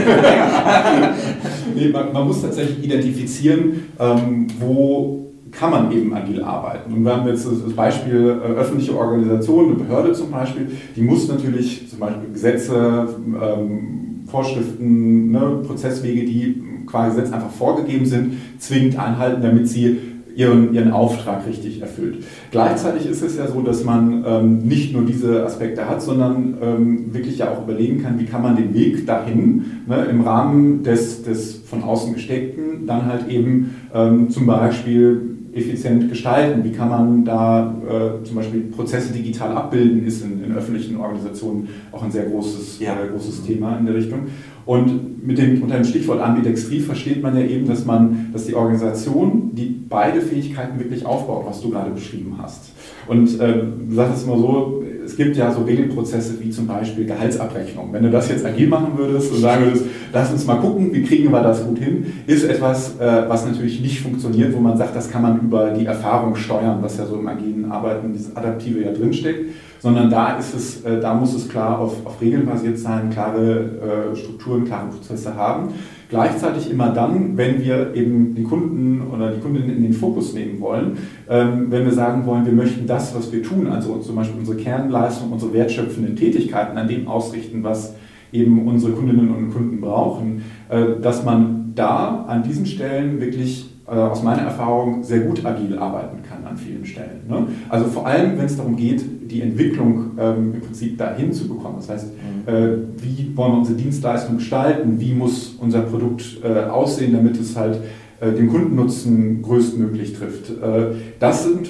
nee, 1.76 1.88
man, 1.88 2.12
man, 2.12 2.28
muss 2.28 2.42
tatsächlich 2.42 2.84
identifizieren, 2.84 3.86
ähm, 4.00 4.48
wo 4.60 5.32
kann 5.58 5.72
man 5.72 5.92
eben 5.92 6.14
agil 6.14 6.44
arbeiten. 6.44 6.94
Und 6.94 7.06
wir 7.06 7.16
haben 7.16 7.28
jetzt 7.28 7.46
das 7.46 7.74
Beispiel 7.74 8.42
äh, 8.44 8.54
öffentliche 8.54 8.98
Organisation, 8.98 9.68
eine 9.68 9.76
Behörde 9.76 10.14
zum 10.14 10.32
Beispiel, 10.32 10.72
die 10.96 11.02
muss 11.02 11.28
natürlich 11.28 11.90
zum 11.90 12.00
Beispiel 12.00 12.32
Gesetze, 12.32 13.08
ähm, 13.42 14.24
Vorschriften, 14.28 15.32
ne, 15.32 15.62
Prozesswege, 15.66 16.26
die 16.26 16.64
qua 16.88 17.08
Gesetz 17.08 17.32
einfach 17.32 17.52
vorgegeben 17.52 18.06
sind, 18.06 18.34
zwingend 18.58 18.98
einhalten, 18.98 19.42
damit 19.42 19.68
sie 19.68 20.00
ihren, 20.36 20.74
ihren 20.74 20.92
Auftrag 20.92 21.46
richtig 21.48 21.82
erfüllt. 21.82 22.24
Gleichzeitig 22.50 23.06
ist 23.06 23.22
es 23.22 23.38
ja 23.38 23.48
so, 23.48 23.62
dass 23.62 23.84
man 23.84 24.24
ähm, 24.28 24.60
nicht 24.64 24.92
nur 24.92 25.04
diese 25.06 25.46
Aspekte 25.46 25.88
hat, 25.88 26.02
sondern 26.02 26.58
ähm, 26.62 27.14
wirklich 27.14 27.38
ja 27.38 27.52
auch 27.52 27.64
überlegen 27.64 28.02
kann, 28.02 28.20
wie 28.20 28.26
kann 28.26 28.42
man 28.42 28.56
den 28.56 28.74
Weg 28.74 29.06
dahin 29.06 29.84
ne, 29.88 30.08
im 30.10 30.22
Rahmen 30.22 30.82
des, 30.82 31.22
des 31.24 31.58
von 31.58 31.84
außen 31.84 32.14
gesteckten 32.14 32.64
dann 32.86 33.06
halt 33.06 33.28
eben 33.30 33.76
ähm, 33.94 34.30
zum 34.30 34.46
Beispiel 34.46 35.33
effizient 35.54 36.10
gestalten? 36.10 36.64
Wie 36.64 36.72
kann 36.72 36.90
man 36.90 37.26
da 37.26 37.76
äh, 37.88 38.24
zum 38.24 38.36
Beispiel 38.36 38.62
Prozesse 38.62 39.14
digital 39.14 39.56
abbilden, 39.56 40.06
ist 40.06 40.24
in, 40.24 40.44
in 40.44 40.56
öffentlichen 40.56 40.98
Organisationen 40.98 41.70
auch 41.92 42.04
ein 42.04 42.12
sehr 42.12 42.26
großes, 42.26 42.80
ja. 42.80 42.94
äh, 42.94 43.08
großes 43.10 43.46
Thema 43.46 43.78
in 43.78 43.86
der 43.86 43.96
Richtung. 43.96 44.22
Und 44.66 45.26
mit 45.26 45.38
dem, 45.38 45.62
unter 45.62 45.76
dem 45.76 45.84
Stichwort 45.84 46.22
Ambidextrie 46.22 46.80
versteht 46.80 47.22
man 47.22 47.36
ja 47.36 47.44
eben, 47.46 47.68
dass 47.68 47.86
man, 47.86 48.30
dass 48.32 48.46
die 48.46 48.56
Organisation, 48.56 49.52
die 49.54 49.66
beide 49.66 50.22
Fähigkeiten 50.22 50.80
wirklich 50.80 51.06
aufbaut, 51.06 51.46
was 51.46 51.62
du 51.62 51.70
gerade 51.70 51.92
beschrieben 51.92 52.36
hast. 52.42 52.72
Und 53.08 53.40
äh, 53.40 53.64
du 53.88 53.94
sagst 53.94 54.18
es 54.18 54.24
immer 54.24 54.38
so, 54.38 54.83
es 55.06 55.16
gibt 55.16 55.36
ja 55.36 55.52
so 55.52 55.64
Regelprozesse 55.64 56.40
wie 56.40 56.50
zum 56.50 56.68
Beispiel 56.68 57.06
Gehaltsabrechnung. 57.06 57.92
Wenn 57.92 58.04
du 58.04 58.12
das 58.12 58.30
jetzt 58.30 58.46
agil 58.46 58.68
machen 58.68 58.98
würdest 58.98 59.32
und 59.32 59.40
sagen 59.40 59.66
würdest, 59.66 59.86
lass 60.12 60.32
uns 60.32 60.46
mal 60.46 60.56
gucken, 60.56 60.94
wie 60.94 61.04
kriegen 61.04 61.32
wir 61.32 61.42
das 61.42 61.66
gut 61.66 61.80
hin, 61.80 62.06
ist 62.28 62.44
etwas, 62.44 63.00
äh, 63.00 63.24
was 63.28 63.46
natürlich 63.46 63.82
nicht 63.82 64.02
funktioniert, 64.02 64.54
wo 64.54 64.60
man 64.60 64.78
sagt, 64.78 64.96
das 64.96 65.10
kann 65.10 65.22
man 65.22 65.40
über 65.40 65.72
die 65.72 65.86
Erfahrung 65.86 66.36
steuern, 66.36 66.80
was 66.82 66.98
ja 66.98 67.06
so 67.06 67.16
im 67.16 67.28
agilen 67.28 67.72
Arbeiten, 67.72 68.14
dieses 68.14 68.36
Adaptive 68.36 68.82
ja 68.82 68.92
drinsteckt 68.92 69.46
sondern 69.84 70.10
da 70.10 70.38
ist 70.38 70.56
es, 70.56 70.86
äh, 70.86 71.02
da 71.02 71.14
muss 71.14 71.36
es 71.36 71.50
klar 71.50 71.78
auf, 71.78 72.06
auf 72.06 72.22
Regeln 72.22 72.46
basiert 72.46 72.80
sein, 72.80 73.10
klare 73.10 74.14
äh, 74.14 74.16
Strukturen, 74.16 74.64
klare 74.64 74.88
Prozesse 74.88 75.36
haben. 75.36 75.74
Gleichzeitig 76.14 76.70
immer 76.70 76.90
dann, 76.92 77.36
wenn 77.38 77.60
wir 77.64 77.96
eben 77.96 78.36
den 78.36 78.44
Kunden 78.44 79.02
oder 79.12 79.32
die 79.32 79.42
Kundin 79.42 79.68
in 79.68 79.82
den 79.82 79.94
Fokus 79.94 80.36
nehmen 80.36 80.62
wollen, 80.62 80.96
ähm, 81.28 81.72
wenn 81.72 81.86
wir 81.86 81.92
sagen 81.92 82.24
wollen, 82.28 82.46
wir 82.46 82.54
möchten 82.54 82.86
das, 82.86 83.16
was 83.16 83.32
wir 83.32 83.42
tun, 83.42 83.66
also 83.66 83.98
zum 83.98 84.16
Beispiel 84.16 84.38
unsere 84.38 84.58
Kernleistung, 84.58 85.32
unsere 85.32 85.52
wertschöpfenden 85.54 86.16
Tätigkeiten 86.16 86.78
an 86.78 86.88
dem 86.88 87.08
ausrichten, 87.08 87.64
was 87.64 87.96
eben 88.32 88.68
unsere 88.68 88.92
Kundinnen 88.92 89.34
und 89.34 89.52
Kunden 89.52 89.82
brauchen, 89.82 90.44
äh, 90.70 91.02
dass 91.02 91.26
man 91.26 91.72
da 91.74 92.26
an 92.28 92.44
diesen 92.44 92.68
Stellen 92.68 93.20
wirklich 93.20 93.72
äh, 93.88 93.96
aus 93.96 94.22
meiner 94.22 94.44
Erfahrung 94.44 95.04
sehr 95.04 95.22
gut 95.22 95.44
agil 95.44 95.80
arbeiten 95.80 96.20
kann 96.22 96.46
an 96.46 96.58
vielen 96.58 96.86
Stellen. 96.86 97.22
Ne? 97.28 97.48
Also 97.70 97.86
vor 97.86 98.06
allem, 98.06 98.38
wenn 98.38 98.46
es 98.46 98.56
darum 98.56 98.76
geht, 98.76 99.04
die 99.34 99.42
Entwicklung 99.42 100.12
ähm, 100.18 100.54
im 100.56 100.62
Prinzip 100.62 100.98
dahin 100.98 101.34
zu 101.34 101.48
bekommen. 101.48 101.76
Das 101.78 101.90
heißt, 101.90 102.08
mhm. 102.08 102.54
äh, 102.54 102.78
wie 103.02 103.36
wollen 103.36 103.54
wir 103.54 103.58
unsere 103.60 103.78
Dienstleistung 103.78 104.38
gestalten? 104.38 105.00
Wie 105.00 105.14
muss 105.14 105.56
unser 105.60 105.82
Produkt 105.82 106.40
äh, 106.44 106.66
aussehen, 106.66 107.14
damit 107.14 107.40
es 107.40 107.56
halt 107.56 107.80
äh, 108.22 108.32
den 108.32 108.50
Kundennutzen 108.50 109.42
größtmöglich 109.42 110.14
trifft? 110.14 110.50
Äh, 110.50 110.96
das 111.20 111.44
sind 111.44 111.70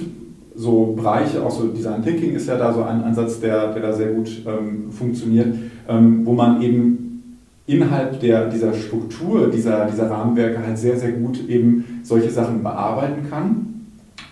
so 0.54 0.94
Bereiche, 0.96 1.42
auch 1.42 1.50
so 1.50 1.68
Design 1.68 2.02
Thinking 2.04 2.34
ist 2.34 2.46
ja 2.46 2.56
da 2.56 2.72
so 2.72 2.82
ein 2.82 3.02
Ansatz, 3.02 3.40
der, 3.40 3.72
der 3.72 3.82
da 3.82 3.92
sehr 3.92 4.12
gut 4.12 4.30
ähm, 4.46 4.92
funktioniert, 4.92 5.54
ähm, 5.88 6.20
wo 6.24 6.32
man 6.32 6.62
eben 6.62 7.04
innerhalb 7.66 8.20
der, 8.20 8.48
dieser 8.48 8.72
Struktur, 8.74 9.50
dieser, 9.50 9.86
dieser 9.86 10.10
Rahmenwerke 10.10 10.64
halt 10.64 10.78
sehr, 10.78 10.96
sehr 10.96 11.12
gut 11.12 11.48
eben 11.48 12.00
solche 12.02 12.30
Sachen 12.30 12.62
bearbeiten 12.62 13.28
kann. 13.28 13.73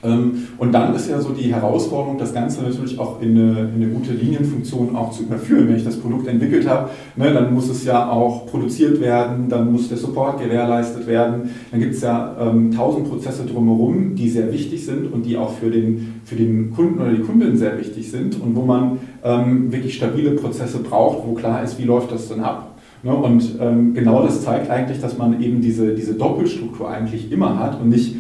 Ähm, 0.05 0.49
und 0.59 0.73
dann 0.73 0.95
ist 0.95 1.09
ja 1.09 1.21
so 1.21 1.31
die 1.31 1.55
Herausforderung, 1.55 2.19
das 2.19 2.35
Ganze 2.35 2.63
natürlich 2.63 2.99
auch 2.99 3.21
in 3.21 3.31
eine, 3.31 3.71
in 3.75 3.83
eine 3.83 3.87
gute 3.87 4.13
Linienfunktion 4.13 4.97
auch 4.97 5.13
zu 5.13 5.23
überführen. 5.23 5.69
Wenn 5.69 5.77
ich 5.77 5.85
das 5.85 5.97
Produkt 5.97 6.27
entwickelt 6.27 6.69
habe, 6.69 6.91
ne, 7.17 7.33
dann 7.33 7.55
muss 7.55 7.69
es 7.69 7.85
ja 7.85 8.11
auch 8.11 8.47
produziert 8.47 9.01
werden, 9.01 9.49
dann 9.49 9.71
muss 9.71 9.89
der 9.89 9.99
Support 9.99 10.41
gewährleistet 10.41 11.07
werden. 11.07 11.51
Dann 11.71 11.81
gibt 11.81 11.95
es 11.95 12.01
ja 12.01 12.37
ähm, 12.41 12.73
tausend 12.73 13.09
Prozesse 13.09 13.45
drumherum, 13.45 14.17
die 14.17 14.29
sehr 14.29 14.53
wichtig 14.53 14.85
sind 14.85 15.13
und 15.13 15.25
die 15.25 15.37
auch 15.37 15.53
für 15.53 15.71
den, 15.71 16.21
für 16.25 16.37
den 16.37 16.73
Kunden 16.73 17.01
oder 17.01 17.13
die 17.13 17.23
Kundin 17.23 17.57
sehr 17.57 17.79
wichtig 17.79 18.11
sind 18.11 18.41
und 18.41 18.57
wo 18.57 18.63
man 18.63 18.99
ähm, 19.23 19.71
wirklich 19.71 19.95
stabile 19.95 20.33
Prozesse 20.33 20.79
braucht, 20.79 21.27
wo 21.27 21.35
klar 21.35 21.63
ist, 21.63 21.79
wie 21.79 21.85
läuft 21.85 22.11
das 22.11 22.29
denn 22.29 22.41
ab. 22.41 22.77
Ne? 23.05 23.15
Und 23.15 23.57
ähm, 23.61 23.95
genau 23.95 24.23
das 24.23 24.43
zeigt 24.43 24.71
eigentlich, 24.71 25.01
dass 25.01 25.17
man 25.17 25.41
eben 25.41 25.61
diese, 25.61 25.95
diese 25.95 26.15
Doppelstruktur 26.15 26.89
eigentlich 26.89 27.31
immer 27.31 27.59
hat 27.59 27.81
und 27.81 27.89
nicht 27.89 28.17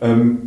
ähm, 0.00 0.43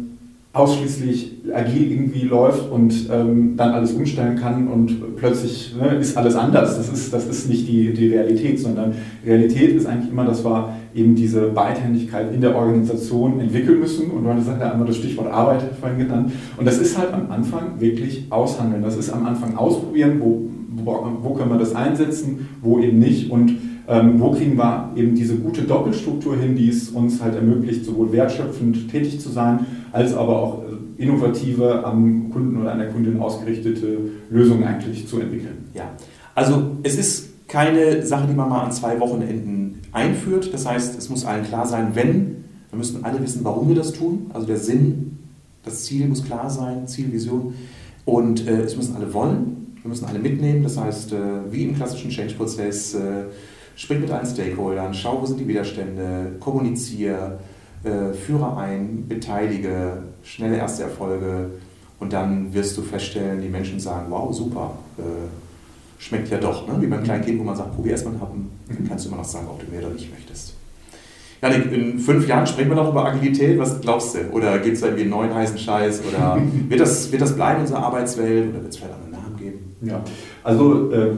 ausschließlich 0.57 1.33
agil 1.53 1.91
irgendwie 1.91 2.23
läuft 2.23 2.71
und 2.71 3.09
ähm, 3.11 3.55
dann 3.55 3.71
alles 3.71 3.93
umstellen 3.93 4.37
kann 4.37 4.67
und 4.67 5.15
plötzlich 5.15 5.75
ne, 5.79 5.95
ist 5.97 6.17
alles 6.17 6.35
anders. 6.35 6.77
Das 6.77 6.89
ist, 6.89 7.13
das 7.13 7.27
ist 7.27 7.47
nicht 7.47 7.67
die, 7.67 7.93
die 7.93 8.09
Realität, 8.09 8.59
sondern 8.59 8.93
Realität 9.25 9.75
ist 9.75 9.85
eigentlich 9.85 10.11
immer, 10.11 10.25
dass 10.25 10.43
wir 10.43 10.73
eben 10.95 11.15
diese 11.15 11.49
Beidhändigkeit 11.49 12.33
in 12.33 12.41
der 12.41 12.55
Organisation 12.55 13.39
entwickeln 13.39 13.79
müssen. 13.79 14.09
Und 14.09 14.23
du 14.23 14.33
hast 14.33 14.47
ja 14.47 14.71
einmal 14.71 14.87
das 14.87 14.97
Stichwort 14.97 15.31
Arbeit 15.31 15.61
vorhin 15.79 15.99
genannt. 15.99 16.31
Und 16.57 16.65
das 16.65 16.79
ist 16.79 16.97
halt 16.97 17.13
am 17.13 17.29
Anfang 17.29 17.79
wirklich 17.79 18.25
aushandeln. 18.31 18.81
Das 18.81 18.97
ist 18.97 19.11
am 19.11 19.25
Anfang 19.25 19.55
ausprobieren, 19.55 20.19
wo, 20.19 20.49
wo, 20.83 21.07
wo 21.21 21.33
können 21.35 21.51
wir 21.51 21.59
das 21.59 21.75
einsetzen, 21.75 22.47
wo 22.61 22.79
eben 22.79 22.97
nicht. 22.97 23.29
Und 23.29 23.57
ähm, 23.87 24.19
wo 24.19 24.31
kriegen 24.31 24.57
wir 24.57 24.91
eben 24.95 25.15
diese 25.15 25.35
gute 25.37 25.61
Doppelstruktur 25.61 26.35
hin, 26.35 26.55
die 26.55 26.69
es 26.69 26.89
uns 26.89 27.21
halt 27.21 27.35
ermöglicht, 27.35 27.85
sowohl 27.85 28.11
wertschöpfend 28.11 28.91
tätig 28.91 29.19
zu 29.21 29.29
sein, 29.29 29.65
als 29.97 30.13
aber 30.13 30.37
auch 30.37 30.63
äh, 30.63 31.01
innovative, 31.01 31.83
am 31.85 32.29
Kunden 32.31 32.61
oder 32.61 32.71
an 32.71 32.79
der 32.79 32.89
Kundin 32.89 33.19
ausgerichtete 33.19 33.97
Lösungen 34.29 34.63
eigentlich 34.63 35.07
zu 35.07 35.19
entwickeln. 35.19 35.69
Ja, 35.73 35.91
also 36.35 36.77
es 36.83 36.97
ist 36.97 37.47
keine 37.47 38.05
Sache, 38.05 38.27
die 38.27 38.33
man 38.35 38.49
mal 38.49 38.61
an 38.61 38.71
zwei 38.71 38.99
Wochenenden 38.99 39.81
einführt. 39.91 40.53
Das 40.53 40.65
heißt, 40.67 40.97
es 40.97 41.09
muss 41.09 41.25
allen 41.25 41.43
klar 41.43 41.65
sein, 41.65 41.91
wenn, 41.93 42.43
wir 42.69 42.77
müssen 42.77 43.03
alle 43.03 43.21
wissen, 43.21 43.43
warum 43.43 43.67
wir 43.69 43.75
das 43.75 43.93
tun. 43.93 44.29
Also 44.33 44.45
der 44.45 44.57
Sinn, 44.57 45.17
das 45.63 45.83
Ziel 45.83 46.07
muss 46.07 46.23
klar 46.23 46.49
sein, 46.49 46.87
Ziel, 46.87 47.11
Vision. 47.11 47.55
Und 48.05 48.47
äh, 48.47 48.61
es 48.61 48.77
müssen 48.77 48.95
alle 48.95 49.13
wollen, 49.13 49.75
wir 49.81 49.89
müssen 49.89 50.05
alle 50.05 50.19
mitnehmen. 50.19 50.63
Das 50.63 50.77
heißt, 50.77 51.13
äh, 51.13 51.17
wie 51.51 51.63
im 51.63 51.75
klassischen 51.75 52.09
Change-Prozess, 52.09 52.93
äh, 52.93 53.25
Sprich 53.77 53.99
mit 53.99 54.09
allen 54.09 54.25
Stakeholdern, 54.25 54.91
schau, 54.95 55.21
wo 55.21 55.25
sind 55.27 55.39
die 55.39 55.47
Widerstände, 55.47 56.37
kommuniziere, 56.39 57.37
äh, 57.87 58.13
führe 58.13 58.57
ein, 58.57 59.05
beteilige, 59.07 60.03
schnelle 60.23 60.57
erste 60.57 60.83
Erfolge 60.83 61.49
und 61.99 62.13
dann 62.13 62.53
wirst 62.53 62.77
du 62.77 62.81
feststellen, 62.81 63.41
die 63.41 63.49
Menschen 63.49 63.79
sagen, 63.79 64.07
wow, 64.09 64.33
super, 64.33 64.77
äh, 64.97 65.01
schmeckt 65.97 66.29
ja 66.29 66.37
doch. 66.37 66.67
Ne? 66.67 66.75
Wie 66.79 66.87
beim 66.87 67.03
kleinen 67.03 67.23
Kind, 67.23 67.39
wo 67.39 67.43
man 67.43 67.55
sagt, 67.55 67.75
probier 67.75 67.93
erstmal 67.93 68.13
einen 68.13 68.21
Happen, 68.21 68.49
dann 68.67 68.87
kannst 68.87 69.05
du 69.05 69.09
immer 69.09 69.17
noch 69.17 69.25
sagen, 69.25 69.47
ob 69.47 69.59
du 69.59 69.71
mehr 69.71 69.81
oder 69.85 69.93
nicht 69.93 70.11
möchtest. 70.11 70.53
Janik, 71.41 71.71
in 71.71 71.99
fünf 71.99 72.27
Jahren 72.27 72.47
sprechen 72.47 72.69
wir 72.69 72.75
noch 72.75 72.89
über 72.89 73.05
Agilität, 73.05 73.59
was 73.59 73.79
glaubst 73.79 74.15
du? 74.15 74.19
Oder 74.31 74.57
gibt 74.59 74.75
es 74.75 74.81
da 74.81 74.87
irgendwie 74.87 75.03
einen 75.03 75.11
neuen 75.11 75.33
heißen 75.33 75.57
Scheiß? 75.57 76.01
Oder 76.07 76.41
wird 76.69 76.79
das, 76.79 77.11
wird 77.11 77.21
das 77.21 77.35
bleiben, 77.35 77.61
unsere 77.61 77.79
Arbeitswelt? 77.79 78.49
Oder 78.49 78.63
wird 78.63 78.73
es 78.73 78.77
vielleicht 78.77 78.93
einen 78.93 79.11
Namen 79.11 79.37
geben? 79.37 79.75
Ja, 79.81 80.03
also 80.43 80.91
äh, 80.91 81.11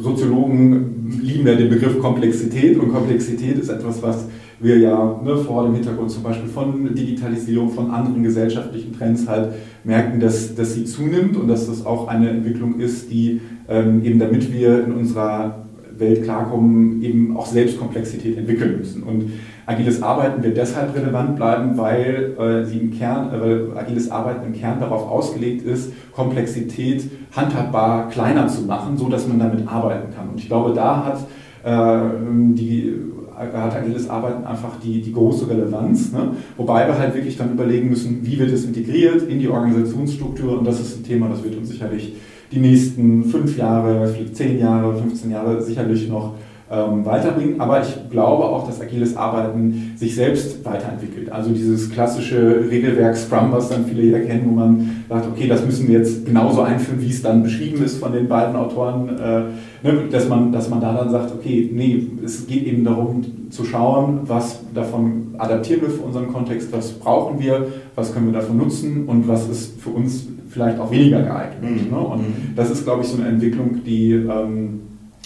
Soziologen 0.00 1.20
lieben 1.22 1.46
ja 1.46 1.54
den 1.54 1.70
Begriff 1.70 1.98
Komplexität 2.00 2.78
und 2.78 2.92
Komplexität 2.92 3.58
ist 3.58 3.70
etwas, 3.70 4.02
was 4.02 4.24
wir 4.58 4.78
ja 4.78 5.20
ne, 5.22 5.36
vor 5.36 5.64
dem 5.64 5.74
Hintergrund 5.74 6.10
zum 6.10 6.22
Beispiel 6.22 6.48
von 6.48 6.94
Digitalisierung, 6.94 7.70
von 7.70 7.90
anderen 7.90 8.22
gesellschaftlichen 8.22 8.96
Trends 8.96 9.28
halt 9.28 9.52
merken, 9.84 10.18
dass, 10.20 10.54
dass 10.54 10.74
sie 10.74 10.84
zunimmt 10.84 11.36
und 11.36 11.48
dass 11.48 11.66
das 11.66 11.84
auch 11.84 12.08
eine 12.08 12.30
Entwicklung 12.30 12.78
ist, 12.78 13.10
die 13.10 13.40
ähm, 13.68 14.02
eben 14.04 14.18
damit 14.18 14.52
wir 14.52 14.84
in 14.84 14.92
unserer 14.92 15.66
Welt 15.98 16.24
klarkommen, 16.24 17.02
eben 17.02 17.36
auch 17.36 17.46
selbst 17.46 17.78
Komplexität 17.78 18.36
entwickeln 18.36 18.78
müssen. 18.78 19.02
Und 19.02 19.32
agiles 19.66 20.02
Arbeiten 20.02 20.42
wird 20.42 20.56
deshalb 20.56 20.94
relevant 20.94 21.36
bleiben, 21.36 21.76
weil 21.76 22.34
äh, 22.38 22.64
sie 22.64 22.78
im 22.78 22.90
Kern, 22.92 23.30
äh, 23.32 23.78
agiles 23.78 24.10
Arbeiten 24.10 24.46
im 24.46 24.52
Kern 24.52 24.78
darauf 24.78 25.10
ausgelegt 25.10 25.64
ist, 25.64 25.92
Komplexität 26.12 27.10
handhabbar 27.34 28.08
kleiner 28.10 28.48
zu 28.48 28.62
machen, 28.62 28.96
so 28.96 29.08
dass 29.08 29.26
man 29.26 29.38
damit 29.38 29.66
arbeiten 29.66 30.14
kann. 30.14 30.28
Und 30.30 30.38
ich 30.38 30.48
glaube, 30.48 30.74
da 30.74 31.04
hat 31.04 31.18
äh, 31.64 32.10
die 32.54 32.94
hat 33.36 33.76
agiles 33.76 34.08
Arbeiten 34.08 34.44
einfach 34.44 34.80
die, 34.82 35.00
die 35.00 35.12
große 35.12 35.48
Relevanz. 35.48 36.12
Ne? 36.12 36.30
Wobei 36.56 36.86
wir 36.86 36.98
halt 36.98 37.14
wirklich 37.14 37.36
dann 37.36 37.52
überlegen 37.52 37.90
müssen, 37.90 38.24
wie 38.24 38.38
wird 38.38 38.50
es 38.50 38.64
integriert 38.64 39.22
in 39.22 39.38
die 39.38 39.48
Organisationsstruktur. 39.48 40.58
Und 40.58 40.64
das 40.66 40.80
ist 40.80 40.98
ein 40.98 41.04
Thema, 41.04 41.28
das 41.28 41.44
wird 41.44 41.56
uns 41.56 41.68
sicherlich 41.68 42.14
die 42.52 42.58
nächsten 42.58 43.24
fünf 43.24 43.56
Jahre, 43.56 44.08
vielleicht 44.08 44.36
zehn 44.36 44.58
Jahre, 44.58 44.96
15 44.96 45.30
Jahre 45.30 45.60
sicherlich 45.62 46.08
noch 46.08 46.34
ähm, 46.70 47.04
weiterbringen. 47.04 47.60
Aber 47.60 47.80
ich 47.82 48.10
glaube 48.10 48.44
auch, 48.44 48.66
dass 48.66 48.80
agiles 48.80 49.16
Arbeiten 49.16 49.92
sich 49.96 50.14
selbst 50.14 50.64
weiterentwickelt. 50.64 51.30
Also 51.30 51.50
dieses 51.50 51.90
klassische 51.90 52.64
Regelwerk 52.70 53.16
Scrum, 53.16 53.52
was 53.52 53.68
dann 53.68 53.84
viele 53.84 54.02
hier 54.02 54.24
kennen, 54.24 54.42
wo 54.46 54.52
man 54.52 55.04
sagt, 55.08 55.26
okay, 55.26 55.48
das 55.48 55.64
müssen 55.64 55.88
wir 55.88 55.98
jetzt 55.98 56.26
genauso 56.26 56.62
einführen, 56.62 57.00
wie 57.00 57.10
es 57.10 57.22
dann 57.22 57.42
beschrieben 57.42 57.84
ist 57.84 57.98
von 57.98 58.12
den 58.12 58.28
beiden 58.28 58.56
Autoren, 58.56 59.08
äh, 59.18 59.42
ne, 59.82 60.04
dass, 60.10 60.28
man, 60.28 60.52
dass 60.52 60.68
man 60.68 60.80
da 60.80 60.92
dann 60.94 61.10
sagt, 61.10 61.32
okay, 61.34 61.70
nee, 61.72 62.06
es 62.24 62.46
geht 62.46 62.66
eben 62.66 62.84
darum 62.84 63.24
zu 63.50 63.64
schauen, 63.64 64.20
was 64.24 64.60
davon 64.74 65.34
adaptieren 65.38 65.82
wir 65.82 65.90
für 65.90 66.02
unseren 66.02 66.32
Kontext, 66.32 66.72
was 66.72 66.92
brauchen 66.92 67.38
wir, 67.40 67.66
was 67.94 68.12
können 68.12 68.26
wir 68.26 68.40
davon 68.40 68.56
nutzen 68.56 69.04
und 69.06 69.28
was 69.28 69.48
ist 69.48 69.80
für 69.80 69.90
uns 69.90 70.26
vielleicht 70.50 70.78
auch 70.78 70.90
weniger 70.90 71.22
geeignet. 71.22 71.86
Mhm. 71.86 71.90
Ne? 71.90 71.98
Und 71.98 72.24
das 72.54 72.70
ist, 72.70 72.84
glaube 72.84 73.02
ich, 73.02 73.08
so 73.08 73.18
eine 73.18 73.28
Entwicklung, 73.28 73.82
die 73.84 74.12
ähm, 74.12 74.80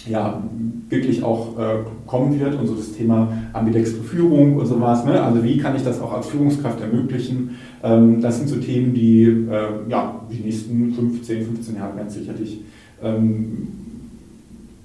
ja, 0.09 0.43
wirklich 0.89 1.23
auch 1.23 1.59
äh, 1.59 1.77
kommen 2.07 2.39
wird 2.41 2.59
und 2.59 2.67
so 2.67 2.75
das 2.75 2.93
Thema 2.93 3.33
ambidextre 3.53 4.03
Führung 4.03 4.57
und 4.57 4.67
sowas. 4.67 5.05
Ne? 5.05 5.23
Also 5.23 5.45
wie 5.45 5.59
kann 5.59 5.77
ich 5.77 5.85
das 5.85 6.01
auch 6.01 6.13
als 6.13 6.27
Führungskraft 6.27 6.81
ermöglichen? 6.81 7.57
Ähm, 7.83 8.21
das 8.21 8.39
sind 8.39 8.49
so 8.49 8.57
Themen, 8.57 8.93
die 8.95 9.23
äh, 9.23 9.89
ja, 9.89 10.21
die 10.31 10.43
nächsten 10.43 10.93
15, 10.93 11.45
15 11.45 11.77
Jahre 11.77 11.97
ganz 11.97 12.15
sicherlich 12.15 12.61
ähm, 13.03 13.69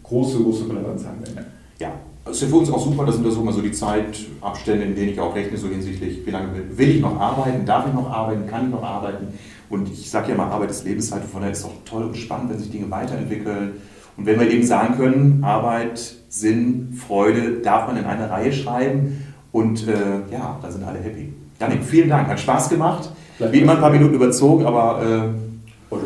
große, 0.07 0.37
große 0.39 0.69
Relevanz 0.69 1.05
haben 1.05 1.21
werden. 1.21 1.45
Ja, 1.79 1.93
es 2.25 2.41
ist 2.41 2.49
für 2.49 2.55
uns 2.55 2.71
auch 2.71 2.83
super, 2.83 3.05
das 3.05 3.15
sind 3.15 3.27
das 3.27 3.35
immer 3.35 3.51
so 3.51 3.61
die 3.61 3.71
Zeitabstände, 3.71 4.85
in 4.85 4.95
denen 4.95 5.09
ich 5.09 5.19
auch 5.19 5.35
rechne, 5.35 5.57
so 5.57 5.67
hinsichtlich, 5.67 6.25
wie 6.25 6.31
lange 6.31 6.49
will 6.75 6.89
ich 6.89 7.01
noch 7.01 7.19
arbeiten, 7.19 7.65
darf 7.65 7.87
ich 7.87 7.93
noch 7.93 8.09
arbeiten, 8.09 8.47
kann 8.47 8.65
ich 8.65 8.71
noch 8.71 8.83
arbeiten. 8.83 9.27
Und 9.69 9.91
ich 9.91 10.09
sage 10.09 10.31
ja 10.31 10.35
mal, 10.37 10.49
Arbeit 10.49 10.71
ist 10.71 10.85
Lebenszeit, 10.85 11.23
von 11.23 11.41
daher 11.41 11.51
ist 11.51 11.59
es 11.59 11.65
auch 11.65 11.73
toll 11.85 12.03
und 12.03 12.17
spannend, 12.17 12.51
wenn 12.51 12.59
sich 12.59 12.71
Dinge 12.71 12.89
weiterentwickeln 12.89 13.73
und 14.17 14.25
wenn 14.25 14.39
wir 14.39 14.49
eben 14.49 14.63
sagen 14.63 14.95
können, 14.95 15.43
Arbeit, 15.43 16.15
Sinn, 16.29 16.97
Freude 17.05 17.59
darf 17.61 17.87
man 17.87 17.97
in 17.97 18.05
eine 18.05 18.29
Reihe 18.29 18.53
schreiben 18.53 19.23
und 19.51 19.87
äh, 19.87 20.31
ja, 20.31 20.57
da 20.61 20.71
sind 20.71 20.83
alle 20.83 20.99
happy. 20.99 21.33
Janik, 21.59 21.83
vielen 21.83 22.09
Dank, 22.09 22.27
hat 22.27 22.39
Spaß 22.39 22.69
gemacht. 22.69 23.09
Wie 23.39 23.59
immer 23.59 23.73
ein 23.73 23.81
paar 23.81 23.89
Minuten 23.89 24.13
überzogen, 24.13 24.65
aber 24.65 25.01
äh, 25.03 25.54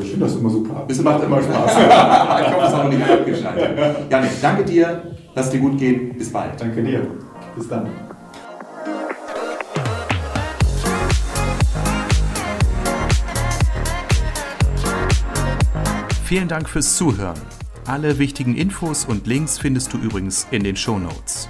ich 0.01 0.11
finde 0.11 0.25
das 0.25 0.35
immer 0.35 0.49
super. 0.49 0.85
Es 0.87 1.01
macht 1.01 1.23
immer 1.23 1.41
Spaß. 1.41 1.71
ich 1.77 2.53
hoffe, 2.53 2.65
es 2.65 2.71
noch 2.73 2.89
nicht 2.89 3.09
abgeschaltet. 3.09 4.11
Janik, 4.11 4.31
danke 4.41 4.63
dir, 4.65 5.01
lass 5.35 5.49
dir 5.49 5.59
gut 5.59 5.77
gehen. 5.77 6.17
Bis 6.17 6.31
bald. 6.31 6.59
Danke 6.59 6.83
dir. 6.83 7.07
Bis 7.55 7.67
dann. 7.67 7.87
Vielen 16.29 16.47
Dank 16.47 16.69
fürs 16.69 16.95
Zuhören. 16.95 17.39
Alle 17.87 18.19
wichtigen 18.19 18.55
Infos 18.55 19.05
und 19.05 19.25
Links 19.25 19.57
findest 19.57 19.93
du 19.93 19.97
übrigens 19.97 20.45
in 20.51 20.63
den 20.63 20.75
Show 20.75 20.99
Notes. 20.99 21.49